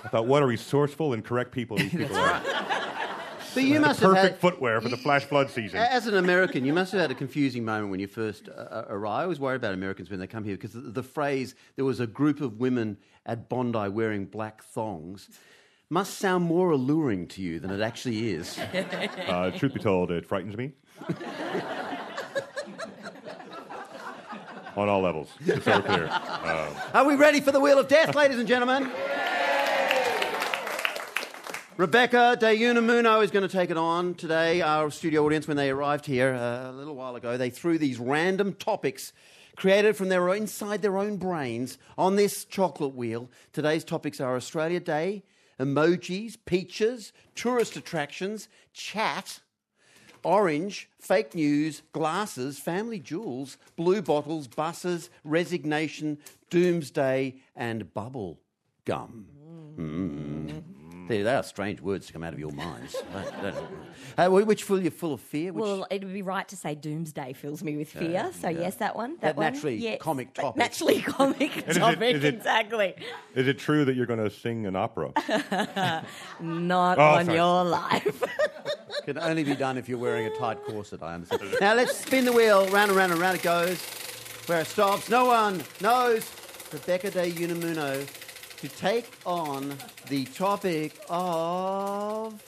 I 0.03 0.09
thought, 0.09 0.27
what 0.27 0.43
a 0.43 0.45
resourceful 0.45 1.13
and 1.13 1.23
correct 1.23 1.53
people 1.53 1.77
these 1.77 1.91
people 1.91 2.17
are. 2.17 2.41
But 3.53 3.63
you 3.63 3.79
must 3.79 4.01
have 4.01 4.15
Perfect 4.15 4.33
had, 4.33 4.41
footwear 4.41 4.81
for 4.81 4.89
the 4.89 4.97
flash 4.97 5.23
flood 5.23 5.49
season. 5.49 5.79
As 5.79 6.05
an 6.05 6.17
American, 6.17 6.65
you 6.65 6.73
must 6.73 6.91
have 6.91 6.99
had 6.99 7.11
a 7.11 7.15
confusing 7.15 7.63
moment 7.63 7.91
when 7.91 8.01
you 8.01 8.07
first 8.07 8.49
uh, 8.49 8.83
arrived. 8.89 9.19
I 9.19 9.23
always 9.23 9.39
worry 9.39 9.55
about 9.55 9.73
Americans 9.73 10.09
when 10.09 10.19
they 10.19 10.27
come 10.27 10.43
here 10.43 10.55
because 10.55 10.73
the, 10.73 10.81
the 10.81 11.03
phrase, 11.03 11.55
there 11.77 11.85
was 11.85 12.01
a 12.01 12.07
group 12.07 12.41
of 12.41 12.59
women 12.59 12.97
at 13.25 13.47
Bondi 13.47 13.87
wearing 13.87 14.25
black 14.25 14.61
thongs, 14.63 15.29
must 15.89 16.17
sound 16.17 16.43
more 16.43 16.71
alluring 16.71 17.27
to 17.27 17.41
you 17.41 17.59
than 17.59 17.71
it 17.71 17.79
actually 17.79 18.31
is. 18.31 18.59
Uh, 18.59 19.51
truth 19.55 19.75
be 19.75 19.79
told, 19.79 20.11
it 20.11 20.25
frightens 20.25 20.57
me. 20.57 20.73
On 24.75 24.89
all 24.89 25.01
levels, 25.01 25.29
just 25.45 25.63
so 25.63 25.81
clear. 25.81 26.09
Um, 26.43 26.75
Are 26.93 27.05
we 27.05 27.15
ready 27.15 27.39
for 27.39 27.51
the 27.51 27.59
Wheel 27.59 27.79
of 27.79 27.87
Death, 27.87 28.15
ladies 28.15 28.37
and 28.37 28.47
gentlemen? 28.47 28.91
Rebecca 31.77 32.37
De 32.39 32.55
Unamuno 32.55 33.23
is 33.23 33.31
going 33.31 33.47
to 33.47 33.51
take 33.51 33.69
it 33.69 33.77
on 33.77 34.13
today. 34.13 34.61
Our 34.61 34.91
studio 34.91 35.25
audience, 35.25 35.47
when 35.47 35.57
they 35.57 35.69
arrived 35.69 36.05
here 36.05 36.33
uh, 36.33 36.69
a 36.69 36.73
little 36.73 36.95
while 36.95 37.15
ago, 37.15 37.37
they 37.37 37.49
threw 37.49 37.77
these 37.77 37.97
random 37.97 38.53
topics 38.53 39.13
created 39.55 39.95
from 39.95 40.09
their 40.09 40.29
own, 40.29 40.37
inside 40.37 40.81
their 40.81 40.97
own 40.97 41.17
brains 41.17 41.77
on 41.97 42.15
this 42.15 42.43
chocolate 42.45 42.95
wheel. 42.95 43.29
Today's 43.53 43.83
topics 43.83 44.19
are 44.19 44.35
Australia 44.35 44.79
Day, 44.79 45.23
emojis, 45.59 46.37
peaches, 46.45 47.13
tourist 47.35 47.75
attractions, 47.75 48.49
chat, 48.73 49.39
orange, 50.23 50.89
fake 50.99 51.35
news, 51.35 51.81
glasses, 51.91 52.59
family 52.59 52.99
jewels, 52.99 53.57
blue 53.75 54.01
bottles, 54.01 54.47
buses, 54.47 55.09
resignation, 55.23 56.17
doomsday, 56.49 57.35
and 57.55 57.93
bubble 57.93 58.39
gum. 58.85 59.25
Mm. 59.77 60.63
They, 61.09 61.21
they 61.21 61.35
are 61.35 61.43
strange 61.43 61.81
words 61.81 62.07
to 62.07 62.13
come 62.13 62.23
out 62.23 62.31
of 62.31 62.39
your 62.39 62.51
minds. 62.53 62.95
They- 63.13 63.31
they 63.41 63.51
don't- 63.51 63.67
Uh, 64.17 64.29
which 64.45 64.63
fill 64.63 64.79
you 64.81 64.89
full 64.89 65.11
of 65.13 65.19
fear? 65.19 65.51
Which, 65.51 65.61
Well, 65.61 65.85
it 65.89 66.01
would 66.03 66.13
be 66.13 66.21
right 66.21 66.47
to 66.47 66.55
say 66.55 66.75
Doomsday 66.75 67.33
fills 67.33 67.61
me 67.61 67.75
with 67.75 67.89
fear. 67.89 68.31
so 68.39 68.47
yes, 68.47 68.75
that 68.75 68.95
one. 68.95 69.13
That, 69.15 69.21
That 69.21 69.35
one. 69.35 69.43
naturally 69.51 69.75
yes. 69.75 69.97
comic 69.99 70.33
That 70.35 70.41
topic. 70.43 70.57
Naturally 70.57 71.01
comic 71.17 71.51
topic. 71.73 72.15
is 72.15 72.23
it- 72.23 72.35
exactly. 72.35 72.93
is 73.35 73.47
it 73.49 73.59
true 73.59 73.83
that 73.83 73.95
you're 73.97 74.05
going 74.05 74.23
to 74.23 74.29
sing 74.29 74.65
an 74.65 74.77
opera? 74.77 75.11
Not 76.39 76.97
Oh, 76.99 77.01
on 77.01 77.25
sorry. 77.25 77.37
your 77.37 77.63
life. 77.65 78.23
Can 79.05 79.17
only 79.17 79.43
be 79.43 79.55
done 79.55 79.77
if 79.77 79.89
you're 79.89 79.97
wearing 79.97 80.25
a 80.27 80.35
tight 80.37 80.63
corset, 80.63 81.03
I 81.03 81.15
understand. 81.15 81.55
now 81.61 81.73
let's 81.73 81.97
spin 81.97 82.25
the 82.25 82.31
wheel, 82.31 82.67
round 82.69 82.89
and 82.89 82.97
round 82.97 83.11
and 83.11 83.19
round 83.19 83.37
it 83.37 83.43
goes. 83.43 83.81
Where 84.45 84.61
it 84.61 84.67
stops, 84.67 85.09
no 85.09 85.25
one 85.25 85.63
knows 85.81 86.29
Rebecca 86.71 87.11
De 87.11 87.31
Unamuno 87.31 88.05
to 88.57 88.67
take 88.69 89.09
on 89.25 89.73
the 90.09 90.25
topic 90.25 90.99
of 91.09 92.41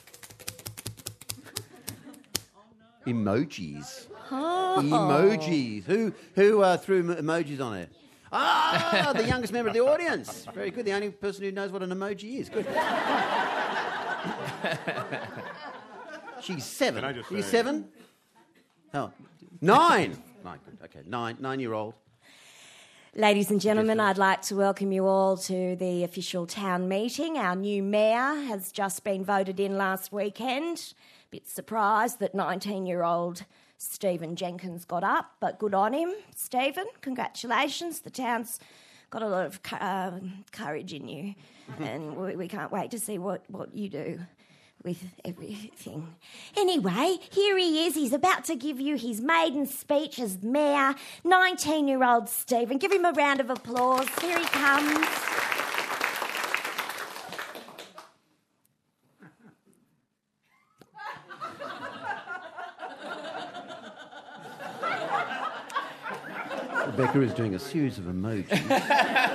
emojis. 3.06 4.08
Emojis. 4.30 5.84
Who 5.84 6.14
who 6.36 6.62
uh, 6.62 6.78
threw 6.78 7.04
emojis 7.16 7.62
on 7.62 7.78
it? 7.78 7.90
Ah, 8.32 9.14
the 9.16 9.26
youngest 9.26 9.54
member 9.54 9.70
of 9.70 9.74
the 9.74 9.82
audience. 9.82 10.46
Very 10.54 10.72
good. 10.72 10.86
The 10.86 10.94
only 10.94 11.10
person 11.12 11.44
who 11.44 11.52
knows 11.52 11.72
what 11.72 11.84
an 11.84 11.92
emoji 11.92 12.40
is. 12.40 12.50
Good. 12.50 12.66
She's 16.46 16.64
seven. 16.64 17.02
Can 17.02 17.10
I 17.10 17.14
just 17.14 17.32
Are 17.32 17.36
you 17.36 17.42
say- 17.42 17.50
seven? 17.50 17.86
Oh, 18.94 19.12
nine. 19.62 20.16
Nine. 20.46 20.60
Good. 20.64 20.78
Okay. 20.86 21.00
Nine. 21.08 21.38
Nine-year-old. 21.40 21.96
Ladies 23.16 23.50
and 23.50 23.60
gentlemen, 23.60 24.00
I'd 24.00 24.20
like 24.20 24.44
to 24.44 24.56
welcome 24.56 24.92
you 24.92 25.08
all 25.08 25.38
to 25.38 25.76
the 25.76 26.04
official 26.04 26.46
town 26.46 26.88
meeting. 26.88 27.38
Our 27.38 27.56
new 27.56 27.82
mayor 27.82 28.36
has 28.46 28.72
just 28.72 29.04
been 29.04 29.26
voted 29.26 29.60
in 29.60 29.76
last 29.76 30.12
weekend. 30.12 30.94
Bit 31.32 31.48
surprised 31.48 32.20
that 32.20 32.36
19 32.36 32.86
year 32.86 33.02
old 33.04 33.46
Stephen 33.80 34.36
Jenkins 34.36 34.86
got 34.86 35.04
up, 35.04 35.32
but 35.40 35.58
good 35.58 35.74
on 35.74 35.94
him, 35.94 36.14
Stephen. 36.36 36.86
Congratulations. 37.02 38.02
The 38.02 38.12
town's 38.12 38.60
got 39.10 39.24
a 39.24 39.28
lot 39.28 39.48
of 39.48 39.64
cu- 39.64 39.78
um 39.80 40.44
courage 40.52 40.94
in 40.94 41.08
you, 41.08 41.34
and 41.80 42.16
we, 42.16 42.36
we 42.36 42.48
can't 42.48 42.72
wait 42.72 42.92
to 42.92 43.00
see 43.00 43.18
what, 43.18 43.44
what 43.50 43.74
you 43.76 43.90
do 43.90 44.20
with 44.86 45.04
everything. 45.26 46.16
Anyway, 46.56 47.18
here 47.32 47.58
he 47.58 47.86
is. 47.88 47.96
He's 47.96 48.14
about 48.14 48.46
to 48.46 48.56
give 48.56 48.80
you 48.80 48.96
his 48.96 49.20
maiden 49.20 49.66
speech 49.66 50.20
as 50.20 50.42
mayor. 50.44 50.94
19 51.24 51.88
year 51.88 52.04
old 52.04 52.30
Stephen. 52.30 52.78
Give 52.78 52.92
him 52.92 53.04
a 53.04 53.12
round 53.12 53.42
of 53.42 53.50
applause. 53.50 54.08
Here 54.22 54.40
he 54.40 54.46
comes. 54.46 55.08
Rebecca 66.86 67.22
is 67.22 67.34
doing 67.34 67.56
a 67.56 67.60
series 67.60 67.98
of 67.98 68.06
emojis. 68.06 69.32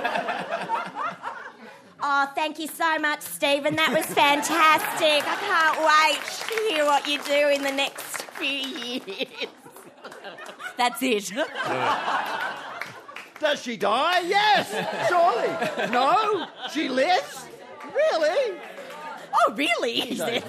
Oh, 2.13 2.25
thank 2.35 2.59
you 2.59 2.67
so 2.67 2.99
much, 2.99 3.21
Stephen. 3.21 3.77
That 3.77 3.93
was 3.95 4.05
fantastic. 4.07 5.23
I 5.25 5.35
can't 5.47 5.79
wait 5.87 6.19
to 6.49 6.55
hear 6.73 6.83
what 6.85 7.07
you 7.07 7.19
do 7.23 7.47
in 7.55 7.63
the 7.63 7.71
next 7.71 8.23
few 8.23 8.49
years. 8.49 9.27
That's 10.75 11.01
it. 11.01 11.31
Does 13.39 13.61
she 13.63 13.77
die? 13.77 14.19
Yes, 14.25 14.67
surely. 15.07 15.53
No, 15.89 16.47
she 16.73 16.89
lives. 16.89 17.45
Really? 17.95 18.57
Oh, 19.33 19.53
really? 19.55 20.01
Is 20.11 20.17
this? 20.17 20.43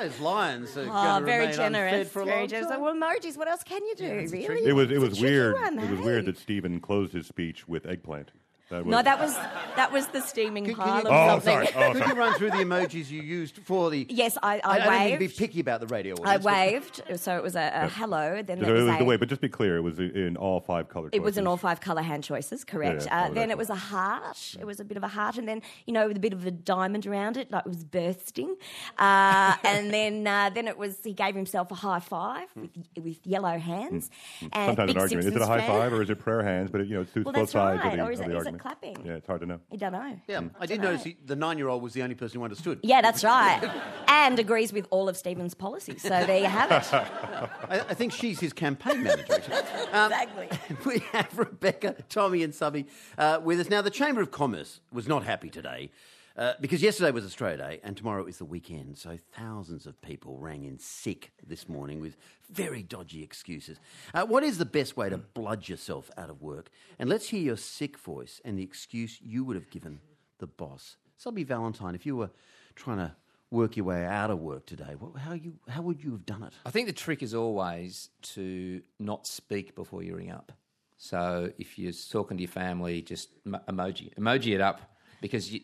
Those 0.00 0.18
lions 0.18 0.76
are 0.76 1.20
Oh, 1.20 1.24
very 1.24 1.52
generous. 1.54 2.08
for 2.10 2.22
a 2.22 2.24
Very 2.24 2.48
generous. 2.48 2.72
time. 2.72 2.80
Well, 2.80 2.92
emojis. 2.94 3.36
What 3.36 3.46
else 3.46 3.62
can 3.62 3.86
you 3.86 3.94
do? 3.94 4.26
really? 4.32 4.64
It 4.66 4.74
was 4.74 4.90
it 4.90 4.98
was 5.00 5.20
weird. 5.20 5.54
one, 5.54 5.78
it 5.78 5.88
was 5.90 6.00
weird 6.00 6.24
that 6.26 6.36
Stephen 6.38 6.80
closed 6.80 7.12
his 7.12 7.28
speech 7.28 7.68
with 7.68 7.86
eggplant. 7.86 8.32
That 8.70 8.86
was, 8.86 8.90
No, 8.90 9.02
that 9.02 9.18
was 9.20 9.34
that 9.76 9.92
was 9.92 10.06
the 10.08 10.20
steaming 10.22 10.64
Can- 10.64 10.74
can 10.76 10.82
pile 10.84 11.02
you- 11.02 11.08
of 11.08 11.12
Oh, 11.12 11.26
something. 11.28 11.52
sorry. 11.52 11.68
Oh, 11.74 11.92
Could 11.92 11.98
sorry. 12.02 12.10
you 12.14 12.18
run 12.18 12.34
through 12.38 12.50
the 12.52 12.56
emojis 12.58 13.10
you 13.10 13.20
used 13.20 13.58
for 13.64 13.90
the? 13.90 14.06
Yes, 14.08 14.38
I, 14.42 14.60
I, 14.64 14.70
I, 14.70 14.78
don't 14.78 15.00
mean 15.00 15.12
to 15.12 15.18
be 15.18 15.28
picky 15.28 15.60
about 15.60 15.80
the 15.80 15.86
radio 15.88 16.14
I 16.24 16.38
waved, 16.38 17.02
so 17.16 17.36
it 17.36 17.42
was 17.42 17.54
a, 17.54 17.70
a 17.74 17.88
hello. 17.88 18.40
Then 18.42 18.60
there 18.60 18.70
it 18.70 18.72
was 18.72 18.84
was 18.84 18.96
the 18.96 19.02
a- 19.02 19.06
way, 19.06 19.16
but 19.16 19.28
just 19.28 19.42
be 19.42 19.48
clear, 19.50 19.76
it 19.76 19.82
was 19.82 19.98
in 19.98 20.36
all 20.38 20.60
five 20.60 20.88
color 20.88 21.10
It 21.12 21.22
was 21.22 21.36
in 21.36 21.46
all 21.46 21.58
five 21.58 21.80
colour 21.82 22.00
hand 22.02 22.24
choices, 22.24 22.64
correct. 22.64 23.04
Yeah, 23.04 23.24
yeah, 23.24 23.30
uh, 23.30 23.34
then 23.34 23.50
it 23.50 23.58
was 23.58 23.68
a 23.68 23.74
heart. 23.74 24.56
It 24.58 24.64
was 24.64 24.80
a 24.80 24.84
bit 24.84 24.96
of 24.96 25.02
a 25.02 25.08
heart, 25.08 25.36
and 25.36 25.46
then 25.46 25.60
you 25.86 25.92
know 25.92 26.08
with 26.08 26.16
a 26.16 26.20
bit 26.20 26.32
of 26.32 26.46
a 26.46 26.50
diamond 26.50 27.06
around 27.06 27.36
it, 27.36 27.50
like 27.50 27.66
it 27.66 27.68
was 27.68 27.84
bursting. 27.84 28.56
Uh, 28.98 29.54
and 29.64 29.92
then 29.92 30.26
uh, 30.26 30.50
then 30.54 30.66
it 30.68 30.78
was 30.78 30.96
he 31.04 31.12
gave 31.12 31.34
himself 31.34 31.70
a 31.70 31.74
high 31.74 32.00
five 32.00 32.48
with, 32.56 32.70
with 33.02 33.26
yellow 33.26 33.58
hands. 33.58 34.10
And 34.40 34.50
Hmm. 34.52 34.66
Sometimes 34.66 34.86
big 34.88 34.96
an 34.96 35.02
argument. 35.02 35.26
Is 35.26 35.36
it 35.36 35.42
a 35.42 35.46
high 35.46 35.66
five 35.66 35.92
or 35.92 36.00
is 36.02 36.08
it 36.10 36.18
prayer 36.18 36.42
hands? 36.42 36.70
But 36.70 36.82
it, 36.82 36.88
you 36.88 36.94
know, 36.94 37.00
it 37.02 37.12
suits 37.12 37.24
Well, 37.26 37.34
both 37.34 37.50
sides 37.50 37.82
right. 37.82 37.92
of 37.92 37.98
the, 37.98 38.04
or 38.04 38.12
is 38.12 38.20
of 38.20 38.26
the 38.26 38.36
is 38.38 38.46
it 38.54 38.58
me. 38.58 38.60
clapping? 38.60 38.96
Yeah, 39.04 39.14
it's 39.14 39.26
hard 39.26 39.40
to 39.40 39.46
know. 39.46 39.60
You 39.70 39.78
don't 39.78 39.92
know. 39.92 40.16
Yeah, 40.28 40.42
I 40.60 40.66
did 40.66 40.80
notice 40.80 41.04
he, 41.04 41.16
the 41.24 41.36
nine-year-old 41.36 41.82
was 41.82 41.92
the 41.92 42.02
only 42.02 42.14
person 42.14 42.38
who 42.38 42.44
understood. 42.44 42.80
Yeah, 42.82 43.00
that's 43.00 43.24
right. 43.24 43.60
and 44.08 44.38
agrees 44.38 44.72
with 44.72 44.86
all 44.90 45.08
of 45.08 45.16
Stephen's 45.16 45.54
policies. 45.54 46.02
So 46.02 46.08
there 46.08 46.38
you 46.38 46.46
have 46.46 46.70
it. 46.70 46.94
I, 47.70 47.80
I 47.90 47.94
think 47.94 48.12
she's 48.12 48.40
his 48.40 48.52
campaign 48.52 49.02
manager. 49.02 49.34
Actually. 49.34 49.56
Um, 49.92 50.12
exactly. 50.12 50.76
we 50.86 50.98
have 51.12 51.38
Rebecca, 51.38 51.96
Tommy, 52.08 52.42
and 52.42 52.54
Subby 52.54 52.86
uh, 53.18 53.40
with 53.42 53.60
us. 53.60 53.68
Now, 53.68 53.82
the 53.82 53.90
Chamber 53.90 54.20
of 54.20 54.30
Commerce 54.30 54.80
was 54.92 55.08
not 55.08 55.24
happy 55.24 55.50
today 55.50 55.90
uh, 56.36 56.54
because 56.60 56.82
yesterday 56.82 57.10
was 57.10 57.24
Australia 57.24 57.56
Day 57.56 57.80
and 57.82 57.96
tomorrow 57.96 58.26
is 58.26 58.38
the 58.38 58.44
weekend. 58.44 58.98
So 58.98 59.18
thousands 59.32 59.86
of 59.86 60.00
people 60.00 60.38
rang 60.38 60.64
in 60.64 60.78
sick 60.78 61.32
this 61.46 61.68
morning 61.68 62.00
with 62.00 62.16
very 62.50 62.82
dodgy 62.82 63.22
excuses. 63.22 63.78
Uh, 64.14 64.24
what 64.24 64.42
is 64.42 64.58
the 64.58 64.64
best 64.64 64.96
way 64.96 65.08
to 65.10 65.18
bludge 65.18 65.68
yourself 65.68 66.10
out 66.16 66.30
of 66.30 66.40
work? 66.40 66.70
And 66.98 67.08
let's 67.08 67.28
hear 67.28 67.40
your 67.40 67.56
sick 67.56 67.98
voice 67.98 68.40
and 68.44 68.58
the 68.58 68.62
excuse 68.62 69.18
you 69.20 69.44
would 69.44 69.56
have 69.56 69.70
given 69.70 70.00
the 70.38 70.46
boss. 70.46 70.96
Subby 71.16 71.44
Valentine, 71.44 71.94
if 71.94 72.06
you 72.06 72.16
were 72.16 72.30
trying 72.74 72.98
to 72.98 73.14
work 73.50 73.76
your 73.76 73.84
way 73.84 74.04
out 74.06 74.30
of 74.30 74.40
work 74.40 74.64
today, 74.66 74.96
how, 75.18 75.34
you, 75.34 75.54
how 75.68 75.82
would 75.82 76.02
you 76.02 76.12
have 76.12 76.24
done 76.24 76.42
it? 76.42 76.52
I 76.64 76.70
think 76.70 76.86
the 76.86 76.92
trick 76.92 77.22
is 77.22 77.34
always 77.34 78.08
to 78.22 78.82
not 78.98 79.26
speak 79.26 79.74
before 79.74 80.02
you 80.02 80.16
ring 80.16 80.30
up. 80.30 80.52
So 80.96 81.52
if 81.58 81.78
you're 81.78 81.92
talking 81.92 82.38
to 82.38 82.42
your 82.42 82.50
family, 82.50 83.02
just 83.02 83.28
emoji, 83.44 84.14
emoji 84.14 84.54
it 84.54 84.60
up 84.60 84.80
because 85.20 85.52
you, 85.52 85.60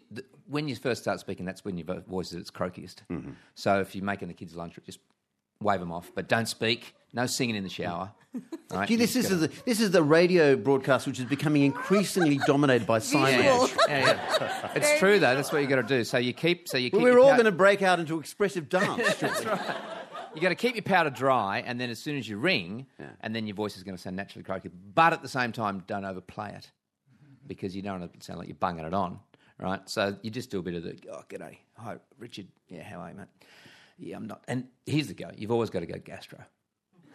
when 0.49 0.69
you 0.69 0.77
first 0.77 1.03
start 1.03 1.21
speaking, 1.21 1.45
that's 1.47 1.65
when 1.65 1.77
your 1.77 2.01
voice 2.01 2.29
is 2.29 2.35
at 2.35 2.41
its 2.41 2.51
croakiest. 2.51 2.97
Mm-hmm. 3.11 3.33
So 3.55 3.81
if 3.81 3.95
you're 3.95 4.05
making 4.05 4.29
the 4.29 4.35
kids 4.35 4.55
lunch, 4.57 4.79
just 4.85 4.99
wave 5.61 5.81
them 5.81 5.93
off, 5.93 6.11
but 6.15 6.29
don't 6.29 6.49
speak. 6.49 6.95
No 7.13 7.27
singing 7.27 7.57
in 7.57 7.65
the 7.65 7.71
shower. 7.71 8.13
Right? 8.71 8.87
Gee, 8.87 8.97
this 8.97 9.17
is 9.17 9.31
gotta- 9.31 9.49
the 9.49 9.63
this 9.65 9.81
is 9.81 9.91
the 9.93 10.03
radio 10.03 10.55
broadcast, 10.55 11.07
which 11.07 11.19
is 11.19 11.25
becoming 11.25 11.63
increasingly 11.63 12.39
dominated 12.47 12.87
by 12.87 12.99
sign 12.99 13.39
Visual. 13.39 13.69
yeah, 13.89 13.99
yeah. 14.39 14.73
It's 14.75 14.99
true 14.99 15.19
though. 15.19 15.35
That's 15.35 15.51
what 15.51 15.63
you 15.63 15.67
got 15.67 15.77
to 15.77 15.83
do. 15.83 16.05
So 16.05 16.19
you 16.19 16.35
keep. 16.35 16.69
So 16.69 16.77
you 16.77 16.91
keep. 16.91 17.01
Well, 17.01 17.05
we're 17.05 17.19
all 17.19 17.31
pow- 17.31 17.37
going 17.37 17.47
to 17.47 17.53
break 17.53 17.81
out 17.81 17.99
into 17.99 18.21
expressive 18.21 18.69
dance. 18.79 19.15
That's 19.15 19.45
right. 19.47 19.77
You 20.35 20.43
got 20.43 20.51
to 20.51 20.55
keep 20.55 20.75
your 20.75 20.83
powder 20.83 21.09
dry, 21.09 21.65
and 21.67 21.81
then 21.81 21.89
as 21.89 21.99
soon 21.99 22.19
as 22.19 22.29
you 22.29 22.37
ring, 22.37 22.87
Yeah. 23.01 23.07
and 23.23 23.35
then 23.35 23.47
your 23.47 23.57
voice 23.57 23.79
is 23.79 23.83
going 23.85 23.97
to 23.97 24.03
sound 24.03 24.17
naturally 24.17 24.45
croaky. 24.45 24.69
But 24.95 25.15
at 25.15 25.23
the 25.23 25.29
same 25.29 25.51
time, 25.53 25.83
don't 25.87 26.05
overplay 26.05 26.51
it 26.51 26.71
mm-hmm. 27.11 27.33
because 27.47 27.75
you 27.75 27.81
don't 27.81 28.01
want 28.01 28.13
to 28.13 28.25
sound 28.25 28.39
like 28.39 28.49
you're 28.49 28.57
bunging 28.61 28.85
it 28.85 28.93
on, 28.93 29.19
right? 29.59 29.81
So 29.89 30.17
you 30.23 30.31
just 30.31 30.51
do 30.51 30.59
a 30.59 30.63
bit 30.63 30.75
of 30.75 30.83
the 30.85 30.97
oh, 31.13 31.23
g'day, 31.29 31.59
hi, 31.77 31.97
Richard, 32.19 32.47
yeah, 32.69 32.83
how 32.83 33.01
are 33.01 33.11
you, 33.11 33.17
mate? 33.17 33.27
Yeah, 33.99 34.17
I'm 34.17 34.27
not. 34.27 34.45
And 34.49 34.69
here's 34.87 35.09
the 35.09 35.15
go: 35.15 35.31
you've 35.37 35.51
always 35.51 35.71
got 35.71 35.81
to 35.81 35.87
go 35.87 35.99
gastro. 35.99 36.39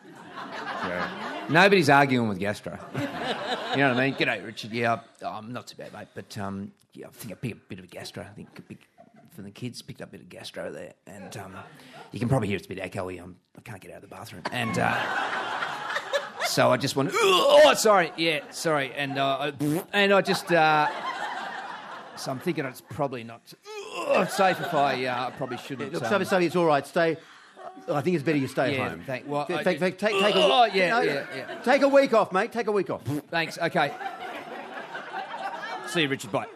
Nobody's 1.50 1.90
arguing 1.90 2.28
with 2.28 2.40
gastro. 2.40 2.78
you 2.94 3.00
know 3.78 3.90
what 3.90 3.98
I 3.98 4.06
mean? 4.10 4.16
G'day, 4.16 4.46
Richard. 4.46 4.72
Yeah, 4.72 5.00
I'm 5.26 5.54
not 5.54 5.68
too 5.68 5.78
bad, 5.78 5.94
mate. 5.94 6.10
But 6.14 6.38
um, 6.38 6.72
yeah, 6.94 7.08
I 7.08 7.12
think 7.12 7.32
I 7.32 7.36
picked 7.36 7.54
a 7.54 7.60
bit 7.70 7.80
of 7.80 7.86
a 7.86 7.88
gastro. 7.88 8.24
I 8.24 8.34
think 8.34 8.50
a 8.70 8.76
for 9.34 9.42
the 9.42 9.52
kids, 9.52 9.82
picked 9.82 10.02
up 10.02 10.10
a 10.10 10.12
bit 10.12 10.22
of 10.22 10.30
gastro 10.30 10.72
there, 10.72 10.94
and 11.08 11.36
um, 11.38 11.56
you 12.12 12.20
can 12.20 12.30
probably 12.30 12.48
hear 12.48 12.58
it's 12.58 12.66
a 12.68 12.70
bit 12.70 12.80
echoey. 12.80 13.22
I'm, 13.22 13.36
I 13.58 13.62
can't 13.62 13.82
get 13.82 13.92
out 13.92 14.04
of 14.04 14.10
the 14.10 14.16
bathroom, 14.16 14.44
and 14.52 14.78
uh, 14.78 16.46
so 16.46 16.72
I 16.72 16.78
just 16.78 16.96
want. 16.96 17.12
Oh, 17.14 17.74
sorry. 17.76 18.12
Yeah, 18.18 18.42
sorry. 18.52 18.92
And 18.94 19.18
uh, 19.18 19.52
I- 19.60 19.84
and 19.94 20.14
I 20.14 20.22
just. 20.22 20.52
Uh, 20.52 20.88
so 22.16 22.32
I'm 22.32 22.40
thinking 22.40 22.66
it's 22.66 22.82
probably 22.82 23.24
not 23.24 23.42
safe 24.30 24.60
if 24.60 24.74
I 24.74 25.06
uh, 25.06 25.30
probably 25.32 25.58
shouldn't. 25.58 25.94
Look, 25.94 26.04
um, 26.04 26.24
Subby, 26.26 26.46
it's 26.46 26.56
all 26.56 26.66
right. 26.66 26.86
Stay. 26.86 27.18
I 27.90 28.02
think 28.02 28.16
it's 28.16 28.24
better 28.24 28.38
you 28.38 28.48
stay 28.48 28.76
Yeah, 28.76 28.84
at 28.84 28.92
home. 28.92 29.04
thank- 29.06 29.28
well, 29.28 29.46
Take- 29.46 29.64
take, 29.64 29.80
take, 29.80 29.98
take, 29.98 30.20
take 30.20 30.36
a, 30.36 30.40
Oh, 30.44 30.66
yeah, 30.66 31.02
yeah, 31.02 31.26
yeah. 31.36 31.62
Take 31.64 31.82
a 31.82 31.88
week 31.88 32.14
off, 32.14 32.32
mate. 32.32 32.52
Take 32.52 32.68
a 32.68 32.72
week 32.72 32.90
off. 32.90 33.02
Thanks. 33.30 33.58
Okay. 33.58 33.92
See 35.88 36.02
you, 36.04 36.08
Richard. 36.10 36.32
Bye. 36.32 36.48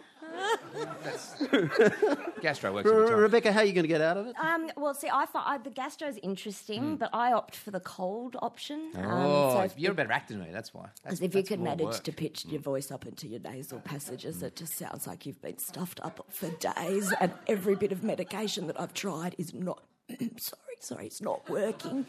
Gastro 2.41 2.73
works 2.73 2.89
every 2.89 3.05
Re- 3.05 3.21
Rebecca, 3.21 3.51
how 3.51 3.59
are 3.61 3.65
you 3.65 3.73
going 3.73 3.83
to 3.83 3.87
get 3.87 4.01
out 4.01 4.17
of 4.17 4.27
it? 4.27 4.35
Um, 4.39 4.69
well, 4.77 4.93
see, 4.93 5.09
I 5.11 5.25
thought 5.25 5.45
I, 5.47 5.57
the 5.57 5.69
gastro's 5.69 6.17
interesting, 6.21 6.97
but 6.97 7.09
I 7.13 7.33
opt 7.33 7.55
for 7.55 7.71
the 7.71 7.79
cold 7.79 8.35
option. 8.41 8.91
Um, 8.95 9.05
Oh, 9.05 9.53
so 9.55 9.61
if, 9.61 9.77
you're 9.77 9.91
a 9.91 9.95
better 9.95 10.11
actor 10.11 10.33
than 10.35 10.43
me. 10.43 10.49
That's 10.51 10.73
why. 10.73 10.87
Because 11.03 11.21
if 11.21 11.33
you 11.33 11.41
that's 11.41 11.49
can 11.49 11.63
manage 11.63 11.85
work. 11.85 12.03
to 12.03 12.11
pitch 12.11 12.45
your 12.45 12.61
voice 12.61 12.91
up 12.91 13.05
into 13.05 13.27
your 13.27 13.39
nasal 13.39 13.79
passages, 13.79 14.43
it 14.43 14.55
just 14.55 14.75
sounds 14.77 15.07
like 15.07 15.25
you've 15.25 15.41
been 15.41 15.57
stuffed 15.57 15.99
up 16.03 16.25
for 16.29 16.49
days, 16.49 17.13
and 17.19 17.31
every 17.47 17.75
bit 17.75 17.91
of 17.91 18.03
medication 18.03 18.67
that 18.67 18.79
I've 18.79 18.93
tried 18.93 19.35
is 19.37 19.53
not. 19.53 19.81
sorry, 20.37 20.77
sorry, 20.79 21.05
it's 21.07 21.21
not 21.21 21.49
working. 21.49 22.05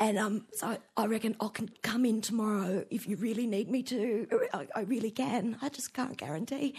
And 0.00 0.18
um, 0.18 0.46
so 0.52 0.76
I 0.96 1.06
reckon 1.06 1.36
I 1.40 1.48
can 1.54 1.70
come 1.82 2.04
in 2.04 2.20
tomorrow 2.20 2.84
if 2.90 3.06
you 3.08 3.16
really 3.16 3.46
need 3.46 3.70
me 3.70 3.82
to. 3.84 4.26
I, 4.52 4.66
I 4.74 4.80
really 4.80 5.12
can. 5.12 5.56
I 5.62 5.68
just 5.68 5.94
can't 5.94 6.16
guarantee 6.16 6.74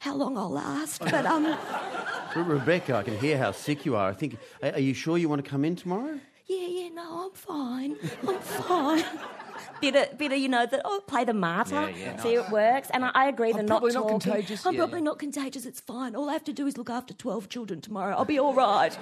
how 0.00 0.14
long 0.14 0.36
I'll 0.38 0.50
last. 0.50 1.00
But 1.00 1.26
um, 1.26 1.44
Re- 2.36 2.42
Rebecca, 2.42 2.94
I 2.96 3.02
can 3.02 3.18
hear 3.18 3.38
how 3.38 3.52
sick 3.52 3.84
you 3.84 3.96
are. 3.96 4.08
I 4.08 4.12
think. 4.14 4.36
Are 4.62 4.78
you 4.80 4.94
sure 4.94 5.18
you 5.18 5.28
want 5.28 5.44
to 5.44 5.50
come 5.50 5.64
in 5.64 5.76
tomorrow? 5.76 6.18
yeah, 6.46 6.66
yeah, 6.66 6.88
no, 6.90 7.26
I'm 7.26 7.32
fine. 7.32 7.96
I'm 8.26 8.38
fine. 8.40 9.04
Bit 9.80 9.96
of, 9.96 10.18
bit 10.18 10.32
of, 10.32 10.38
you 10.38 10.48
know, 10.48 10.66
the, 10.66 10.80
oh, 10.84 11.00
play 11.06 11.24
the 11.24 11.34
martyr, 11.34 11.74
Yeah, 11.90 11.96
yeah, 11.96 12.16
see 12.22 12.34
it 12.34 12.48
works. 12.50 12.88
And 12.92 13.04
I, 13.04 13.10
I 13.14 13.28
agree, 13.28 13.52
the 13.52 13.60
I'm 13.60 13.66
not 13.66 13.80
probably 13.80 13.94
not 13.94 14.02
talking. 14.08 14.20
contagious. 14.32 14.66
I'm 14.66 14.74
Yeah, 14.74 14.78
probably 14.80 14.98
yeah. 15.00 15.04
not 15.04 15.18
contagious. 15.18 15.66
It's 15.66 15.80
fine. 15.80 16.14
All 16.16 16.28
I 16.28 16.32
have 16.32 16.44
to 16.44 16.52
do 16.52 16.66
is 16.66 16.76
look 16.76 16.90
after 16.90 17.14
twelve 17.14 17.48
children 17.48 17.80
tomorrow. 17.80 18.14
I'll 18.16 18.24
be 18.24 18.38
all 18.38 18.54
right. 18.54 18.96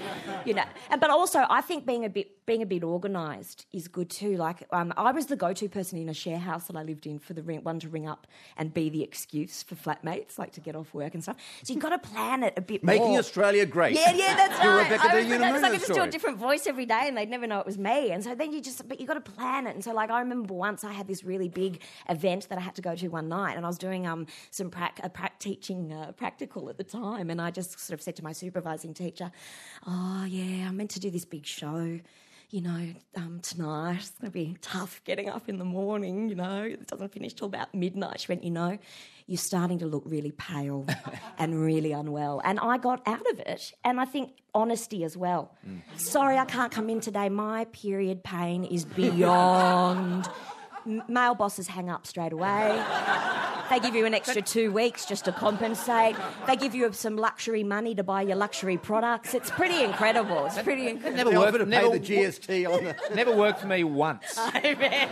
you 0.45 0.55
know, 0.55 0.64
and 0.91 1.01
but 1.01 1.11
also 1.11 1.45
I 1.49 1.61
think 1.61 1.87
being 1.87 2.05
a 2.05 2.09
bit 2.11 2.45
being 2.47 2.62
a 2.62 2.66
bit 2.66 2.85
organised 2.85 3.66
is 3.72 3.89
good 3.89 4.09
too. 4.11 4.37
Like 4.37 4.62
um, 4.72 4.93
I 4.97 5.12
was 5.12 5.27
the 5.27 5.37
go-to 5.37 5.68
person 5.68 5.99
in 5.99 6.09
a 6.09 6.14
share 6.14 6.39
house 6.39 6.66
that 6.68 6.77
I 6.77 6.83
lived 6.83 7.07
in 7.07 7.18
for 7.18 7.35
the 7.35 7.43
ring, 7.43 7.62
one 7.64 7.81
to 7.81 7.89
ring 7.89 8.07
up 8.07 8.27
and 8.57 8.72
be 8.72 8.89
the 8.89 9.03
excuse 9.03 9.62
for 9.62 9.74
flatmates, 9.74 10.39
like 10.39 10.53
to 10.53 10.61
get 10.61 10.77
off 10.77 10.93
work 10.95 11.14
and 11.14 11.22
stuff. 11.22 11.37
So 11.64 11.72
you've 11.72 11.83
got 11.83 11.91
to 11.91 11.99
plan 11.99 12.43
it 12.45 12.55
a 12.57 12.61
bit 12.61 12.85
Making 12.85 13.09
more. 13.09 13.18
Australia 13.18 13.66
great. 13.66 13.95
Yeah, 13.95 14.12
yeah, 14.12 14.35
that's 14.37 14.59
right. 14.64 14.85
Rebecca 14.85 15.05
I 15.05 15.09
the 15.14 15.20
was 15.22 15.29
the- 15.29 15.35
Unamuno 15.45 15.55
it's 15.55 15.62
like 15.62 15.72
I 15.72 15.77
just 15.79 15.93
do 15.95 16.03
a 16.03 16.09
different 16.09 16.39
voice 16.39 16.66
every 16.66 16.87
day, 16.87 17.03
and 17.07 17.16
they'd 17.16 17.29
never 17.31 17.47
know 17.47 17.61
it 17.61 17.66
was 17.66 17.79
me. 17.79 18.11
And 18.12 18.22
so 18.22 18.35
then 18.35 18.53
you 18.53 18.61
just, 18.61 18.87
but 18.89 19.01
you 19.01 19.07
got 19.07 19.14
to 19.14 19.33
plan 19.33 19.66
it. 19.66 19.74
And 19.74 19.83
so, 19.83 19.93
like, 19.93 20.11
I 20.11 20.20
remember 20.20 20.55
once 20.67 20.83
I 20.83 20.93
had 20.93 21.07
this 21.07 21.23
really 21.23 21.49
big 21.49 21.81
event 22.09 22.49
that 22.49 22.59
I 22.59 22.61
had 22.61 22.75
to 22.75 22.83
go 22.83 22.95
to 22.97 23.09
one 23.09 23.29
night, 23.29 23.57
and 23.57 23.64
I 23.64 23.69
was 23.69 23.79
doing 23.79 24.07
um 24.07 24.27
some 24.51 24.69
prac, 24.71 24.95
a 25.03 25.09
prac 25.09 25.39
teaching 25.39 25.93
uh, 25.93 26.12
practical 26.12 26.69
at 26.69 26.77
the 26.77 26.85
time, 26.85 27.31
and 27.31 27.41
I 27.41 27.51
just 27.51 27.79
sort 27.79 27.95
of 27.99 28.03
said 28.03 28.17
to 28.17 28.25
my 28.25 28.33
supervising 28.33 28.95
teacher, 28.95 29.31
"Oh 29.87 30.25
yeah, 30.25 30.69
I'm 30.69 30.77
meant 30.77 30.91
to 30.91 31.01
do 31.01 31.11
this 31.11 31.25
big 31.25 31.47
show." 31.47 32.01
You 32.51 32.61
know, 32.61 32.95
um, 33.17 33.41
tonight 33.43 33.97
it's 33.99 34.11
going 34.11 34.31
to 34.31 34.39
be 34.45 34.57
tough 34.62 35.03
getting 35.05 35.29
up 35.29 35.49
in 35.49 35.59
the 35.59 35.64
morning. 35.64 36.29
You 36.29 36.37
know, 36.37 36.62
it 36.62 36.87
doesn't 36.87 37.12
finish 37.12 37.35
till 37.35 37.49
about 37.49 37.75
midnight. 37.75 38.21
She 38.21 38.29
went, 38.29 38.45
you 38.45 38.53
know, 38.53 38.79
you're 39.27 39.37
starting 39.37 39.81
to 39.81 39.87
look 39.87 40.05
really 40.07 40.31
pale 40.31 40.87
and 41.39 41.61
really 41.61 41.91
unwell. 41.91 42.41
And 42.45 42.61
I 42.61 42.79
got 42.79 43.03
out 43.05 43.29
of 43.33 43.41
it. 43.41 43.73
And 43.83 44.01
I 44.01 44.05
think 44.05 44.31
honesty 44.55 45.03
as 45.03 45.17
well. 45.17 45.57
Sorry, 45.97 46.39
I 46.39 46.45
can't 46.45 46.71
come 46.71 46.89
in 46.89 47.01
today. 47.01 47.29
My 47.29 47.64
period 47.73 48.23
pain 48.23 48.62
is 48.62 48.85
beyond. 48.85 50.29
M- 50.87 51.03
Male 51.09 51.34
bosses 51.34 51.66
hang 51.68 51.91
up 51.91 52.07
straight 52.07 52.32
away. 52.32 52.82
They 53.68 53.80
give 53.80 53.97
you 53.97 54.07
an 54.07 54.14
extra 54.14 54.41
two 54.43 54.70
weeks 54.70 55.07
just 55.07 55.24
to 55.24 55.32
compensate. 55.32 56.14
They 56.47 56.55
give 56.55 56.72
you 56.74 56.93
some 56.93 57.16
luxury 57.16 57.64
money 57.64 57.97
to 57.97 58.05
buy 58.05 58.22
your 58.22 58.37
luxury 58.37 58.76
products. 58.76 59.34
It's 59.34 59.51
pretty 59.51 59.82
incredible. 59.82 60.47
It's 60.47 60.62
pretty 60.62 60.87
incredible. 60.87 61.32
Never 61.32 61.59
worked. 61.59 61.59
to 61.59 61.66
pay 61.66 61.99
the 61.99 61.99
GST 61.99 62.72
on 62.72 62.84
the. 62.84 62.97
never 63.16 63.34
worked 63.34 63.61
for 63.61 63.66
me 63.66 63.82
once. 63.82 64.34
I 64.39 64.74
bet. 64.74 65.11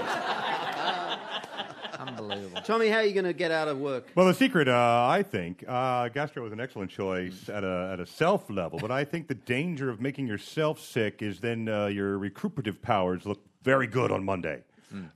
Unbelievable. 1.99 2.61
Tommy, 2.63 2.89
how 2.89 2.99
are 2.99 3.05
you 3.05 3.13
going 3.13 3.25
to 3.25 3.33
get 3.33 3.51
out 3.51 3.67
of 3.67 3.79
work? 3.79 4.09
Well, 4.15 4.27
the 4.27 4.35
secret, 4.35 4.69
uh, 4.69 5.07
I 5.09 5.23
think, 5.23 5.65
uh, 5.67 6.09
gastro 6.11 6.47
is 6.47 6.53
an 6.53 6.61
excellent 6.61 6.91
choice 6.91 7.49
at 7.49 7.65
a, 7.65 7.91
at 7.93 8.01
a 8.01 8.07
self 8.07 8.49
level, 8.51 8.79
but 8.79 8.91
I 8.91 9.05
think 9.05 9.27
the 9.27 9.35
danger 9.35 9.91
of 9.91 10.01
making 10.01 10.27
yourself 10.29 10.79
sick 10.81 11.23
is 11.23 11.41
then 11.41 11.69
uh, 11.69 11.87
your 11.87 12.19
recuperative 12.19 12.81
powers 12.83 13.27
look 13.27 13.41
very 13.63 13.87
good 13.87 14.13
on 14.13 14.25
Monday. 14.25 14.63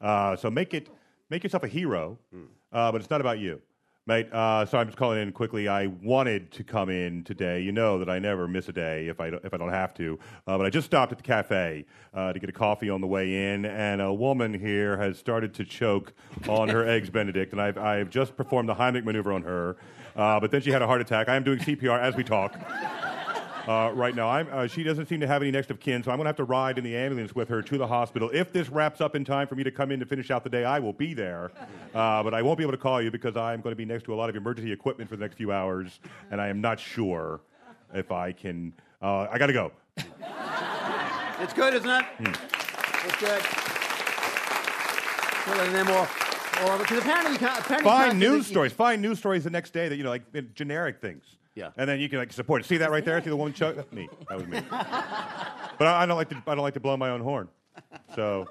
Uh, 0.01 0.37
so 0.37 0.51
make 0.51 0.75
it 0.75 0.89
make 1.31 1.43
yourself 1.45 1.63
a 1.63 1.69
hero, 1.69 2.19
uh, 2.73 2.93
but 2.93 3.01
it's 3.01 3.11
not 3.11 3.21
about 3.21 3.39
you. 3.39 3.61
Mate, 4.07 4.33
uh, 4.33 4.65
so 4.65 4.79
I'm 4.79 4.87
just 4.87 4.97
calling 4.97 5.21
in 5.21 5.33
quickly. 5.33 5.69
I 5.69 5.89
wanted 6.03 6.51
to 6.53 6.65
come 6.65 6.89
in 6.89 7.25
today. 7.25 7.61
You 7.61 7.73
know 7.73 7.99
that 7.99 8.09
I 8.09 8.19
never 8.19 8.49
miss 8.49 8.67
a 8.71 8.73
day 8.73 9.07
if 9.07 9.21
I 9.21 9.29
don't, 9.29 9.45
if 9.45 9.53
I 9.53 9.59
don't 9.59 9.69
have 9.69 9.93
to. 9.95 10.19
Uh, 10.47 10.57
but 10.57 10.65
I 10.65 10.71
just 10.71 10.87
stopped 10.87 11.13
at 11.13 11.19
the 11.19 11.25
cafe 11.25 11.85
uh, 12.15 12.33
to 12.33 12.39
get 12.39 12.49
a 12.49 12.53
coffee 12.53 12.89
on 12.89 13.03
the 13.03 13.07
way 13.07 13.53
in, 13.53 13.67
and 13.67 14.01
a 14.01 14.11
woman 14.11 14.55
here 14.59 14.97
has 14.97 15.19
started 15.19 15.53
to 15.55 15.65
choke 15.67 16.15
on 16.49 16.71
her 16.71 16.89
eggs 16.95 17.11
Benedict, 17.11 17.53
and 17.53 17.61
I've, 17.61 17.77
I've 17.77 18.09
just 18.09 18.35
performed 18.35 18.71
the 18.71 18.75
Heimlich 18.77 19.05
maneuver 19.05 19.31
on 19.31 19.43
her. 19.43 19.77
Uh, 20.17 20.41
but 20.41 20.51
then 20.53 20.63
she 20.63 20.71
had 20.71 20.81
a 20.81 20.87
heart 20.87 21.03
attack. 21.03 21.29
I 21.29 21.37
am 21.37 21.45
doing 21.45 21.59
CPR 21.59 22.01
as 22.01 22.17
we 22.17 22.25
talk. 22.25 22.59
Uh, 23.69 23.93
right 23.93 24.15
now, 24.15 24.31
I'm, 24.31 24.49
uh, 24.51 24.67
she 24.67 24.83
doesn't 24.83 25.07
seem 25.11 25.21
to 25.21 25.27
have 25.27 25.43
any 25.43 25.51
next 25.51 25.71
of 25.71 25.79
kin, 25.79 26.03
so 26.03 26.11
I'm 26.11 26.17
going 26.17 26.25
to 26.25 26.31
have 26.31 26.37
to 26.37 26.45
ride 26.45 26.79
in 26.79 26.85
the 26.85 26.97
ambulance 26.97 27.35
with 27.35 27.51
her 27.51 27.61
to 27.61 27.77
the 27.77 27.87
hospital. 27.87 28.31
If 28.33 28.51
this 28.51 28.71
wraps 28.71 29.03
up 29.03 29.15
in 29.15 29.27
time 29.27 29.47
for 29.47 29.57
me 29.57 29.63
to 29.65 29.71
come 29.71 29.93
in 29.93 30.01
to 30.01 30.07
finish 30.07 30.31
out 30.31 30.43
the 30.43 30.49
day, 30.49 30.65
I 30.65 30.79
will 30.79 30.95
be 30.95 31.13
there. 31.13 31.51
Uh, 31.95 32.23
but 32.23 32.33
I 32.33 32.41
won't 32.41 32.57
be 32.57 32.65
able 32.65 32.73
to 32.73 32.79
call 32.79 33.03
you 33.03 33.11
because 33.11 33.37
I'm 33.37 33.61
going 33.61 33.73
to 33.73 33.77
be 33.77 33.85
next 33.85 34.05
to 34.05 34.15
a 34.15 34.17
lot 34.17 34.31
of 34.31 34.37
emergency 34.37 34.73
equipment 34.73 35.11
for 35.11 35.17
the 35.17 35.21
next 35.21 35.37
few 35.37 35.53
hours, 35.53 36.01
and 36.31 36.41
I 36.41 36.49
am 36.49 36.63
not 36.63 36.81
sure 36.81 37.41
if 37.93 38.11
I 38.11 38.33
can. 38.33 38.73
Uh, 39.03 39.27
I 39.31 39.37
got 39.37 39.49
to 39.49 39.53
go. 39.53 39.73
It's 41.41 41.53
good, 41.53 41.75
isn't 41.75 41.91
it? 41.91 42.05
Hmm. 42.05 42.33
It's 43.07 43.17
good. 43.17 43.43
Well, 45.47 45.67
and 45.67 45.75
then. 45.75 46.09
Or 46.67 46.79
because 46.79 46.99
apparently 46.99 47.33
you 47.35 47.39
can't. 47.39 47.61
Apparently 47.61 47.91
you 47.91 47.97
Find 47.97 48.11
can't 48.11 48.19
news 48.19 48.47
stories. 48.47 48.73
Find 48.73 49.03
news 49.03 49.19
stories 49.19 49.45
the 49.45 49.51
next 49.51 49.73
day 49.75 49.89
that 49.89 49.97
you 49.97 50.05
know, 50.05 50.11
like 50.11 50.55
generic 50.55 51.01
things. 51.01 51.38
Yeah. 51.59 51.71
And 51.77 51.89
then 51.89 51.99
you 51.99 52.09
can 52.09 52.21
like 52.21 52.33
support 52.33 52.63
it. 52.63 52.67
See 52.67 52.77
that 52.77 52.91
right 52.93 53.05
there? 53.05 53.21
See 53.21 53.31
the 53.31 53.37
woman 53.37 53.53
chug? 53.53 53.75
That's 53.75 53.91
me. 53.93 54.09
That 54.29 54.39
was 54.39 54.47
me. 54.47 54.61
but 54.71 55.87
I, 55.87 56.03
I 56.03 56.07
don't 56.07 56.17
like 56.17 56.29
to. 56.29 56.37
I 56.47 56.55
don't 56.55 56.63
like 56.63 56.75
to 56.75 56.81
blow 56.81 56.97
my 56.97 57.11
own 57.11 57.21
horn. 57.21 57.49
So 58.15 58.47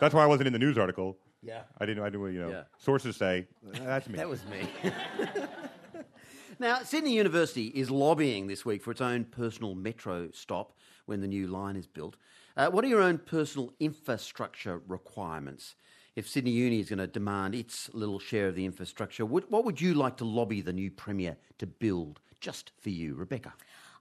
that's 0.00 0.14
why 0.14 0.22
I 0.22 0.26
wasn't 0.26 0.46
in 0.46 0.54
the 0.54 0.58
news 0.58 0.78
article. 0.78 1.18
Yeah. 1.42 1.62
I 1.78 1.84
didn't. 1.84 2.02
I 2.02 2.08
didn't. 2.08 2.32
You 2.32 2.40
know, 2.40 2.50
Yeah. 2.50 2.62
sources 2.78 3.16
say 3.16 3.46
that's 3.62 4.08
me. 4.08 4.16
That 4.16 4.28
was 4.28 4.42
me. 4.46 4.66
now, 6.58 6.82
Sydney 6.82 7.14
University 7.14 7.66
is 7.66 7.90
lobbying 7.90 8.46
this 8.46 8.64
week 8.64 8.82
for 8.82 8.90
its 8.90 9.02
own 9.02 9.24
personal 9.24 9.74
metro 9.74 10.30
stop 10.32 10.72
when 11.04 11.20
the 11.20 11.28
new 11.28 11.46
line 11.46 11.76
is 11.76 11.86
built. 11.86 12.16
Uh, 12.56 12.70
what 12.70 12.84
are 12.84 12.88
your 12.88 13.02
own 13.02 13.18
personal 13.18 13.74
infrastructure 13.80 14.80
requirements? 14.86 15.74
If 16.14 16.28
Sydney 16.28 16.50
Uni 16.50 16.78
is 16.80 16.90
going 16.90 16.98
to 16.98 17.06
demand 17.06 17.54
its 17.54 17.88
little 17.94 18.18
share 18.18 18.48
of 18.48 18.54
the 18.54 18.66
infrastructure, 18.66 19.24
what, 19.24 19.50
what 19.50 19.64
would 19.64 19.80
you 19.80 19.94
like 19.94 20.18
to 20.18 20.24
lobby 20.26 20.60
the 20.60 20.72
new 20.72 20.90
Premier 20.90 21.36
to 21.58 21.66
build 21.66 22.20
just 22.38 22.72
for 22.78 22.90
you, 22.90 23.14
Rebecca? 23.14 23.54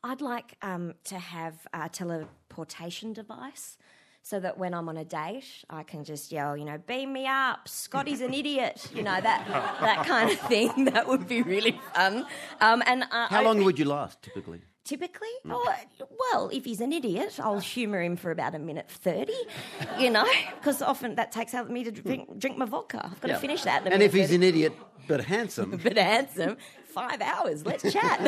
I'd 0.04 0.20
like 0.20 0.58
um, 0.62 0.96
to 1.06 1.18
have 1.20 1.56
a 1.74 1.88
teleportation 1.88 3.14
device 3.14 3.78
so 4.24 4.40
that 4.42 4.58
when 4.58 4.74
I'm 4.74 4.90
on 4.90 4.98
a 4.98 5.06
date, 5.06 5.64
I 5.70 5.84
can 5.84 6.04
just 6.04 6.32
yell, 6.32 6.58
you 6.58 6.66
know, 6.66 6.78
beam 6.86 7.14
me 7.14 7.28
up, 7.28 7.68
Scotty's 7.68 8.20
an 8.22 8.34
idiot, 8.34 8.90
you 8.94 9.04
know, 9.04 9.20
that, 9.22 9.48
that 9.82 10.06
kind 10.06 10.30
of 10.32 10.40
thing. 10.42 10.86
That 10.92 11.08
would 11.08 11.28
be 11.28 11.42
really 11.44 11.80
fun. 11.96 12.26
Um, 12.60 12.84
and 12.86 13.04
uh, 13.04 13.28
How 13.30 13.40
I- 13.40 13.44
long 13.44 13.64
would 13.64 13.80
you 13.80 13.86
last, 13.86 14.22
typically? 14.22 14.62
Typically, 14.84 15.30
Mm. 15.46 15.52
oh, 15.54 15.74
well, 16.32 16.50
if 16.52 16.66
he's 16.66 16.82
an 16.82 16.92
idiot, 16.92 17.40
I'll 17.40 17.60
humour 17.60 18.02
him 18.02 18.16
for 18.16 18.32
about 18.32 18.56
a 18.56 18.60
minute 18.60 18.90
thirty, 18.90 19.38
you 20.00 20.10
know, 20.10 20.26
because 20.60 20.82
often 20.82 21.16
that 21.16 21.32
takes 21.32 21.54
out 21.54 21.70
me 21.70 21.84
to 21.84 21.92
drink, 21.92 22.40
drink 22.40 22.58
my 22.58 22.66
vodka. 22.66 23.02
I've 23.12 23.22
got 23.22 23.28
Yeah. 23.30 23.36
to 23.36 23.42
finish 23.42 23.62
that. 23.64 23.86
And 23.86 24.02
if 24.02 24.12
he's 24.14 24.30
30. 24.30 24.36
an 24.36 24.44
idiot 24.44 24.74
but 25.08 25.24
handsome, 25.26 25.80
but 25.84 25.98
handsome, 25.98 26.58
five 26.92 27.22
hours. 27.22 27.66
Let's 27.66 27.92
chat. 27.92 28.20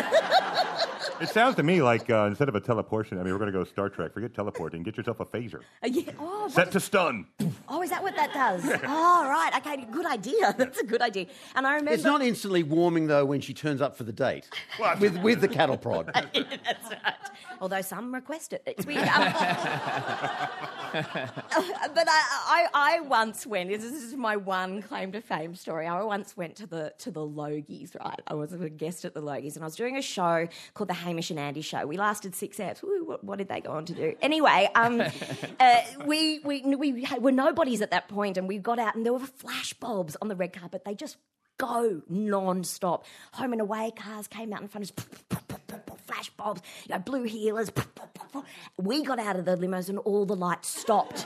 It 1.22 1.30
sounds 1.30 1.55
to 1.57 1.64
me 1.64 1.82
like 1.82 2.09
uh, 2.09 2.26
instead 2.26 2.49
of 2.49 2.55
a 2.55 2.59
teleportation, 2.59 3.20
I 3.20 3.24
mean, 3.24 3.34
we're 3.34 3.39
going 3.39 3.51
to 3.51 3.57
go 3.57 3.64
Star 3.64 3.88
Trek. 3.88 4.14
Forget 4.14 4.34
teleporting. 4.34 4.84
Get 4.84 4.97
yourself 4.97 5.20
a 5.20 5.26
phaser. 5.26 5.61
yeah. 5.86 6.11
Oh, 6.20 6.47
Set 6.49 6.66
what- 6.68 6.72
to 6.74 6.80
stun. 6.80 7.28
oh, 7.70 7.82
is 7.82 7.91
that 7.91 8.01
what 8.01 8.16
that 8.16 8.34
does? 8.34 8.64
oh, 8.84 9.28
right. 9.30 9.51
Okay, 9.57 9.86
good 9.91 10.05
idea. 10.05 10.53
That's 10.57 10.80
a 10.80 10.84
good 10.86 11.01
idea. 11.01 11.28
And 11.55 11.68
I 11.68 11.74
remember. 11.76 11.93
it's 11.93 12.03
not 12.03 12.22
instantly 12.22 12.64
warming 12.64 13.07
though 13.07 13.26
when 13.26 13.41
she 13.41 13.53
turns 13.53 13.80
up 13.82 13.95
for 13.95 14.03
the 14.03 14.11
date 14.11 14.49
with 14.99 15.18
with 15.20 15.39
the 15.41 15.47
cattle 15.47 15.78
prod. 15.78 16.09
That's 16.14 16.36
right. 16.36 17.14
Although 17.61 17.82
some 17.82 18.14
request 18.14 18.53
it. 18.53 18.64
It's 18.66 18.86
weird. 18.86 19.07
But 20.94 22.08
I, 22.08 22.22
I, 22.48 22.68
I 22.74 23.00
once 23.02 23.46
went. 23.46 23.70
This 23.70 23.84
is 23.84 24.14
my 24.16 24.36
one 24.36 24.82
claim 24.82 25.12
to 25.14 25.22
fame 25.22 25.56
story. 25.56 25.88
I 25.88 26.02
once 26.04 26.38
went 26.38 26.56
to 26.58 26.68
the 26.68 26.94
to 27.00 27.12
the 27.12 27.22
Logies. 27.22 27.96
Right, 28.00 28.20
I 28.28 28.34
was 28.36 28.54
a 28.54 28.70
guest 28.70 29.06
at 29.06 29.14
the 29.14 29.22
Logies, 29.22 29.56
and 29.56 29.64
I 29.64 29.68
was 29.68 29.76
doing 29.76 29.98
a 29.98 30.02
show 30.02 30.48
called 30.74 30.89
the 30.89 30.94
Hamish 30.94 31.30
and 31.32 31.39
Andy 31.39 31.62
Show. 31.62 31.86
We 31.86 31.98
lasted 31.98 32.36
six 32.36 32.60
hours. 32.60 32.84
Ooh, 32.84 33.04
what, 33.06 33.24
what 33.24 33.38
did 33.38 33.50
they 33.50 33.62
go 33.62 33.72
on 33.72 33.86
to 33.86 33.94
do? 33.94 34.16
Anyway, 34.22 34.70
um, 34.76 35.02
uh, 35.60 35.82
we 36.06 36.39
we 36.39 36.62
we 36.76 37.06
were 37.20 37.32
nobodies 37.32 37.82
at 37.82 37.91
that 37.91 38.08
point, 38.08 38.38
and 38.38 38.48
we 38.48 38.58
got 38.58 38.80
out, 38.80 38.96
and 38.96 39.06
there 39.06 39.14
were 39.14 39.20
flash 39.20 39.74
bulbs 39.74 40.16
on 40.22 40.28
the 40.28 40.36
red 40.36 40.54
carpet. 40.54 40.84
They 40.86 40.96
just 40.96 41.18
go 41.58 42.02
non-stop. 42.10 43.06
Home 43.34 43.54
and 43.54 43.62
away 43.62 43.91
cars 43.96 44.28
came 44.28 44.54
out 44.54 44.62
in 44.62 44.68
front 44.68 44.91
of 44.91 45.06
us. 45.06 45.80
Flash 46.14 46.30
bulbs, 46.32 46.61
you 46.88 46.93
know, 46.93 46.99
Blue 46.99 47.28
Heelers. 47.28 47.72
We 48.78 49.03
got 49.03 49.20
out 49.20 49.36
of 49.38 49.45
the 49.45 49.55
limos 49.55 49.89
and 49.89 49.97
all 49.99 50.26
the 50.26 50.36
lights 50.36 50.68
stopped. 50.70 51.26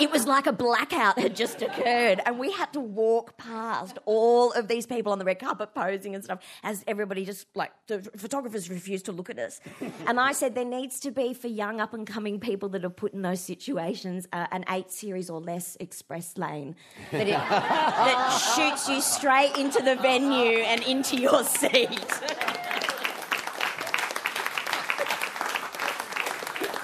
It 0.00 0.10
was 0.10 0.26
like 0.26 0.48
a 0.48 0.52
blackout 0.52 1.20
had 1.20 1.36
just 1.36 1.62
occurred, 1.62 2.20
and 2.26 2.36
we 2.36 2.50
had 2.50 2.72
to 2.72 2.80
walk 2.80 3.36
past 3.36 3.96
all 4.06 4.50
of 4.50 4.66
these 4.66 4.86
people 4.86 5.12
on 5.12 5.20
the 5.20 5.24
red 5.24 5.38
carpet 5.38 5.72
posing 5.72 6.16
and 6.16 6.24
stuff 6.24 6.40
as 6.64 6.82
everybody 6.88 7.24
just 7.24 7.46
like 7.54 7.70
the 7.86 8.02
photographers 8.16 8.68
refused 8.68 9.04
to 9.04 9.12
look 9.12 9.30
at 9.30 9.38
us. 9.38 9.60
And 10.08 10.18
I 10.18 10.32
said 10.32 10.56
there 10.56 10.64
needs 10.64 10.98
to 11.00 11.12
be 11.12 11.32
for 11.32 11.46
young 11.46 11.80
up 11.80 11.94
and 11.94 12.04
coming 12.08 12.40
people 12.40 12.68
that 12.70 12.84
are 12.84 12.90
put 12.90 13.14
in 13.14 13.22
those 13.22 13.40
situations 13.40 14.26
uh, 14.32 14.48
an 14.50 14.64
eight 14.68 14.90
series 14.90 15.30
or 15.30 15.40
less 15.40 15.76
express 15.78 16.36
lane 16.36 16.74
that, 17.12 17.28
it, 17.28 17.34
that 17.34 18.52
shoots 18.56 18.88
you 18.88 19.00
straight 19.00 19.56
into 19.56 19.80
the 19.80 19.94
venue 19.94 20.58
and 20.58 20.82
into 20.82 21.16
your 21.16 21.44
seat. 21.44 22.04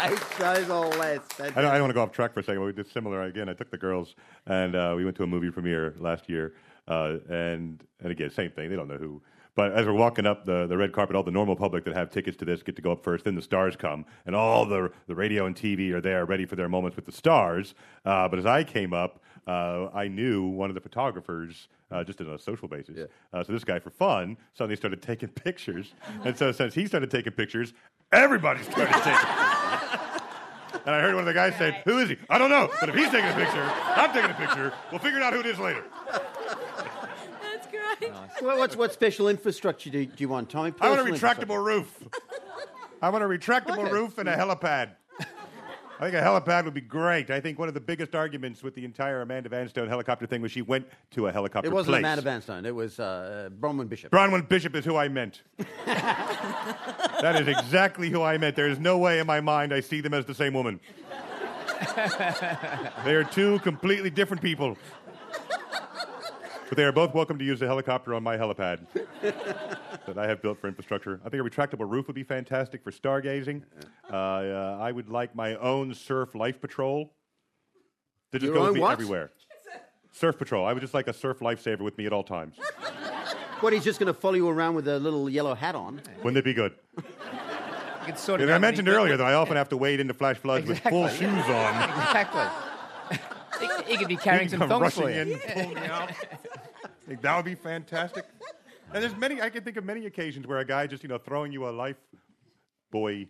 Eight 0.02 0.18
shows 0.38 0.70
or 0.70 0.86
less. 0.96 1.20
I 1.38 1.50
don't, 1.50 1.56
I 1.58 1.62
don't 1.72 1.80
want 1.82 1.90
to 1.90 1.94
go 1.94 2.02
off 2.02 2.12
track 2.12 2.32
for 2.32 2.40
a 2.40 2.42
second, 2.42 2.60
but 2.60 2.66
we 2.66 2.72
did 2.72 2.90
similar 2.90 3.22
again. 3.22 3.48
I 3.48 3.54
took 3.54 3.70
the 3.70 3.78
girls 3.78 4.14
and 4.46 4.74
uh, 4.74 4.94
we 4.96 5.04
went 5.04 5.16
to 5.16 5.22
a 5.22 5.26
movie 5.26 5.50
premiere 5.50 5.94
last 5.98 6.28
year, 6.28 6.54
uh, 6.88 7.16
and 7.28 7.82
and 8.00 8.10
again, 8.10 8.30
same 8.30 8.50
thing. 8.50 8.70
They 8.70 8.76
don't 8.76 8.88
know 8.88 8.96
who. 8.96 9.20
But 9.56 9.72
as 9.72 9.84
we're 9.84 9.92
walking 9.92 10.26
up 10.26 10.46
the, 10.46 10.66
the 10.66 10.76
red 10.76 10.92
carpet, 10.92 11.16
all 11.16 11.22
the 11.22 11.30
normal 11.30 11.56
public 11.56 11.84
that 11.84 11.94
have 11.94 12.08
tickets 12.10 12.36
to 12.38 12.44
this 12.44 12.62
get 12.62 12.76
to 12.76 12.82
go 12.82 12.92
up 12.92 13.02
first. 13.02 13.24
Then 13.24 13.34
the 13.34 13.42
stars 13.42 13.76
come, 13.76 14.06
and 14.26 14.34
all 14.34 14.64
the 14.64 14.90
the 15.06 15.14
radio 15.14 15.46
and 15.46 15.54
TV 15.56 15.90
are 15.92 16.00
there, 16.00 16.24
ready 16.24 16.46
for 16.46 16.56
their 16.56 16.68
moments 16.68 16.96
with 16.96 17.04
the 17.04 17.12
stars. 17.12 17.74
Uh, 18.04 18.28
but 18.28 18.38
as 18.38 18.46
I 18.46 18.64
came 18.64 18.94
up, 18.94 19.22
uh, 19.46 19.88
I 19.92 20.08
knew 20.08 20.46
one 20.46 20.70
of 20.70 20.74
the 20.74 20.80
photographers. 20.80 21.68
Uh, 21.92 22.04
just 22.04 22.20
on 22.20 22.28
a 22.28 22.38
social 22.38 22.68
basis. 22.68 23.08
Uh, 23.32 23.42
so 23.42 23.52
this 23.52 23.64
guy, 23.64 23.80
for 23.80 23.90
fun, 23.90 24.36
suddenly 24.54 24.76
started 24.76 25.02
taking 25.02 25.28
pictures. 25.46 25.92
and 26.24 26.38
so 26.38 26.52
since 26.52 26.72
he 26.72 26.86
started 26.86 27.10
taking 27.10 27.32
pictures, 27.32 27.72
everybody 28.12 28.62
started 28.62 28.92
taking 28.92 29.12
pictures. 29.12 29.69
And 30.90 30.96
I 30.96 31.02
heard 31.02 31.14
one 31.14 31.20
of 31.22 31.26
the 31.26 31.34
guys 31.34 31.56
say, 31.56 31.80
Who 31.84 31.98
is 31.98 32.08
he? 32.08 32.16
I 32.28 32.36
don't 32.36 32.50
know. 32.50 32.68
But 32.80 32.88
if 32.88 32.96
he's 32.96 33.10
taking 33.10 33.30
a 33.30 33.34
picture, 33.34 33.62
I'm 33.62 34.12
taking 34.12 34.28
a 34.32 34.34
picture. 34.34 34.72
We'll 34.90 34.98
figure 34.98 35.20
out 35.20 35.32
who 35.32 35.38
it 35.38 35.46
is 35.46 35.56
later. 35.56 35.84
That's 36.10 37.68
great. 37.68 38.12
Well, 38.42 38.58
what's, 38.58 38.74
what 38.74 38.92
special 38.92 39.28
infrastructure 39.28 39.88
do, 39.88 40.04
do 40.04 40.12
you 40.16 40.28
want, 40.28 40.50
Tommy? 40.50 40.72
I 40.80 40.88
want 40.90 41.08
a 41.08 41.12
retractable 41.12 41.64
roof. 41.64 41.96
I 43.00 43.10
want 43.10 43.22
a 43.22 43.28
retractable 43.28 43.78
Okay. 43.84 43.92
roof 43.92 44.18
and 44.18 44.28
a 44.28 44.36
helipad. 44.36 44.96
I 46.00 46.04
think 46.04 46.14
a 46.14 46.22
helipad 46.22 46.64
would 46.64 46.72
be 46.72 46.80
great. 46.80 47.30
I 47.30 47.40
think 47.40 47.58
one 47.58 47.68
of 47.68 47.74
the 47.74 47.80
biggest 47.80 48.14
arguments 48.14 48.62
with 48.62 48.74
the 48.74 48.86
entire 48.86 49.20
Amanda 49.20 49.50
Vanstone 49.50 49.86
helicopter 49.86 50.26
thing 50.26 50.40
was 50.40 50.50
she 50.50 50.62
went 50.62 50.86
to 51.10 51.26
a 51.26 51.32
helicopter 51.32 51.68
It 51.68 51.74
wasn't 51.74 51.92
place. 51.92 52.00
Amanda 52.00 52.22
Vanstone. 52.22 52.64
It 52.64 52.74
was 52.74 52.98
uh, 52.98 53.50
Bronwyn 53.60 53.86
Bishop. 53.86 54.10
Bronwyn 54.10 54.48
Bishop 54.48 54.74
is 54.74 54.86
who 54.86 54.96
I 54.96 55.08
meant. 55.08 55.42
that 55.84 57.36
is 57.38 57.48
exactly 57.48 58.08
who 58.08 58.22
I 58.22 58.38
meant. 58.38 58.56
There 58.56 58.70
is 58.70 58.78
no 58.78 58.96
way 58.96 59.18
in 59.18 59.26
my 59.26 59.42
mind 59.42 59.74
I 59.74 59.80
see 59.80 60.00
them 60.00 60.14
as 60.14 60.24
the 60.24 60.34
same 60.34 60.54
woman. 60.54 60.80
they 63.04 63.14
are 63.14 63.24
two 63.24 63.58
completely 63.58 64.08
different 64.08 64.42
people. 64.42 64.78
But 66.70 66.76
they 66.76 66.84
are 66.84 66.92
both 66.92 67.14
welcome 67.14 67.36
to 67.36 67.44
use 67.44 67.58
the 67.58 67.66
helicopter 67.66 68.14
on 68.14 68.22
my 68.22 68.36
helipad 68.36 68.86
that 70.06 70.16
I 70.16 70.28
have 70.28 70.40
built 70.40 70.60
for 70.60 70.68
infrastructure. 70.68 71.20
I 71.24 71.28
think 71.28 71.44
a 71.44 71.50
retractable 71.50 71.90
roof 71.90 72.06
would 72.06 72.14
be 72.14 72.22
fantastic 72.22 72.84
for 72.84 72.92
stargazing. 72.92 73.62
Uh, 74.08 74.14
uh, 74.14 74.78
I 74.80 74.92
would 74.92 75.08
like 75.08 75.34
my 75.34 75.56
own 75.56 75.92
surf 75.94 76.36
life 76.36 76.60
patrol 76.60 77.12
to 78.30 78.38
just 78.38 78.44
Your 78.46 78.54
goes 78.54 78.60
own 78.60 78.68
with 78.68 78.74
me 78.76 78.80
what? 78.82 78.92
everywhere. 78.92 79.32
Surf 80.12 80.38
patrol. 80.38 80.64
I 80.64 80.72
would 80.72 80.80
just 80.80 80.94
like 80.94 81.08
a 81.08 81.12
surf 81.12 81.40
lifesaver 81.40 81.80
with 81.80 81.98
me 81.98 82.06
at 82.06 82.12
all 82.12 82.22
times. 82.24 82.54
What, 83.60 83.74
he's 83.74 83.84
just 83.84 84.00
going 84.00 84.06
to 84.06 84.18
follow 84.18 84.36
you 84.36 84.48
around 84.48 84.74
with 84.74 84.88
a 84.88 84.98
little 84.98 85.28
yellow 85.28 85.54
hat 85.54 85.74
on? 85.74 86.00
Wouldn't 86.22 86.38
it 86.38 86.44
be 86.44 86.54
good? 86.54 86.72
You 86.96 87.02
could 88.06 88.18
sort 88.18 88.40
of 88.40 88.48
And 88.48 88.54
I 88.54 88.56
go 88.56 88.60
mentioned 88.62 88.88
really 88.88 89.00
earlier 89.00 89.16
that 89.18 89.26
I 89.26 89.34
often 89.34 89.56
have 89.56 89.68
to 89.68 89.76
wade 89.76 90.00
into 90.00 90.14
flash 90.14 90.38
floods 90.38 90.66
with 90.66 90.78
full 90.78 91.04
Exactly, 91.04 91.26
shoes 91.28 91.44
on. 91.44 91.90
Exactly. 91.90 93.18
he, 93.84 93.92
he 93.92 93.96
could 93.98 94.08
be 94.08 94.16
carrying 94.16 94.48
some 94.48 94.60
come 94.60 94.70
thongs 94.70 94.96
rushing 94.96 95.02
for 95.02 95.10
you. 95.10 95.34
in, 95.34 95.38
pull 95.40 95.74
me 95.74 95.86
out. 95.88 96.10
I 97.10 97.14
that 97.16 97.36
would 97.36 97.44
be 97.44 97.54
fantastic. 97.54 98.24
And 98.92 99.02
there's 99.02 99.16
many. 99.16 99.40
I 99.40 99.50
can 99.50 99.62
think 99.62 99.76
of 99.76 99.84
many 99.84 100.06
occasions 100.06 100.46
where 100.46 100.58
a 100.58 100.64
guy 100.64 100.86
just 100.86 101.02
you 101.02 101.08
know 101.08 101.18
throwing 101.18 101.52
you 101.52 101.68
a 101.68 101.70
life 101.70 101.96
boy 102.90 103.26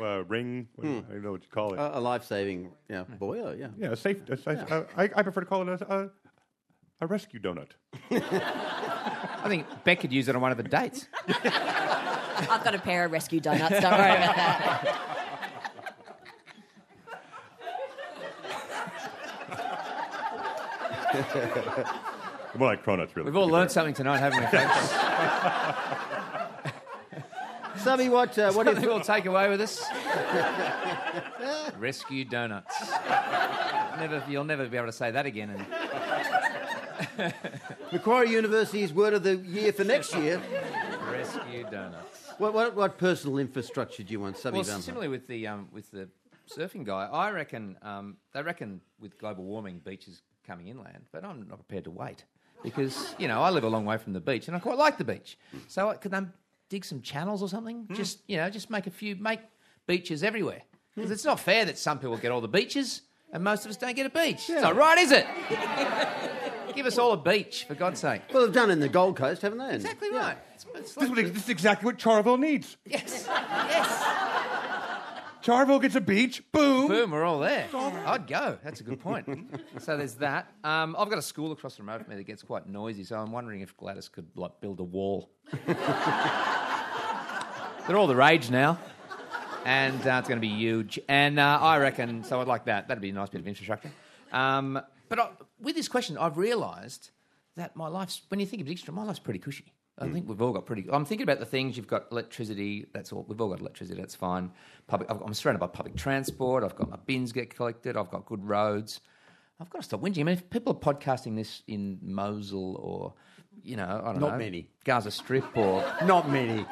uh, 0.00 0.24
ring. 0.24 0.68
what- 0.74 0.86
I 0.86 0.90
don't 1.12 1.22
know 1.22 1.32
what 1.32 1.42
you 1.42 1.48
call 1.50 1.74
it. 1.74 1.78
A, 1.78 1.98
a 1.98 2.00
life-saving, 2.00 2.70
yeah, 2.88 3.04
boy, 3.04 3.40
oh, 3.40 3.52
yeah. 3.52 3.68
yeah, 3.78 3.90
a 3.90 3.96
safe. 3.96 4.28
A, 4.28 4.36
safe 4.36 4.58
uh, 4.70 4.84
I, 4.96 5.04
I 5.14 5.22
prefer 5.22 5.40
to 5.40 5.46
call 5.46 5.68
it 5.68 5.80
a, 5.80 5.94
a, 5.94 6.10
a 7.02 7.06
rescue 7.06 7.40
donut. 7.40 7.70
I 8.10 9.44
think 9.48 9.66
Beck 9.84 10.00
could 10.00 10.12
use 10.12 10.28
it 10.28 10.34
on 10.34 10.42
one 10.42 10.50
of 10.50 10.56
the 10.56 10.62
dates. 10.64 11.06
I've 11.28 12.64
got 12.64 12.74
a 12.74 12.78
pair 12.78 13.04
of 13.04 13.12
rescue 13.12 13.40
donuts. 13.40 13.80
Don't 13.80 13.92
worry 13.92 14.16
about 14.16 14.36
that. 14.36 15.12
More 22.58 22.68
like 22.68 22.84
cronuts, 22.84 23.14
really. 23.14 23.26
We've 23.30 23.36
all 23.36 23.48
learned 23.48 23.70
something 23.70 23.94
tonight, 23.94 24.18
haven't 24.18 24.40
we, 24.40 24.46
folks? 24.46 24.92
Subby, 27.82 28.08
what, 28.08 28.36
uh, 28.38 28.52
what 28.52 28.66
Something 28.66 28.84
if... 28.84 28.88
we'll 28.90 29.00
take 29.00 29.26
away 29.26 29.48
with 29.48 29.60
us. 29.60 29.84
Rescue 31.78 32.24
donuts. 32.24 32.74
Never, 33.98 34.24
you'll 34.28 34.44
never 34.44 34.66
be 34.66 34.76
able 34.76 34.86
to 34.86 34.92
say 34.92 35.10
that 35.10 35.26
again. 35.26 35.64
And 37.18 37.34
Macquarie 37.92 38.30
University's 38.30 38.92
word 38.92 39.14
of 39.14 39.22
the 39.22 39.36
year 39.36 39.72
for 39.72 39.84
next 39.84 40.14
year. 40.16 40.42
rescue 41.12 41.64
donuts. 41.70 42.24
What, 42.38 42.54
what, 42.54 42.74
what 42.74 42.98
personal 42.98 43.38
infrastructure 43.38 44.02
do 44.02 44.12
you 44.12 44.20
want, 44.20 44.36
Subby 44.38 44.56
Well, 44.56 44.64
Valentine? 44.64 44.82
similarly 44.82 45.08
with 45.08 45.26
the 45.26 45.46
um, 45.46 45.68
with 45.72 45.90
the 45.90 46.08
surfing 46.54 46.84
guy. 46.84 47.08
I 47.10 47.30
reckon 47.30 47.76
um, 47.82 48.16
they 48.32 48.42
reckon 48.42 48.80
with 49.00 49.16
global 49.18 49.44
warming, 49.44 49.78
beaches 49.78 50.22
coming 50.46 50.68
inland, 50.68 51.04
but 51.12 51.24
I'm 51.24 51.46
not 51.48 51.58
prepared 51.58 51.84
to 51.84 51.90
wait 51.90 52.24
because 52.62 53.14
you 53.18 53.28
know 53.28 53.42
I 53.42 53.50
live 53.50 53.64
a 53.64 53.68
long 53.68 53.84
way 53.84 53.98
from 53.98 54.12
the 54.12 54.20
beach 54.20 54.48
and 54.48 54.56
I 54.56 54.60
quite 54.60 54.78
like 54.78 54.98
the 54.98 55.04
beach. 55.04 55.38
So 55.68 55.90
I- 55.90 55.96
could 55.96 56.10
they 56.12 56.20
dig 56.68 56.84
some 56.84 57.00
channels 57.02 57.42
or 57.42 57.48
something? 57.48 57.84
Hmm. 57.84 57.94
Just 57.94 58.20
you 58.26 58.36
know, 58.36 58.48
just 58.50 58.70
make 58.70 58.86
a 58.86 58.90
few, 58.90 59.16
make 59.16 59.40
beaches 59.86 60.22
everywhere 60.22 60.62
because 60.94 61.10
it's 61.10 61.24
not 61.24 61.38
fair 61.40 61.64
that 61.64 61.78
some 61.78 61.98
people 61.98 62.16
get 62.16 62.32
all 62.32 62.40
the 62.40 62.48
beaches 62.48 63.02
and 63.32 63.42
most 63.44 63.64
of 63.64 63.70
us 63.70 63.76
don't 63.76 63.94
get 63.96 64.06
a 64.06 64.10
beach. 64.10 64.48
It's 64.48 64.62
not 64.62 64.76
right, 64.76 64.98
is 64.98 65.12
it? 65.12 65.26
Give 66.74 66.84
us 66.86 66.98
all 66.98 67.12
a 67.12 67.16
beach 67.16 67.64
for 67.64 67.74
God's 67.74 68.00
sake. 68.00 68.20
Well, 68.34 68.44
they've 68.44 68.54
done 68.54 68.68
it 68.68 68.74
in 68.74 68.80
the 68.80 68.88
Gold 68.88 69.16
Coast, 69.16 69.40
haven't 69.40 69.58
they? 69.58 69.74
Exactly 69.76 70.08
Yeah. 70.12 70.18
right. 70.18 70.38
It's, 70.54 70.66
it's 70.74 70.94
This, 70.94 71.08
like- 71.08 71.18
is 71.24 71.32
this 71.32 71.44
is 71.44 71.48
exactly 71.48 71.86
what 71.86 71.96
Charleville 71.98 72.38
needs. 72.38 72.76
yes, 72.84 73.24
yes. 73.26 74.06
Charleville 75.46 75.80
gets 75.80 75.94
a 75.94 76.00
beach. 76.00 76.42
Boom. 76.50 76.88
Boom, 76.88 77.12
we're 77.12 77.22
all 77.22 77.38
there. 77.38 77.68
I'd 77.72 78.26
go. 78.26 78.58
That's 78.64 78.80
a 78.80 78.82
good 78.82 78.98
point. 78.98 79.28
so 79.78 79.96
there's 79.96 80.14
that. 80.14 80.52
Um, 80.64 80.96
I've 80.98 81.08
got 81.08 81.18
a 81.18 81.22
school 81.22 81.52
across 81.52 81.76
the 81.76 81.84
road 81.84 82.00
from 82.00 82.10
me 82.10 82.16
that 82.16 82.26
gets 82.26 82.42
quite 82.42 82.68
noisy, 82.68 83.04
so 83.04 83.16
I'm 83.16 83.30
wondering 83.30 83.60
if 83.60 83.76
Gladys 83.76 84.08
could 84.08 84.26
like 84.34 84.60
build 84.60 84.80
a 84.80 84.82
wall. 84.82 85.30
They're 85.66 85.76
all 87.96 88.08
the 88.08 88.16
rage 88.16 88.50
now, 88.50 88.76
and 89.64 90.04
uh, 90.04 90.16
it's 90.18 90.26
going 90.28 90.40
to 90.40 90.48
be 90.48 90.52
huge. 90.52 90.98
And 91.08 91.38
uh, 91.38 91.60
I 91.62 91.78
reckon 91.78 92.24
so. 92.24 92.40
I'd 92.40 92.48
like 92.48 92.64
that. 92.64 92.88
That'd 92.88 93.00
be 93.00 93.10
a 93.10 93.12
nice 93.12 93.28
bit 93.28 93.40
of 93.40 93.46
infrastructure. 93.46 93.92
Um, 94.32 94.80
but 95.08 95.20
I, 95.20 95.28
with 95.60 95.76
this 95.76 95.86
question, 95.86 96.18
I've 96.18 96.38
realised 96.38 97.12
that 97.54 97.76
my 97.76 97.86
life's 97.86 98.22
when 98.30 98.40
you 98.40 98.46
think 98.46 98.62
of 98.62 98.68
extra, 98.68 98.92
my 98.92 99.04
life's 99.04 99.20
pretty 99.20 99.38
cushy. 99.38 99.75
I 99.98 100.08
think 100.08 100.28
we've 100.28 100.42
all 100.42 100.52
got 100.52 100.66
pretty. 100.66 100.86
I'm 100.92 101.06
thinking 101.06 101.22
about 101.24 101.38
the 101.38 101.46
things 101.46 101.76
you've 101.76 101.86
got 101.86 102.06
electricity. 102.12 102.86
That's 102.92 103.12
all. 103.12 103.24
We've 103.26 103.40
all 103.40 103.48
got 103.48 103.60
electricity. 103.60 103.98
That's 103.98 104.14
fine. 104.14 104.50
Public. 104.86 105.10
I'm 105.10 105.32
surrounded 105.32 105.60
by 105.60 105.68
public 105.68 105.96
transport. 105.96 106.64
I've 106.64 106.76
got 106.76 106.90
my 106.90 106.98
bins 107.06 107.32
get 107.32 107.54
collected. 107.54 107.96
I've 107.96 108.10
got 108.10 108.26
good 108.26 108.44
roads. 108.44 109.00
I've 109.58 109.70
got 109.70 109.78
to 109.78 109.84
stop 109.84 110.02
whinging. 110.02 110.20
I 110.20 110.24
mean, 110.24 110.34
if 110.34 110.50
people 110.50 110.74
are 110.74 110.94
podcasting 110.94 111.34
this 111.34 111.62
in 111.66 111.98
Mosul 112.02 112.76
or, 112.76 113.14
you 113.64 113.76
know, 113.76 114.02
I 114.04 114.12
don't 114.12 114.20
Not 114.20 114.32
know, 114.32 114.38
many. 114.38 114.68
Gaza 114.84 115.10
Strip 115.10 115.56
or 115.56 115.82
Not 116.04 116.30
many. 116.30 116.66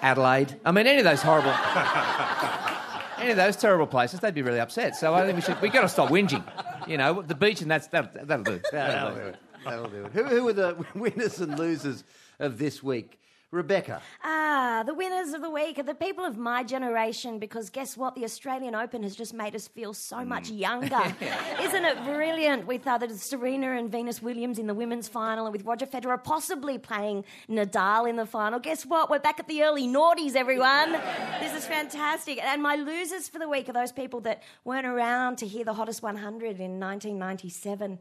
Adelaide. 0.00 0.58
I 0.64 0.72
mean, 0.72 0.86
any 0.86 0.98
of 0.98 1.04
those 1.04 1.20
horrible, 1.20 1.50
any 3.18 3.32
of 3.32 3.36
those 3.36 3.56
terrible 3.56 3.86
places, 3.86 4.20
they'd 4.20 4.34
be 4.34 4.42
really 4.42 4.60
upset. 4.60 4.96
So 4.96 5.14
I 5.14 5.24
think 5.26 5.36
we 5.36 5.42
should. 5.42 5.60
We 5.60 5.68
got 5.68 5.82
to 5.82 5.88
stop 5.88 6.08
whinging. 6.08 6.42
You 6.88 6.96
know, 6.96 7.22
the 7.22 7.34
beach 7.34 7.60
and 7.60 7.70
that's 7.70 7.86
that, 7.88 8.26
that'll 8.26 8.44
do. 8.44 8.60
That'll 8.72 9.14
do 9.14 9.20
it. 9.20 9.36
That'll 9.64 9.88
do 9.88 10.04
it. 10.06 10.12
Who, 10.12 10.24
who 10.24 10.48
are 10.48 10.52
the 10.52 10.86
winners 10.94 11.38
and 11.40 11.56
losers 11.58 12.02
of 12.42 12.58
this 12.58 12.82
week? 12.82 13.21
Rebecca. 13.52 14.00
Ah, 14.24 14.82
the 14.86 14.94
winners 14.94 15.34
of 15.34 15.42
the 15.42 15.50
week 15.50 15.78
are 15.78 15.82
the 15.82 15.94
people 15.94 16.24
of 16.24 16.38
my 16.38 16.64
generation 16.64 17.38
because 17.38 17.68
guess 17.68 17.98
what? 17.98 18.14
The 18.14 18.24
Australian 18.24 18.74
Open 18.74 19.02
has 19.02 19.14
just 19.14 19.34
made 19.34 19.54
us 19.54 19.68
feel 19.68 19.92
so 19.92 20.24
much 20.24 20.50
younger. 20.66 21.14
Isn't 21.60 21.84
it 21.84 22.02
brilliant 22.02 22.66
with 22.66 22.86
uh, 22.86 22.96
the 22.96 23.10
Serena 23.10 23.72
and 23.72 23.92
Venus 23.92 24.22
Williams 24.22 24.58
in 24.58 24.66
the 24.66 24.72
women's 24.72 25.06
final 25.06 25.44
and 25.44 25.52
with 25.52 25.66
Roger 25.66 25.84
Federer 25.84 26.24
possibly 26.24 26.78
playing 26.78 27.26
Nadal 27.46 28.08
in 28.08 28.16
the 28.16 28.24
final? 28.24 28.58
Guess 28.58 28.86
what? 28.86 29.10
We're 29.10 29.18
back 29.18 29.38
at 29.38 29.48
the 29.48 29.62
early 29.64 29.86
noughties, 29.86 30.34
everyone. 30.34 30.92
this 31.38 31.54
is 31.54 31.66
fantastic. 31.66 32.42
And 32.42 32.62
my 32.62 32.76
losers 32.76 33.28
for 33.28 33.38
the 33.38 33.50
week 33.50 33.68
are 33.68 33.74
those 33.74 33.92
people 33.92 34.22
that 34.22 34.42
weren't 34.64 34.86
around 34.86 35.36
to 35.38 35.46
hear 35.46 35.66
the 35.66 35.74
hottest 35.74 36.02
100 36.02 36.58
in 36.58 36.80
1997. 36.80 37.98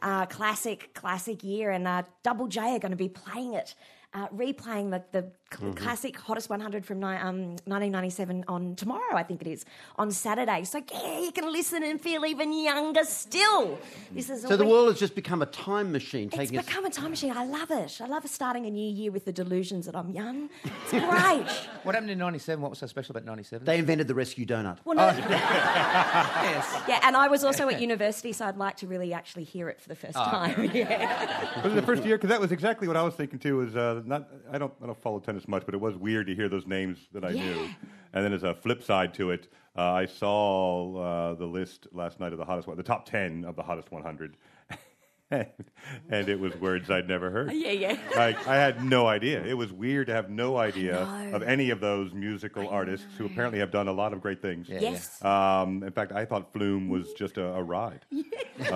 Uh, 0.00 0.24
classic, 0.24 0.94
classic 0.94 1.44
year. 1.44 1.70
And 1.72 1.86
uh, 1.86 2.04
Double 2.22 2.46
J 2.46 2.76
are 2.76 2.78
going 2.78 2.92
to 2.92 2.96
be 2.96 3.10
playing 3.10 3.52
it 3.52 3.74
uh, 4.14 4.28
replaying 4.28 4.90
the, 4.90 5.02
the 5.12 5.30
cl- 5.52 5.72
classic 5.74 6.18
hottest 6.18 6.48
100 6.50 6.84
from 6.84 7.00
ni- 7.00 7.06
um, 7.16 7.56
1997 7.66 8.44
on 8.48 8.74
tomorrow, 8.76 9.14
I 9.14 9.22
think 9.22 9.40
it 9.42 9.46
is, 9.48 9.64
on 9.96 10.10
Saturday. 10.10 10.64
So 10.64 10.82
yeah, 10.92 11.20
you 11.20 11.32
can 11.32 11.50
listen 11.52 11.82
and 11.82 12.00
feel 12.00 12.24
even 12.24 12.52
younger 12.52 13.04
still. 13.04 13.78
This 14.12 14.30
is 14.30 14.42
So 14.42 14.56
the 14.56 14.64
week- 14.64 14.72
world 14.72 14.88
has 14.88 14.98
just 14.98 15.14
become 15.14 15.42
a 15.42 15.46
time 15.46 15.92
machine, 15.92 16.26
It's 16.28 16.36
taking 16.36 16.58
us. 16.58 16.66
become 16.66 16.84
a 16.84 16.90
time 16.90 17.10
machine. 17.10 17.32
I 17.36 17.44
love 17.44 17.70
it. 17.70 18.00
I 18.00 18.06
love 18.06 18.26
starting 18.28 18.66
a 18.66 18.70
new 18.70 18.90
year 18.90 19.10
with 19.12 19.24
the 19.24 19.32
delusions 19.32 19.86
that 19.86 19.94
I'm 19.96 20.10
young. 20.10 20.48
It's 20.64 20.90
great. 20.90 21.46
What 21.84 21.94
happened 21.94 22.10
in 22.10 22.18
'97? 22.18 22.60
What 22.60 22.70
was 22.70 22.78
so 22.78 22.86
special 22.86 23.12
about 23.16 23.24
'97? 23.26 23.64
They 23.64 23.78
invented 23.78 24.08
the 24.08 24.14
rescue 24.14 24.46
donut. 24.46 24.78
well, 24.84 24.96
no, 24.96 25.06
yes. 25.28 26.82
yeah, 26.88 27.00
and 27.04 27.16
I 27.16 27.28
was 27.28 27.44
also 27.44 27.68
at 27.68 27.80
university, 27.88 28.32
so 28.32 28.46
I'd 28.46 28.56
like 28.56 28.76
to 28.78 28.86
really 28.86 29.12
actually 29.12 29.44
hear 29.44 29.68
it 29.68 29.80
for 29.80 29.88
the 29.88 29.94
first 29.94 30.14
time. 30.14 30.70
Yeah. 30.74 31.62
Was 31.62 31.72
it 31.72 31.76
the 31.76 31.82
first 31.82 32.04
year? 32.04 32.16
Because 32.16 32.30
that 32.30 32.40
was 32.40 32.52
exactly 32.52 32.88
what 32.88 32.96
I 32.96 33.02
was 33.02 33.14
thinking 33.14 33.38
too. 33.38 33.56
Was 33.56 33.76
uh, 33.76 34.02
not 34.04 34.28
I 34.50 34.58
don't 34.58 34.72
I 34.82 34.86
don't 34.86 35.00
follow 35.02 35.20
tennis 35.34 35.48
much, 35.48 35.64
but 35.66 35.74
it 35.74 35.80
was 35.80 35.96
weird 35.96 36.26
to 36.28 36.34
hear 36.34 36.48
those 36.48 36.66
names 36.66 36.98
that 37.12 37.24
I 37.24 37.32
knew. 37.32 37.68
And 38.12 38.24
then 38.24 38.32
as 38.32 38.44
a 38.44 38.54
flip 38.54 38.82
side 38.82 39.14
to 39.14 39.30
it, 39.32 39.48
uh, 39.76 39.82
I 39.82 40.06
saw 40.06 40.96
uh, 40.96 41.34
the 41.34 41.46
list 41.46 41.88
last 41.92 42.20
night 42.20 42.32
of 42.32 42.38
the 42.38 42.44
hottest 42.44 42.68
one, 42.68 42.76
the 42.76 42.84
top 42.84 43.06
ten 43.06 43.44
of 43.44 43.56
the 43.56 43.62
hottest 43.62 43.90
100, 43.90 44.36
and 45.32 46.28
it 46.28 46.38
was 46.38 46.54
words 46.60 46.90
I'd 46.90 47.08
never 47.08 47.30
heard. 47.30 47.52
Yeah, 47.52 47.72
yeah. 47.72 47.98
Like 48.14 48.46
I 48.46 48.54
had 48.54 48.84
no 48.84 49.08
idea. 49.08 49.44
It 49.44 49.54
was 49.54 49.72
weird 49.72 50.06
to 50.06 50.14
have 50.14 50.30
no 50.30 50.56
idea 50.56 50.98
of 51.32 51.42
any 51.42 51.70
of 51.70 51.80
those 51.80 52.14
musical 52.14 52.68
artists 52.68 53.08
who 53.18 53.26
apparently 53.26 53.58
have 53.58 53.72
done 53.72 53.88
a 53.88 53.92
lot 53.92 54.12
of 54.12 54.20
great 54.20 54.40
things. 54.40 54.68
Yeah. 54.68 54.78
Yes. 54.80 55.24
Um, 55.24 55.82
in 55.82 55.90
fact, 55.90 56.12
I 56.12 56.24
thought 56.24 56.52
Flume 56.52 56.88
was 56.88 57.12
just 57.14 57.36
a, 57.36 57.46
a 57.54 57.62
ride. 57.62 58.04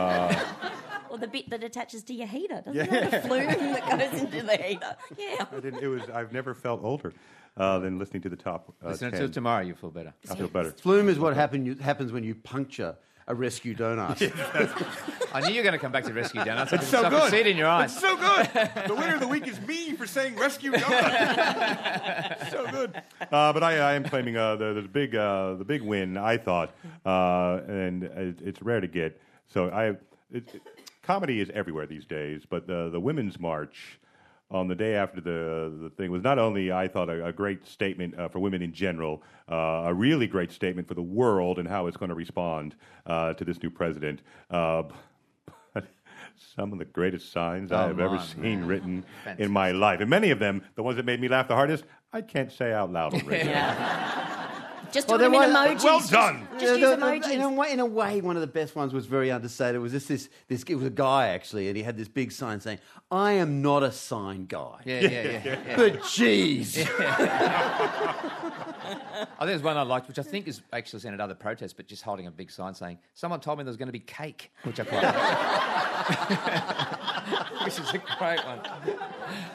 Or 1.11 1.19
the 1.19 1.27
bit 1.29 1.51
that 1.51 1.63
attaches 1.65 2.03
to 2.05 2.15
your 2.15 2.27
heater, 2.27 2.63
doesn't 2.65 2.93
it? 2.93 3.11
The 3.11 3.21
flume 3.21 3.47
that 3.47 4.13
goes 4.13 4.21
into 4.21 4.43
the 4.43 4.57
heater. 4.57 4.97
Yeah. 5.17 5.47
I 5.51 5.61
didn't, 5.61 5.83
it 5.83 5.89
was. 5.89 6.03
I've 6.13 6.33
never 6.33 6.55
felt 6.55 6.83
older 6.83 7.13
uh, 7.57 7.79
than 7.79 7.99
listening 7.99 8.23
to 8.23 8.29
the 8.29 8.37
top. 8.37 8.75
Uh, 8.85 8.91
Listen 8.91 9.11
10. 9.11 9.21
to 9.21 9.27
it 9.27 9.33
tomorrow, 9.33 9.63
you 9.63 9.75
feel 9.75 9.91
better. 9.91 10.15
I 10.31 10.35
feel 10.37 10.49
better. 10.49 10.71
Flume 10.73 11.09
is 11.09 11.19
what 11.19 11.35
happen, 11.35 11.67
you, 11.67 11.75
happens 11.77 12.13
when 12.13 12.25
you 12.25 12.35
puncture 12.35 12.97
a 13.27 13.35
rescue 13.35 13.75
donut. 13.75 14.17
I 15.35 15.41
knew 15.41 15.51
you 15.51 15.57
were 15.57 15.63
going 15.63 15.75
to 15.75 15.79
come 15.79 15.93
back 15.93 16.05
to 16.05 16.13
rescue 16.15 16.43
donuts. 16.43 16.73
It's 16.73 16.89
so 16.89 17.09
good. 17.11 17.21
could 17.21 17.31
see 17.31 17.41
it 17.41 17.47
in 17.47 17.57
your 17.59 17.67
eyes. 17.69 17.93
It's 17.93 18.01
so 18.01 18.17
good. 18.17 18.47
The 18.89 18.95
winner 18.95 19.15
of 19.15 19.21
the 19.21 19.29
week 19.29 19.47
is 19.47 19.61
me 19.61 19.93
for 19.93 20.07
saying 20.07 20.37
rescue 20.37 20.73
donut. 20.73 22.51
so 22.51 22.67
good. 22.71 23.01
Uh, 23.31 23.53
but 23.53 23.63
I, 23.63 23.79
I 23.79 23.93
am 23.95 24.05
claiming 24.05 24.37
uh, 24.37 24.57
the, 24.57 24.73
the 24.75 24.83
big 24.83 25.15
uh, 25.15 25.55
the 25.55 25.65
big 25.65 25.83
win. 25.83 26.17
I 26.17 26.39
thought, 26.39 26.75
uh, 27.05 27.61
and 27.69 28.05
it, 28.05 28.41
it's 28.43 28.63
rare 28.63 28.81
to 28.81 28.89
get. 28.89 29.21
So 29.47 29.69
I, 29.69 29.89
it, 29.89 29.99
it- 30.33 30.63
comedy 31.09 31.41
is 31.41 31.51
everywhere 31.55 31.87
these 31.87 32.05
days. 32.05 32.43
But 32.49 32.67
the 32.67 32.91
the 32.91 33.01
women's 33.01 33.39
march. 33.41 33.99
On 34.51 34.67
the 34.67 34.75
day 34.75 34.95
after 34.95 35.21
the 35.21 35.43
the 35.85 35.91
thing 35.91 36.11
was 36.11 36.23
not 36.23 36.39
only 36.39 36.65
I 36.73 36.89
thought 36.89 37.11
a, 37.11 37.27
a 37.27 37.33
great 37.33 37.67
statement 37.67 38.19
uh, 38.19 38.29
for 38.33 38.39
women 38.39 38.63
in 38.63 38.73
general, 38.73 39.15
uh, 39.57 39.91
a 39.93 39.95
really 40.07 40.27
great 40.27 40.51
statement 40.53 40.89
for 40.89 40.95
the 40.95 41.09
world 41.21 41.59
and 41.59 41.69
how 41.69 41.87
it's 41.87 41.99
going 41.99 42.09
to 42.09 42.15
respond 42.27 42.75
uh, 43.05 43.35
to 43.39 43.45
this 43.45 43.63
new 43.63 43.69
president. 43.71 44.19
Uh, 44.51 44.85
but 45.75 45.85
some 46.57 46.73
of 46.73 46.79
the 46.79 46.87
greatest 46.99 47.31
signs 47.31 47.73
I 47.73 47.85
Oh, 47.85 47.89
have 47.89 48.01
ever 48.01 48.17
my 48.17 48.25
seen 48.25 48.65
written 48.65 49.05
in 49.39 49.51
my 49.51 49.71
life. 49.73 50.01
And 50.01 50.09
many 50.09 50.31
of 50.31 50.39
them, 50.39 50.63
the 50.77 50.83
ones 50.83 50.97
that 50.97 51.05
made 51.05 51.21
me 51.21 51.29
laugh 51.29 51.47
the 51.47 51.55
hardest, 51.55 51.85
I 52.11 52.23
can't 52.23 52.51
say 52.51 52.73
out 52.73 52.91
loud 52.91 53.13
on 53.13 53.27
radio. 53.27 53.53
Just 54.93 55.09
Well, 55.09 55.19
do 55.19 55.25
them 55.25 55.35
in 55.35 55.41
was- 55.41 55.51
emojis. 55.55 55.85
well 55.85 56.01
done. 56.01 56.49
Just, 56.53 56.65
Yeah, 56.65 56.71
use 56.73 56.81
the- 56.81 56.97
the- 56.97 57.03
emojis. 57.03 57.31
In 57.33 57.41
a, 57.43 57.51
way, 57.53 57.73
in 57.73 57.81
a 57.81 57.87
way, 57.87 58.21
one 58.21 58.37
of 58.37 58.41
the 58.41 58.47
best 58.47 58.75
ones 58.75 58.93
was 58.95 59.07
very 59.07 59.31
understated. 59.31 59.77
It 59.77 59.81
was 59.81 59.93
just 59.93 60.09
this, 60.09 60.29
this, 60.49 60.63
it 60.65 60.75
was 60.77 60.85
a 60.87 60.91
guy 60.91 61.29
actually, 61.29 61.69
and 61.69 61.77
he 61.77 61.83
had 61.83 61.97
this 61.97 62.09
big 62.09 62.33
sign 62.33 62.61
saying, 62.61 62.79
"I 63.11 63.33
am 63.33 63.61
not 63.63 63.83
a 63.83 63.93
sign 63.93 64.47
guy." 64.47 64.81
Yeah, 64.85 65.01
yeah, 65.01 65.09
yeah. 65.11 65.41
yeah. 65.45 65.77
But 65.77 66.01
jeez, 66.01 66.79
I 69.41 69.41
think 69.41 69.49
there's 69.51 69.63
one 69.63 69.77
I 69.77 69.83
liked, 69.83 70.09
which 70.09 70.19
I 70.19 70.23
think 70.23 70.49
is 70.49 70.63
actually 70.73 71.01
seen 71.01 71.13
at 71.13 71.21
other 71.21 71.35
protests, 71.35 71.73
but 71.75 71.87
just 71.87 72.03
holding 72.03 72.27
a 72.27 72.31
big 72.31 72.51
sign 72.51 72.75
saying, 72.75 72.99
"Someone 73.15 73.41
told 73.41 73.59
me 73.59 73.65
there 73.65 73.71
was 73.71 73.77
going 73.77 73.89
to 73.89 73.93
be 73.93 73.99
cake," 74.01 74.51
which 74.63 74.81
I 74.81 74.85
quite 74.85 75.05
like. 77.77 77.93
which 77.93 77.95
is 77.95 77.95
a 77.95 78.17
great 78.19 78.45
one. 78.45 78.61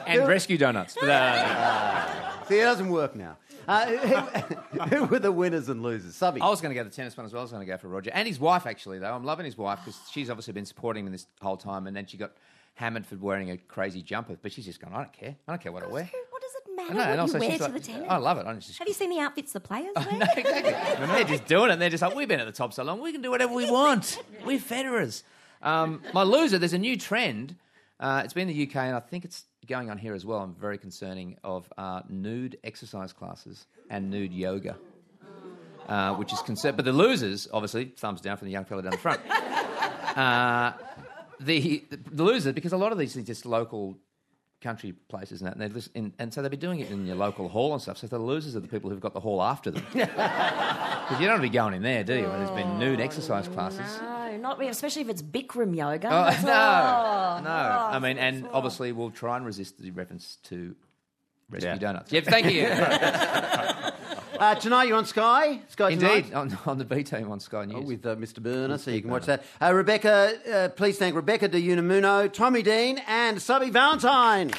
And 0.06 0.28
rescue 0.28 0.58
donuts. 0.58 0.96
Uh, 0.96 2.44
see, 2.48 2.58
it 2.58 2.64
doesn't 2.64 2.88
work 2.88 3.16
now. 3.16 3.36
Uh, 3.66 3.86
who, 3.86 4.78
who 4.96 5.04
were 5.06 5.18
the 5.18 5.32
winners 5.32 5.68
and 5.68 5.82
losers? 5.82 6.14
Subby. 6.14 6.40
I 6.40 6.48
was 6.48 6.60
going 6.60 6.74
to 6.74 6.78
go 6.78 6.84
the 6.84 6.94
tennis 6.94 7.16
one 7.16 7.24
as 7.26 7.32
well. 7.32 7.40
I 7.40 7.44
was 7.44 7.52
going 7.52 7.66
to 7.66 7.70
go 7.70 7.78
for 7.78 7.88
Roger 7.88 8.10
and 8.12 8.28
his 8.28 8.38
wife 8.38 8.66
actually, 8.66 8.98
though. 8.98 9.12
I'm 9.12 9.24
loving 9.24 9.46
his 9.46 9.56
wife 9.56 9.80
because 9.84 9.98
she's 10.10 10.28
obviously 10.30 10.52
been 10.52 10.66
supporting 10.66 11.06
him 11.06 11.12
this 11.12 11.26
whole 11.40 11.56
time, 11.56 11.86
and 11.86 11.96
then 11.96 12.06
she 12.06 12.16
got 12.16 12.32
hammered 12.74 13.06
for 13.06 13.16
wearing 13.16 13.50
a 13.50 13.56
crazy 13.56 14.02
jumper, 14.02 14.36
but 14.40 14.52
she's 14.52 14.66
just 14.66 14.80
gone. 14.80 14.92
I 14.92 14.98
don't 14.98 15.12
care. 15.12 15.36
I 15.46 15.52
don't 15.52 15.62
care 15.62 15.72
what 15.72 15.84
I 15.84 15.86
wear. 15.86 16.10
What 16.30 16.42
does 16.42 16.50
it 16.56 16.62
I 16.68 16.74
matter 16.74 16.94
know, 16.94 17.00
and 17.00 17.10
what 17.10 17.18
also 17.20 17.34
you 17.34 17.40
wear 17.40 17.50
she's 17.50 17.58
to 17.58 17.64
like, 17.64 17.72
the 17.74 17.92
tennis? 17.92 18.06
I 18.10 18.16
love 18.16 18.38
it. 18.38 18.46
I'm 18.46 18.60
just 18.60 18.78
Have 18.78 18.88
you 18.88 18.94
seen 18.94 19.10
the 19.10 19.20
outfits 19.20 19.52
the 19.52 19.60
players 19.60 19.92
wear? 19.96 20.12
no, 20.12 20.26
exactly. 20.36 21.06
they're 21.06 21.24
just 21.24 21.46
doing 21.46 21.70
it. 21.70 21.78
They're 21.78 21.90
just 21.90 22.02
like, 22.02 22.14
we've 22.14 22.28
been 22.28 22.40
at 22.40 22.46
the 22.46 22.52
top 22.52 22.72
so 22.72 22.82
long, 22.82 23.00
we 23.00 23.12
can 23.12 23.22
do 23.22 23.30
whatever 23.30 23.54
we 23.54 23.70
want. 23.70 24.18
We're 24.44 24.58
Federers. 24.58 25.22
Um, 25.62 26.02
my 26.12 26.22
loser, 26.22 26.58
there's 26.58 26.74
a 26.74 26.78
new 26.78 26.96
trend. 26.96 27.56
Uh, 28.00 28.22
it's 28.24 28.34
been 28.34 28.48
in 28.48 28.56
the 28.56 28.66
UK, 28.66 28.76
and 28.76 28.96
I 28.96 29.00
think 29.00 29.24
it's 29.24 29.44
going 29.66 29.90
on 29.90 29.98
here 29.98 30.14
as 30.14 30.26
well. 30.26 30.40
I'm 30.40 30.54
very 30.54 30.78
concerning 30.78 31.36
of 31.44 31.72
uh, 31.78 32.02
nude 32.08 32.58
exercise 32.64 33.12
classes 33.12 33.66
and 33.88 34.10
nude 34.10 34.32
yoga, 34.32 34.76
uh, 35.88 36.14
which 36.14 36.32
is 36.32 36.40
concern. 36.40 36.74
But 36.76 36.84
the 36.84 36.92
losers, 36.92 37.48
obviously, 37.52 37.86
thumbs 37.96 38.20
down 38.20 38.36
from 38.36 38.46
the 38.46 38.52
young 38.52 38.64
fella 38.64 38.82
down 38.82 38.92
the 38.92 38.98
front. 38.98 39.20
Uh, 40.14 40.72
the 41.40 41.84
the 42.12 42.22
loser, 42.22 42.52
because 42.52 42.72
a 42.72 42.76
lot 42.76 42.92
of 42.92 42.98
these 42.98 43.16
are 43.16 43.22
just 43.22 43.44
local 43.44 43.98
country 44.60 44.92
places 45.08 45.42
and 45.42 45.60
that, 45.60 45.88
and, 45.96 46.12
and 46.20 46.32
so 46.32 46.40
they'd 46.40 46.50
be 46.50 46.56
doing 46.56 46.78
it 46.78 46.90
in 46.90 47.04
your 47.04 47.16
local 47.16 47.48
hall 47.48 47.72
and 47.72 47.82
stuff. 47.82 47.98
So 47.98 48.06
the 48.06 48.18
losers 48.18 48.54
are 48.54 48.60
the 48.60 48.68
people 48.68 48.90
who've 48.90 49.00
got 49.00 49.12
the 49.12 49.20
hall 49.20 49.42
after 49.42 49.70
them. 49.72 49.84
Because 51.04 51.20
you 51.20 51.26
don't 51.26 51.34
want 51.34 51.42
to 51.44 51.50
be 51.50 51.52
going 51.52 51.74
in 51.74 51.82
there, 51.82 52.02
do 52.02 52.14
you? 52.14 52.26
When 52.26 52.38
there's 52.38 52.50
been 52.50 52.78
nude 52.78 52.98
exercise 52.98 53.46
classes. 53.46 54.00
No, 54.00 54.13
not 54.44 54.58
really, 54.58 54.70
especially 54.70 55.02
if 55.02 55.08
it's 55.08 55.22
Bikram 55.22 55.74
yoga. 55.74 56.08
Oh, 56.08 56.42
no, 56.44 56.52
oh, 56.52 57.40
no. 57.42 57.50
oh, 57.50 57.96
I 57.96 57.98
mean, 57.98 58.18
and 58.18 58.46
oh. 58.46 58.50
obviously 58.52 58.92
we'll 58.92 59.10
try 59.10 59.36
and 59.36 59.44
resist 59.44 59.80
the 59.80 59.90
reference 59.90 60.36
to 60.44 60.76
rescue 61.50 61.70
Yeah. 61.70 61.78
donuts. 61.78 62.12
Yep, 62.12 62.24
thank 62.24 62.52
you. 62.52 62.68
Uh, 64.34 64.52
tonight 64.56 64.88
you're 64.88 64.96
on 64.96 65.06
Sky. 65.06 65.60
Sky 65.68 65.90
Indeed, 65.90 66.34
on, 66.34 66.58
on 66.66 66.76
the 66.76 66.84
B 66.84 67.04
team 67.04 67.30
on 67.30 67.38
Sky 67.38 67.66
News. 67.66 67.76
Oh, 67.78 67.86
with 67.86 68.04
uh, 68.04 68.16
Mr. 68.16 68.42
Burner, 68.42 68.78
so 68.78 68.90
you 68.90 69.00
can 69.00 69.08
watch 69.08 69.26
that. 69.26 69.44
Uh, 69.62 69.72
Rebecca, 69.72 70.34
uh, 70.52 70.68
please 70.70 70.98
thank 70.98 71.14
Rebecca 71.14 71.46
de 71.46 71.62
Unamuno, 71.62 72.30
Tommy 72.30 72.60
Dean, 72.60 73.00
and 73.06 73.40
Subby 73.40 73.70
Valentine. 73.70 74.50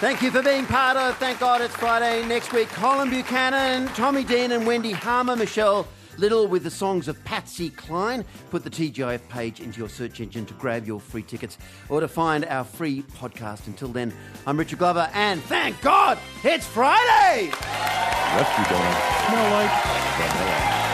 Thank 0.00 0.20
you 0.20 0.30
for 0.30 0.42
being 0.42 0.66
part 0.66 0.98
of 0.98 1.16
Thank 1.16 1.40
God 1.40 1.62
It's 1.62 1.74
Friday. 1.74 2.26
Next 2.26 2.52
week, 2.52 2.68
Colin 2.68 3.08
Buchanan, 3.08 3.88
Tommy 3.94 4.22
Dean, 4.22 4.52
and 4.52 4.66
Wendy 4.66 4.92
Harmer, 4.92 5.36
Michelle 5.36 5.88
Little 6.18 6.46
with 6.46 6.64
the 6.64 6.70
songs 6.70 7.08
of 7.08 7.22
Patsy 7.24 7.70
Cline. 7.70 8.24
Put 8.50 8.64
the 8.64 8.70
TGIF 8.70 9.28
page 9.28 9.60
into 9.60 9.78
your 9.78 9.88
search 9.88 10.20
engine 10.20 10.46
to 10.46 10.54
grab 10.54 10.86
your 10.86 11.00
free 11.00 11.22
tickets 11.22 11.58
or 11.88 12.00
to 12.00 12.08
find 12.08 12.44
our 12.46 12.64
free 12.64 13.02
podcast. 13.02 13.66
Until 13.66 13.88
then, 13.88 14.12
I'm 14.46 14.58
Richard 14.58 14.78
Glover, 14.78 15.10
and 15.14 15.42
thank 15.42 15.80
God 15.80 16.18
it's 16.44 16.66
Friday! 16.66 17.50
Rescue 18.36 18.64
donuts 18.64 19.26
smell 19.26 19.50
like 19.52 19.70
vanilla. 20.16 20.89